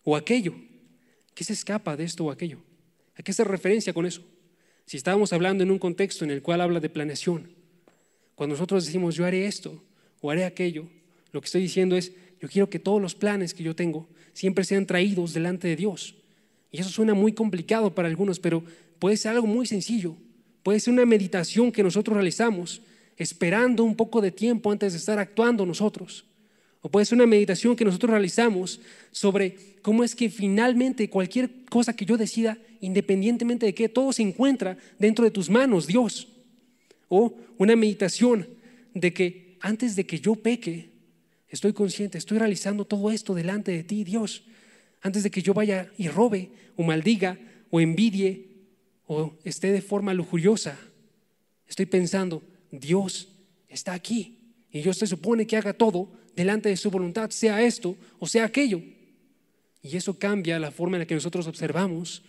o 0.04 0.16
aquello. 0.16 0.54
¿Qué 1.34 1.44
se 1.44 1.52
escapa 1.52 1.96
de 1.96 2.04
esto 2.04 2.24
o 2.24 2.30
aquello? 2.30 2.58
¿A 3.16 3.22
qué 3.22 3.32
se 3.32 3.44
referencia 3.44 3.92
con 3.92 4.04
eso? 4.06 4.22
Si 4.84 4.96
estábamos 4.96 5.32
hablando 5.32 5.64
en 5.64 5.70
un 5.70 5.78
contexto 5.78 6.24
en 6.24 6.30
el 6.30 6.42
cual 6.42 6.60
habla 6.60 6.80
de 6.80 6.90
planeación, 6.90 7.50
cuando 8.34 8.54
nosotros 8.54 8.84
decimos 8.84 9.14
yo 9.14 9.24
haré 9.24 9.46
esto 9.46 9.82
o 10.20 10.30
haré 10.30 10.44
aquello, 10.44 10.88
lo 11.32 11.40
que 11.40 11.46
estoy 11.46 11.62
diciendo 11.62 11.96
es 11.96 12.12
yo 12.40 12.48
quiero 12.48 12.68
que 12.68 12.78
todos 12.78 13.00
los 13.00 13.14
planes 13.14 13.54
que 13.54 13.62
yo 13.62 13.74
tengo 13.74 14.08
siempre 14.32 14.64
sean 14.64 14.86
traídos 14.86 15.32
delante 15.32 15.66
de 15.68 15.76
Dios. 15.76 16.14
Y 16.70 16.80
eso 16.80 16.90
suena 16.90 17.14
muy 17.14 17.32
complicado 17.32 17.94
para 17.94 18.08
algunos, 18.08 18.38
pero 18.38 18.62
puede 18.98 19.16
ser 19.16 19.32
algo 19.32 19.46
muy 19.46 19.66
sencillo. 19.66 20.16
Puede 20.62 20.80
ser 20.80 20.92
una 20.92 21.06
meditación 21.06 21.70
que 21.70 21.82
nosotros 21.82 22.14
realizamos 22.14 22.82
esperando 23.16 23.84
un 23.84 23.96
poco 23.96 24.20
de 24.20 24.30
tiempo 24.30 24.70
antes 24.70 24.92
de 24.92 24.98
estar 24.98 25.18
actuando 25.18 25.64
nosotros. 25.64 26.26
O 26.80 26.90
puede 26.90 27.06
ser 27.06 27.16
una 27.16 27.26
meditación 27.26 27.76
que 27.76 27.84
nosotros 27.84 28.10
realizamos 28.10 28.80
sobre 29.10 29.56
cómo 29.82 30.04
es 30.04 30.14
que 30.14 30.28
finalmente 30.28 31.08
cualquier 31.08 31.64
cosa 31.70 31.94
que 31.94 32.04
yo 32.04 32.16
decida, 32.16 32.58
independientemente 32.80 33.66
de 33.66 33.74
que 33.74 33.88
todo 33.88 34.12
se 34.12 34.22
encuentra 34.22 34.76
dentro 34.98 35.24
de 35.24 35.30
tus 35.30 35.48
manos, 35.48 35.86
Dios. 35.86 36.28
O 37.08 37.34
una 37.58 37.76
meditación 37.76 38.46
de 38.92 39.12
que 39.12 39.56
antes 39.60 39.96
de 39.96 40.04
que 40.04 40.20
yo 40.20 40.34
peque, 40.34 40.96
Estoy 41.48 41.72
consciente, 41.72 42.18
estoy 42.18 42.38
realizando 42.38 42.84
todo 42.84 43.10
esto 43.10 43.34
delante 43.34 43.72
de 43.72 43.84
ti, 43.84 44.04
Dios. 44.04 44.42
Antes 45.02 45.22
de 45.22 45.30
que 45.30 45.42
yo 45.42 45.54
vaya 45.54 45.90
y 45.96 46.08
robe 46.08 46.50
o 46.76 46.82
maldiga 46.82 47.38
o 47.70 47.80
envidie 47.80 48.48
o 49.06 49.34
esté 49.44 49.72
de 49.72 49.82
forma 49.82 50.14
lujuriosa, 50.14 50.78
estoy 51.68 51.86
pensando, 51.86 52.42
Dios 52.70 53.28
está 53.68 53.92
aquí 53.92 54.38
y 54.70 54.82
Dios 54.82 54.98
se 54.98 55.06
supone 55.06 55.46
que 55.46 55.56
haga 55.56 55.72
todo 55.72 56.12
delante 56.34 56.68
de 56.68 56.76
su 56.76 56.90
voluntad, 56.90 57.30
sea 57.30 57.62
esto 57.62 57.96
o 58.18 58.26
sea 58.26 58.44
aquello. 58.44 58.82
Y 59.82 59.96
eso 59.96 60.18
cambia 60.18 60.58
la 60.58 60.70
forma 60.70 60.96
en 60.96 61.00
la 61.00 61.06
que 61.06 61.14
nosotros 61.14 61.46
observamos 61.46 62.22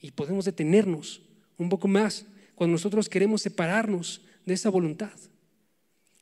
y 0.00 0.10
podemos 0.10 0.44
detenernos 0.44 1.20
un 1.58 1.68
poco 1.68 1.88
más 1.88 2.24
cuando 2.54 2.72
nosotros 2.72 3.08
queremos 3.08 3.42
separarnos 3.42 4.22
de 4.46 4.54
esa 4.54 4.70
voluntad. 4.70 5.12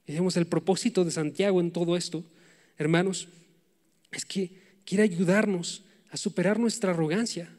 Y 0.07 0.13
digamos, 0.13 0.37
el 0.37 0.47
propósito 0.47 1.05
de 1.05 1.11
Santiago 1.11 1.61
en 1.61 1.71
todo 1.71 1.97
esto, 1.97 2.25
hermanos, 2.79 3.29
es 4.11 4.25
que 4.25 4.66
quiere 4.87 5.03
ayudarnos 5.03 5.85
a 6.11 6.17
superar 6.17 6.59
nuestra 6.59 6.93
arrogancia, 6.93 7.51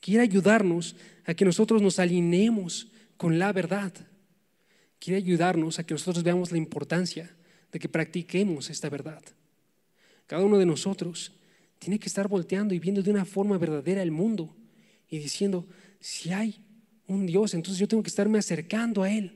quiere 0.00 0.22
ayudarnos 0.22 0.94
a 1.24 1.34
que 1.34 1.44
nosotros 1.44 1.82
nos 1.82 1.98
alineemos 1.98 2.88
con 3.16 3.40
la 3.40 3.52
verdad, 3.52 3.92
quiere 5.00 5.16
ayudarnos 5.16 5.80
a 5.80 5.84
que 5.84 5.94
nosotros 5.94 6.22
veamos 6.22 6.52
la 6.52 6.58
importancia 6.58 7.34
de 7.72 7.78
que 7.80 7.88
practiquemos 7.88 8.70
esta 8.70 8.88
verdad. 8.88 9.22
Cada 10.26 10.44
uno 10.44 10.58
de 10.58 10.66
nosotros 10.66 11.32
tiene 11.78 11.98
que 11.98 12.06
estar 12.06 12.28
volteando 12.28 12.74
y 12.74 12.78
viendo 12.78 13.02
de 13.02 13.10
una 13.10 13.24
forma 13.24 13.56
verdadera 13.58 14.02
el 14.02 14.10
mundo 14.10 14.54
y 15.08 15.18
diciendo, 15.18 15.66
si 16.00 16.32
hay 16.32 16.60
un 17.06 17.26
Dios, 17.26 17.54
entonces 17.54 17.80
yo 17.80 17.88
tengo 17.88 18.02
que 18.02 18.10
estarme 18.10 18.38
acercando 18.38 19.02
a 19.02 19.10
Él. 19.10 19.32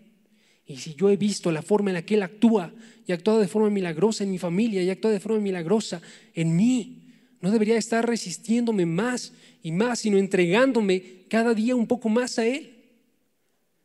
Y 0.66 0.76
si 0.76 0.94
yo 0.94 1.10
he 1.10 1.16
visto 1.16 1.50
la 1.50 1.62
forma 1.62 1.90
en 1.90 1.94
la 1.94 2.02
que 2.02 2.14
Él 2.14 2.22
actúa 2.22 2.72
y 3.06 3.12
actúa 3.12 3.38
de 3.38 3.48
forma 3.48 3.70
milagrosa 3.70 4.22
en 4.22 4.30
mi 4.30 4.38
familia 4.38 4.82
y 4.82 4.90
actúa 4.90 5.10
de 5.10 5.20
forma 5.20 5.38
milagrosa 5.38 6.02
en 6.34 6.54
mí, 6.54 7.01
no 7.42 7.50
debería 7.50 7.76
estar 7.76 8.06
resistiéndome 8.06 8.86
más 8.86 9.34
y 9.62 9.70
más, 9.70 9.98
sino 9.98 10.16
entregándome 10.16 11.26
cada 11.28 11.52
día 11.52 11.76
un 11.76 11.86
poco 11.86 12.08
más 12.08 12.38
a 12.38 12.46
Él. 12.46 12.74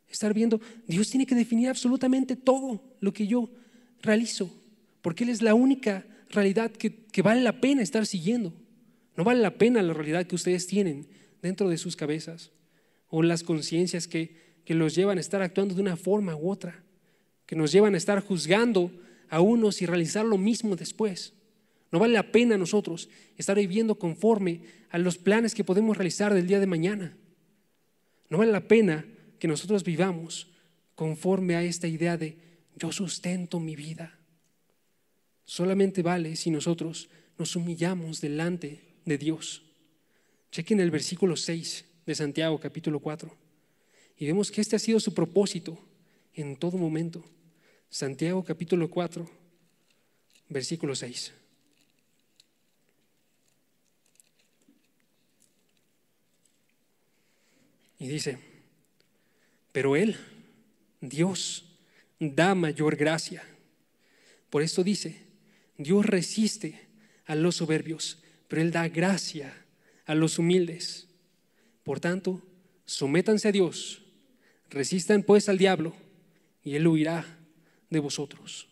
Estar 0.10 0.34
viendo, 0.34 0.62
Dios 0.88 1.10
tiene 1.10 1.26
que 1.26 1.36
definir 1.36 1.68
absolutamente 1.68 2.38
todo 2.38 2.82
lo 3.02 3.12
que 3.12 3.28
yo 3.28 3.50
realizo, 4.02 4.50
porque 5.02 5.26
Él 5.26 5.32
es 5.32 5.42
la 5.42 5.54
única 5.54 6.06
realidad 6.30 6.72
que, 6.72 7.06
que 7.08 7.22
vale 7.22 7.42
la 7.42 7.60
pena 7.60 7.82
estar 7.82 8.06
siguiendo. 8.06 8.54
No 9.18 9.26
vale 9.26 9.42
la 9.42 9.58
pena 9.58 9.82
la 9.82 9.92
realidad 9.92 10.26
que 10.26 10.36
ustedes 10.36 10.66
tienen 10.66 11.08
dentro 11.42 11.68
de 11.68 11.78
sus 11.78 11.98
cabezas 11.98 12.52
o 13.10 13.22
las 13.22 13.44
conciencias 13.44 14.08
que 14.08 14.48
que 14.68 14.74
los 14.74 14.96
llevan 14.96 15.18
a 15.18 15.22
estar 15.22 15.42
actuando 15.42 15.76
de 15.76 15.80
una 15.82 15.96
forma 15.96 16.36
u 16.36 16.52
otra, 16.52 16.84
que 17.46 17.56
nos 17.56 17.72
llevan 17.72 17.94
a 17.94 17.98
estar 17.98 18.22
juzgando 18.22 18.92
a 19.30 19.40
unos 19.40 19.82
y 19.82 19.86
realizar 19.86 20.26
lo 20.26 20.38
mismo 20.38 20.76
después. 20.76 21.32
No 21.92 22.00
vale 22.00 22.14
la 22.14 22.32
pena 22.32 22.58
nosotros 22.58 23.10
estar 23.38 23.58
viviendo 23.58 23.98
conforme 23.98 24.62
a 24.90 24.98
los 24.98 25.18
planes 25.18 25.54
que 25.54 25.64
podemos 25.64 25.98
realizar 25.98 26.34
del 26.34 26.48
día 26.48 26.60
de 26.60 26.68
mañana. 26.68 27.18
No 28.30 28.38
vale 28.38 28.52
la 28.52 28.68
pena 28.68 29.06
que 29.40 29.48
nosotros 29.48 29.84
vivamos 29.84 30.50
conforme 30.96 31.56
a 31.56 31.64
esta 31.64 31.88
idea 31.88 32.18
de 32.18 32.38
yo 32.76 32.92
sustento 32.92 33.60
mi 33.60 33.76
vida. 33.76 34.18
Solamente 35.46 36.02
vale 36.02 36.36
si 36.36 36.52
nosotros 36.52 37.10
nos 37.38 37.56
humillamos 37.56 38.20
delante 38.20 38.84
de 39.06 39.18
Dios. 39.18 39.64
Chequen 40.52 40.80
el 40.80 40.92
versículo 40.92 41.38
6 41.38 41.86
de 42.06 42.16
Santiago 42.16 42.60
capítulo 42.60 43.00
4. 43.00 43.34
Y 44.18 44.26
vemos 44.26 44.52
que 44.52 44.62
este 44.62 44.76
ha 44.76 44.80
sido 44.80 45.00
su 45.00 45.14
propósito 45.14 45.78
en 46.34 46.58
todo 46.58 46.78
momento. 46.78 47.24
Santiago 47.90 48.44
capítulo 48.44 48.90
4, 48.90 49.30
versículo 50.50 50.96
6. 50.96 51.34
Y 58.00 58.08
dice, 58.08 58.38
pero 59.72 59.96
Él, 59.96 60.18
Dios, 61.02 61.66
da 62.20 62.56
mayor 62.56 62.96
gracia. 62.96 63.44
Por 64.50 64.62
esto 64.62 64.84
dice, 64.84 65.22
Dios 65.78 66.06
resiste 66.06 66.88
a 67.26 67.36
los 67.36 67.56
soberbios, 67.56 68.22
pero 68.48 68.62
Él 68.62 68.72
da 68.72 68.88
gracia 68.88 69.54
a 70.06 70.16
los 70.16 70.40
humildes. 70.40 71.08
Por 71.84 72.00
tanto, 72.00 72.42
sométanse 72.86 73.48
a 73.48 73.52
Dios 73.52 74.04
Resistan 74.70 75.24
pues 75.24 75.48
al 75.48 75.58
diablo 75.58 75.94
y 76.64 76.76
él 76.76 76.88
huirá 76.88 77.26
de 77.90 78.00
vosotros. 78.00 78.68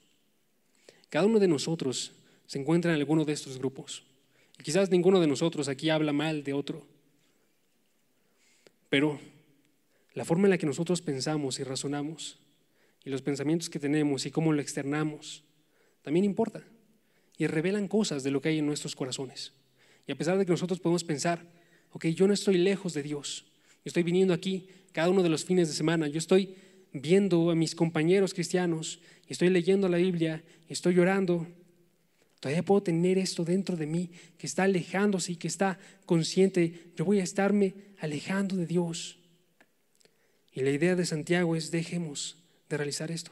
Cada 1.10 1.26
uno 1.26 1.40
de 1.40 1.48
nosotros 1.48 2.12
se 2.46 2.60
encuentra 2.60 2.92
en 2.92 3.00
alguno 3.00 3.24
de 3.24 3.34
estos 3.34 3.58
grupos. 3.58 4.04
Quizás 4.62 4.90
ninguno 4.90 5.20
de 5.20 5.28
nosotros 5.28 5.70
aquí 5.70 5.90
habla 5.90 6.12
mal 6.12 6.44
de 6.44 6.54
otro. 6.54 6.86
Pero 8.96 9.20
la 10.14 10.24
forma 10.24 10.46
en 10.46 10.52
la 10.52 10.58
que 10.58 10.66
nosotros 10.66 11.02
pensamos 11.02 11.60
y 11.60 11.66
razonamos 11.66 12.40
y 13.04 13.10
los 13.10 13.22
pensamientos 13.22 13.70
que 13.70 13.78
tenemos 13.78 14.26
y 14.26 14.32
cómo 14.32 14.54
lo 14.54 14.62
externamos 14.62 15.44
también 16.02 16.24
importa 16.24 16.64
y 17.38 17.46
revelan 17.48 17.90
cosas 17.90 18.24
de 18.24 18.32
lo 18.32 18.40
que 18.40 18.48
hay 18.48 18.60
en 18.60 18.66
nuestros 18.66 18.96
corazones. 18.96 19.52
Y 20.08 20.14
a 20.14 20.16
pesar 20.16 20.38
de 20.38 20.46
que 20.46 20.54
nosotros 20.54 20.80
podemos 20.80 21.04
pensar, 21.04 21.46
ok, 21.92 22.06
yo 22.06 22.26
no 22.26 22.34
estoy 22.34 22.58
lejos 22.58 22.94
de 22.94 23.04
Dios, 23.04 23.44
yo 23.84 23.90
estoy 23.90 24.04
viniendo 24.04 24.34
aquí 24.34 24.70
cada 24.94 25.10
uno 25.10 25.24
de 25.24 25.28
los 25.28 25.44
fines 25.44 25.68
de 25.68 25.74
semana. 25.74 26.08
Yo 26.08 26.20
estoy 26.20 26.56
viendo 26.94 27.52
a 27.52 27.56
mis 27.56 27.76
compañeros 27.76 28.34
cristianos, 28.34 29.02
estoy 29.28 29.50
leyendo 29.50 29.90
la 29.90 29.98
Biblia, 29.98 30.42
estoy 30.70 30.94
llorando. 30.94 31.46
Todavía 32.40 32.64
puedo 32.64 32.82
tener 32.82 33.18
esto 33.18 33.44
dentro 33.44 33.76
de 33.76 33.88
mí 33.88 34.10
que 34.38 34.48
está 34.48 34.64
alejándose 34.64 35.34
y 35.34 35.36
que 35.36 35.50
está 35.50 35.80
consciente. 36.06 36.94
Yo 36.96 37.04
voy 37.04 37.20
a 37.20 37.24
estarme 37.24 37.85
alejando 38.00 38.56
de 38.56 38.66
Dios. 38.66 39.20
Y 40.52 40.62
la 40.62 40.72
idea 40.72 40.96
de 40.96 41.06
Santiago 41.06 41.56
es 41.56 41.72
dejemos 41.72 42.38
de 42.70 42.78
realizar 42.78 43.12
esto. 43.12 43.32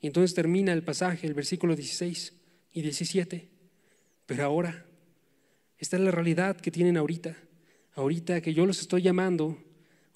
Y 0.00 0.06
entonces 0.06 0.34
termina 0.34 0.72
el 0.72 0.82
pasaje, 0.82 1.26
el 1.26 1.34
versículo 1.34 1.76
16 1.76 2.32
y 2.72 2.82
17. 2.82 3.48
Pero 4.26 4.44
ahora, 4.44 4.86
esta 5.78 5.96
es 5.96 6.02
la 6.02 6.10
realidad 6.10 6.56
que 6.56 6.70
tienen 6.70 6.96
ahorita. 6.96 7.36
Ahorita 7.94 8.40
que 8.40 8.54
yo 8.54 8.64
los 8.66 8.80
estoy 8.80 9.02
llamando 9.02 9.58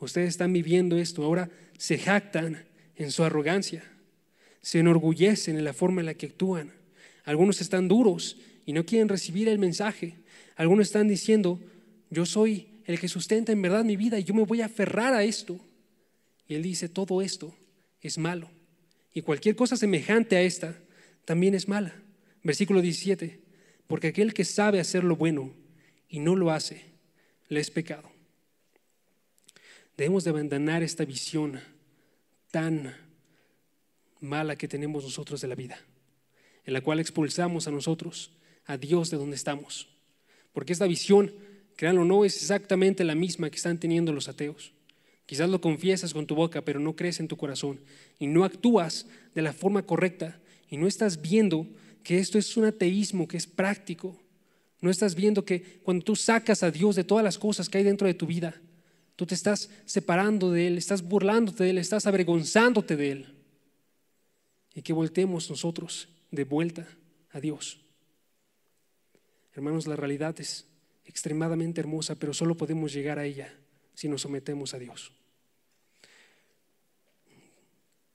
Ustedes 0.05 0.29
están 0.29 0.53
viviendo 0.53 0.99
esto, 0.99 1.25
ahora 1.25 1.49
se 1.79 1.99
jactan 1.99 2.65
en 2.97 3.11
su 3.11 3.25
arrogancia, 3.25 3.83
se 4.61 4.81
enorgullecen 4.81 5.57
en 5.57 5.65
la 5.65 5.73
forma 5.73 6.03
en 6.03 6.07
la 6.07 6.15
que 6.15 6.27
actúan. 6.27 6.73
Algunos 7.25 7.61
están 7.61 7.89
duros 7.89 8.37
y 8.67 8.73
no 8.73 8.85
quieren 8.85 9.09
recibir 9.09 9.49
el 9.49 9.59
mensaje. 9.59 10.17
Algunos 10.57 10.89
están 10.89 11.09
diciendo, 11.09 11.59
yo 12.11 12.27
soy 12.27 12.69
el 12.87 13.01
que 13.01 13.09
sustenta 13.09 13.53
en 13.53 13.63
verdad 13.63 13.85
mi 13.85 13.97
vida 13.97 14.19
y 14.19 14.25
yo 14.25 14.35
me 14.35 14.45
voy 14.45 14.61
a 14.61 14.67
aferrar 14.67 15.15
a 15.15 15.25
esto. 15.25 15.59
Y 16.47 16.55
él 16.55 16.63
dice, 16.63 16.89
todo 16.89 17.23
esto 17.23 17.55
es 18.01 18.19
malo. 18.19 18.51
Y 19.13 19.23
cualquier 19.23 19.57
cosa 19.57 19.77
semejante 19.77 20.37
a 20.37 20.43
esta 20.43 20.79
también 21.25 21.55
es 21.55 21.69
mala. 21.69 21.95
Versículo 22.43 22.83
17, 22.83 23.41
porque 23.87 24.09
aquel 24.09 24.35
que 24.35 24.45
sabe 24.45 24.81
hacer 24.81 25.05
lo 25.05 25.17
bueno 25.17 25.55
y 26.09 26.19
no 26.19 26.37
lo 26.37 26.51
hace, 26.51 26.85
le 27.49 27.61
es 27.61 27.71
pecado. 27.71 28.11
Debemos 29.97 30.25
de 30.25 30.31
abandonar 30.31 30.83
esta 30.83 31.05
visión 31.05 31.61
tan 32.51 32.95
mala 34.21 34.57
que 34.57 34.69
tenemos 34.69 35.05
nosotros 35.05 35.41
de 35.41 35.49
la 35.49 35.55
vida, 35.55 35.79
en 36.65 36.73
la 36.73 36.81
cual 36.81 37.01
expulsamos 37.01 37.67
a 37.67 37.71
nosotros, 37.71 38.33
a 38.67 38.77
Dios 38.77 39.11
de 39.11 39.17
donde 39.17 39.37
estamos. 39.37 39.89
Porque 40.53 40.73
esta 40.73 40.87
visión, 40.87 41.33
créanlo 41.77 42.03
o 42.03 42.05
no, 42.05 42.25
es 42.25 42.37
exactamente 42.37 43.05
la 43.05 43.15
misma 43.15 43.51
que 43.51 43.57
están 43.57 43.79
teniendo 43.79 44.13
los 44.13 44.29
ateos. 44.29 44.73
Quizás 45.27 45.49
lo 45.49 45.61
confiesas 45.61 46.13
con 46.13 46.27
tu 46.27 46.35
boca, 46.35 46.63
pero 46.63 46.81
no 46.81 46.97
crees 46.97 47.21
en 47.21 47.29
tu 47.29 47.37
corazón 47.37 47.81
y 48.19 48.27
no 48.27 48.45
actúas 48.45 49.07
de 49.35 49.43
la 49.43 49.53
forma 49.53 49.83
correcta 49.85 50.39
y 50.71 50.77
no 50.77 50.87
estás 50.87 51.21
viendo 51.21 51.67
que 52.03 52.19
esto 52.19 52.39
es 52.39 52.57
un 52.57 52.67
ateísmo 52.67 53.27
que 53.27 53.39
es 53.39 53.47
práctico. 53.47 54.21
No 54.81 54.91
estás 54.91 55.15
viendo 55.15 55.45
que 55.45 55.81
cuando 55.83 56.05
tú 56.05 56.15
sacas 56.15 56.63
a 56.63 56.71
Dios 56.71 56.95
de 56.95 57.05
todas 57.05 57.25
las 57.25 57.39
cosas 57.39 57.69
que 57.69 57.79
hay 57.79 57.85
dentro 57.85 58.07
de 58.07 58.15
tu 58.15 58.27
vida, 58.27 58.61
Tú 59.17 59.27
te 59.27 59.35
estás 59.35 59.71
separando 59.85 60.51
de 60.51 60.67
Él, 60.67 60.79
estás 60.79 61.03
burlándote 61.03 61.65
de 61.65 61.71
Él, 61.71 61.79
estás 61.79 62.07
avergonzándote 62.07 62.97
de 62.97 63.13
Él. 63.13 63.35
Y 64.75 64.83
que 64.83 64.93
voltemos 64.93 65.49
nosotros 65.51 66.09
de 66.33 66.45
vuelta 66.45 66.89
a 67.31 67.39
Dios. 67.39 67.81
Hermanos, 69.53 69.87
la 69.87 69.95
realidad 69.95 70.35
es 70.41 70.67
extremadamente 71.05 71.81
hermosa, 71.81 72.15
pero 72.15 72.35
solo 72.35 72.57
podemos 72.57 72.93
llegar 72.93 73.19
a 73.19 73.25
ella 73.25 73.55
si 73.95 74.09
nos 74.09 74.23
sometemos 74.23 74.75
a 74.75 74.79
Dios. 74.79 75.13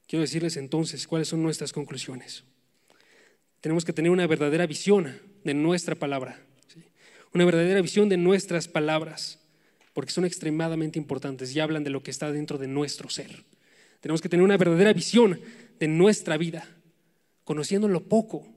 Quiero 0.07 0.21
decirles 0.21 0.57
entonces 0.57 1.07
cuáles 1.07 1.27
son 1.27 1.43
nuestras 1.43 1.71
conclusiones. 1.71 2.43
Tenemos 3.61 3.85
que 3.85 3.93
tener 3.93 4.11
una 4.11 4.25
verdadera 4.25 4.65
visión 4.65 5.19
de 5.43 5.53
nuestra 5.53 5.95
palabra, 5.95 6.39
una 7.33 7.45
verdadera 7.45 7.81
visión 7.81 8.09
de 8.09 8.17
nuestras 8.17 8.67
palabras 8.67 9.39
porque 9.93 10.13
son 10.13 10.23
extremadamente 10.23 10.97
importantes 10.97 11.53
y 11.53 11.59
hablan 11.59 11.83
de 11.83 11.89
lo 11.89 12.01
que 12.03 12.09
está 12.11 12.31
dentro 12.31 12.57
de 12.57 12.67
nuestro 12.67 13.09
ser. 13.09 13.43
Tenemos 13.99 14.21
que 14.21 14.29
tener 14.29 14.45
una 14.45 14.55
verdadera 14.55 14.93
visión 14.93 15.41
de 15.77 15.87
nuestra 15.89 16.37
vida, 16.37 16.65
conociendo 17.43 17.89
lo 17.89 18.07
poco 18.07 18.47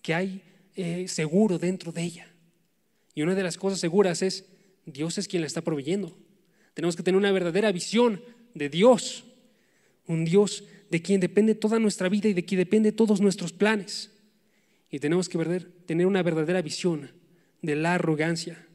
que 0.00 0.14
hay 0.14 0.42
eh, 0.76 1.06
seguro 1.06 1.58
dentro 1.58 1.92
de 1.92 2.02
ella. 2.02 2.29
Y 3.14 3.22
una 3.22 3.34
de 3.34 3.42
las 3.42 3.56
cosas 3.56 3.80
seguras 3.80 4.22
es, 4.22 4.46
Dios 4.86 5.18
es 5.18 5.28
quien 5.28 5.42
la 5.42 5.46
está 5.46 5.62
proveyendo. 5.62 6.16
Tenemos 6.74 6.96
que 6.96 7.02
tener 7.02 7.18
una 7.18 7.32
verdadera 7.32 7.72
visión 7.72 8.22
de 8.54 8.68
Dios, 8.68 9.24
un 10.06 10.24
Dios 10.24 10.64
de 10.90 11.02
quien 11.02 11.20
depende 11.20 11.54
toda 11.54 11.78
nuestra 11.78 12.08
vida 12.08 12.28
y 12.28 12.34
de 12.34 12.44
quien 12.44 12.58
depende 12.58 12.92
todos 12.92 13.20
nuestros 13.20 13.52
planes. 13.52 14.10
Y 14.90 14.98
tenemos 14.98 15.28
que 15.28 15.38
tener 15.86 16.06
una 16.06 16.22
verdadera 16.22 16.62
visión 16.62 17.10
de 17.62 17.76
la 17.76 17.94
arrogancia, 17.94 18.66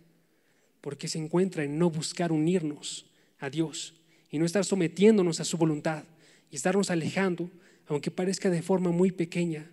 porque 0.81 1.07
se 1.07 1.17
encuentra 1.17 1.63
en 1.63 1.77
no 1.77 1.89
buscar 1.89 2.31
unirnos 2.31 3.05
a 3.39 3.49
Dios 3.49 3.95
y 4.29 4.37
no 4.37 4.45
estar 4.45 4.63
sometiéndonos 4.63 5.39
a 5.39 5.45
su 5.45 5.57
voluntad 5.57 6.03
y 6.51 6.55
estarnos 6.55 6.89
alejando, 6.89 7.49
aunque 7.87 8.11
parezca 8.11 8.49
de 8.49 8.61
forma 8.61 8.91
muy 8.91 9.11
pequeña, 9.11 9.69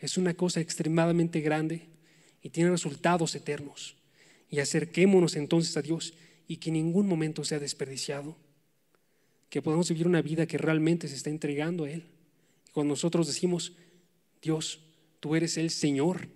es 0.00 0.18
una 0.18 0.34
cosa 0.34 0.60
extremadamente 0.60 1.40
grande 1.40 1.88
y 2.42 2.50
tiene 2.50 2.70
resultados 2.70 3.34
eternos. 3.34 3.96
Y 4.50 4.60
acerquémonos 4.60 5.36
entonces 5.36 5.76
a 5.76 5.82
Dios 5.82 6.14
y 6.48 6.58
que 6.58 6.70
ningún 6.70 7.08
momento 7.08 7.44
sea 7.44 7.58
desperdiciado, 7.58 8.36
que 9.50 9.62
podamos 9.62 9.88
vivir 9.88 10.06
una 10.06 10.22
vida 10.22 10.46
que 10.46 10.58
realmente 10.58 11.08
se 11.08 11.16
está 11.16 11.30
entregando 11.30 11.84
a 11.84 11.90
Él. 11.90 12.06
Y 12.68 12.70
cuando 12.72 12.92
nosotros 12.92 13.26
decimos, 13.26 13.72
Dios, 14.40 14.80
tú 15.20 15.34
eres 15.34 15.56
el 15.56 15.70
Señor, 15.70 16.28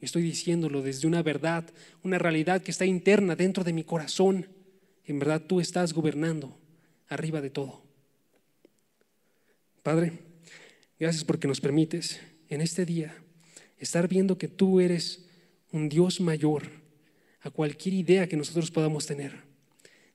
estoy 0.00 0.22
diciéndolo 0.22 0.82
desde 0.82 1.06
una 1.06 1.22
verdad, 1.22 1.64
una 2.02 2.18
realidad 2.18 2.62
que 2.62 2.70
está 2.70 2.84
interna 2.84 3.36
dentro 3.36 3.62
de 3.62 3.72
mi 3.72 3.84
corazón. 3.84 4.48
En 5.04 5.18
verdad 5.18 5.42
tú 5.46 5.60
estás 5.60 5.92
gobernando 5.92 6.58
arriba 7.08 7.40
de 7.40 7.50
todo. 7.50 7.82
Padre, 9.82 10.12
gracias 10.98 11.24
porque 11.24 11.48
nos 11.48 11.60
permites 11.60 12.20
en 12.48 12.60
este 12.60 12.84
día 12.84 13.14
estar 13.78 14.08
viendo 14.08 14.38
que 14.38 14.48
tú 14.48 14.80
eres 14.80 15.26
un 15.72 15.88
Dios 15.88 16.20
mayor 16.20 16.81
a 17.42 17.50
cualquier 17.50 17.94
idea 17.94 18.28
que 18.28 18.36
nosotros 18.36 18.70
podamos 18.70 19.06
tener. 19.06 19.32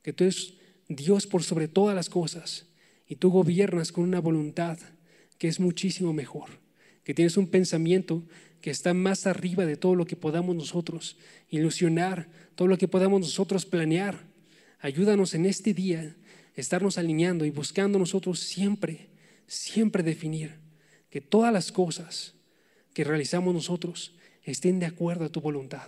Que 0.01 0.13
tú 0.13 0.23
eres 0.23 0.53
Dios 0.87 1.27
por 1.27 1.43
sobre 1.43 1.67
todas 1.67 1.95
las 1.95 2.09
cosas 2.09 2.67
y 3.07 3.15
tú 3.15 3.29
gobiernas 3.29 3.91
con 3.91 4.03
una 4.03 4.19
voluntad 4.19 4.77
que 5.37 5.47
es 5.47 5.59
muchísimo 5.59 6.13
mejor. 6.13 6.49
Que 7.03 7.13
tienes 7.13 7.37
un 7.37 7.47
pensamiento 7.47 8.23
que 8.61 8.71
está 8.71 8.93
más 8.93 9.27
arriba 9.27 9.65
de 9.65 9.77
todo 9.77 9.95
lo 9.95 10.05
que 10.05 10.15
podamos 10.15 10.55
nosotros 10.55 11.17
ilusionar, 11.49 12.29
todo 12.55 12.67
lo 12.67 12.77
que 12.77 12.87
podamos 12.87 13.21
nosotros 13.21 13.65
planear. 13.65 14.25
Ayúdanos 14.79 15.33
en 15.33 15.45
este 15.45 15.73
día 15.73 16.15
estarnos 16.55 16.97
alineando 16.97 17.45
y 17.45 17.51
buscando 17.51 17.99
nosotros 17.99 18.39
siempre, 18.39 19.09
siempre 19.45 20.03
definir 20.03 20.55
que 21.09 21.21
todas 21.21 21.53
las 21.53 21.71
cosas 21.71 22.33
que 22.93 23.03
realizamos 23.03 23.53
nosotros 23.53 24.15
estén 24.43 24.79
de 24.79 24.87
acuerdo 24.87 25.25
a 25.25 25.29
tu 25.29 25.39
voluntad, 25.39 25.87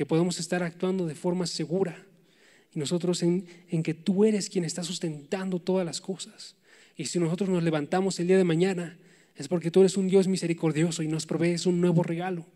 que 0.00 0.06
podamos 0.06 0.40
estar 0.40 0.62
actuando 0.62 1.06
de 1.06 1.14
forma 1.14 1.46
segura 1.46 2.06
y 2.74 2.78
nosotros 2.78 3.22
en, 3.22 3.44
en 3.68 3.82
que 3.82 3.92
tú 3.92 4.24
eres 4.24 4.48
quien 4.48 4.64
está 4.64 4.82
sustentando 4.82 5.58
todas 5.58 5.84
las 5.84 6.00
cosas. 6.00 6.56
Y 6.96 7.04
si 7.04 7.18
nosotros 7.18 7.50
nos 7.50 7.62
levantamos 7.62 8.18
el 8.18 8.26
día 8.26 8.38
de 8.38 8.44
mañana, 8.44 8.96
es 9.36 9.46
porque 9.46 9.70
tú 9.70 9.80
eres 9.80 9.98
un 9.98 10.08
Dios 10.08 10.26
misericordioso 10.26 11.02
y 11.02 11.08
nos 11.08 11.26
provees 11.26 11.66
un 11.66 11.82
nuevo 11.82 12.02
regalo. 12.02 12.46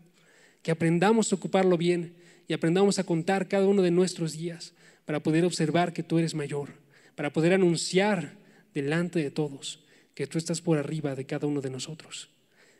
Que 0.63 0.71
aprendamos 0.71 1.31
a 1.31 1.35
ocuparlo 1.35 1.77
bien 1.77 2.15
y 2.47 2.53
aprendamos 2.53 2.97
a 2.97 3.03
contar 3.03 3.47
cada 3.47 3.67
uno 3.67 3.83
de 3.83 3.91
nuestros 3.91 4.33
días 4.33 4.73
para 5.05 5.21
poder 5.21 5.45
observar 5.45 5.93
que 5.93 6.01
tú 6.01 6.17
eres 6.17 6.33
mayor, 6.33 6.69
para 7.13 7.31
poder 7.31 7.53
anunciar 7.53 8.39
delante 8.73 9.19
de 9.19 9.29
todos 9.29 9.83
que 10.15 10.25
tú 10.25 10.39
estás 10.39 10.61
por 10.61 10.79
arriba 10.79 11.13
de 11.13 11.27
cada 11.27 11.45
uno 11.45 11.61
de 11.61 11.69
nosotros. 11.69 12.31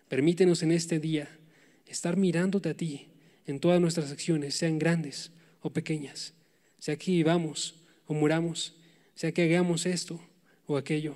Permítenos 0.08 0.64
en 0.64 0.72
este 0.72 1.00
día 1.00 1.30
estar 1.86 2.18
mirándote 2.18 2.70
a 2.70 2.74
ti 2.74 3.10
en 3.46 3.60
todas 3.60 3.80
nuestras 3.80 4.12
acciones, 4.12 4.56
sean 4.56 4.80
grandes 4.80 5.32
o 5.62 5.72
pequeñas, 5.72 6.34
sea 6.80 6.98
que 6.98 7.12
vivamos 7.12 7.76
o 8.08 8.14
muramos, 8.14 8.76
sea 9.16 9.32
que 9.32 9.44
hagamos 9.44 9.86
esto 9.86 10.20
o 10.68 10.78
aquello, 10.78 11.16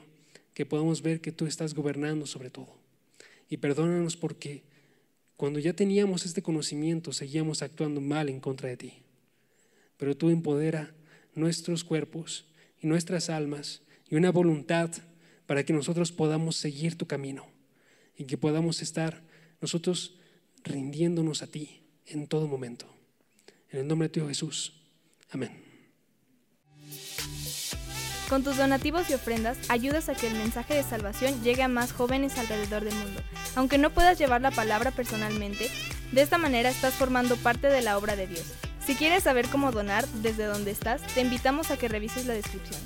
que 0.53 0.65
podamos 0.65 1.01
ver 1.01 1.21
que 1.21 1.31
tú 1.31 1.45
estás 1.45 1.73
gobernando 1.73 2.25
sobre 2.25 2.49
todo. 2.49 2.77
Y 3.49 3.57
perdónanos 3.57 4.15
porque 4.15 4.63
cuando 5.37 5.59
ya 5.59 5.73
teníamos 5.73 6.25
este 6.25 6.41
conocimiento 6.41 7.13
seguíamos 7.13 7.61
actuando 7.61 8.01
mal 8.01 8.29
en 8.29 8.39
contra 8.39 8.69
de 8.69 8.77
ti. 8.77 8.93
Pero 9.97 10.15
tú 10.15 10.29
empodera 10.29 10.93
nuestros 11.33 11.83
cuerpos 11.83 12.45
y 12.81 12.87
nuestras 12.87 13.29
almas 13.29 13.81
y 14.09 14.15
una 14.15 14.31
voluntad 14.31 14.91
para 15.45 15.63
que 15.63 15.73
nosotros 15.73 16.11
podamos 16.11 16.55
seguir 16.57 16.97
tu 16.97 17.07
camino 17.07 17.47
y 18.15 18.25
que 18.25 18.37
podamos 18.37 18.81
estar 18.81 19.23
nosotros 19.61 20.19
rindiéndonos 20.63 21.41
a 21.41 21.47
ti 21.47 21.79
en 22.09 22.27
todo 22.27 22.47
momento. 22.47 22.85
En 23.69 23.79
el 23.81 23.87
nombre 23.87 24.07
de 24.07 24.13
tu 24.13 24.27
Jesús. 24.27 24.73
Amén. 25.31 25.69
Con 28.29 28.43
tus 28.43 28.57
donativos 28.57 29.09
y 29.09 29.15
ofrendas 29.15 29.57
ayudas 29.69 30.07
a 30.07 30.13
que 30.13 30.27
el 30.27 30.33
mensaje 30.33 30.75
de 30.75 30.83
salvación 30.83 31.41
llegue 31.43 31.63
a 31.63 31.67
más 31.67 31.91
jóvenes 31.91 32.37
alrededor 32.37 32.83
del 32.83 32.93
mundo. 32.93 33.21
Aunque 33.55 33.79
no 33.79 33.89
puedas 33.89 34.19
llevar 34.19 34.41
la 34.41 34.51
palabra 34.51 34.91
personalmente, 34.91 35.67
de 36.11 36.21
esta 36.21 36.37
manera 36.37 36.69
estás 36.69 36.93
formando 36.93 37.37
parte 37.37 37.67
de 37.67 37.81
la 37.81 37.97
obra 37.97 38.15
de 38.15 38.27
Dios. 38.27 38.45
Si 38.85 38.95
quieres 38.95 39.23
saber 39.23 39.47
cómo 39.49 39.71
donar 39.71 40.07
desde 40.07 40.45
donde 40.45 40.71
estás, 40.71 41.01
te 41.13 41.21
invitamos 41.21 41.71
a 41.71 41.77
que 41.77 41.87
revises 41.87 42.27
la 42.27 42.33
descripción. 42.33 42.79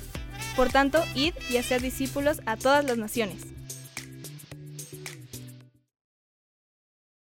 Por 0.56 0.70
tanto, 0.70 1.02
id 1.14 1.34
y 1.50 1.56
haced 1.58 1.82
discípulos 1.82 2.40
a 2.46 2.56
todas 2.56 2.84
las 2.84 2.96
naciones. 2.96 3.53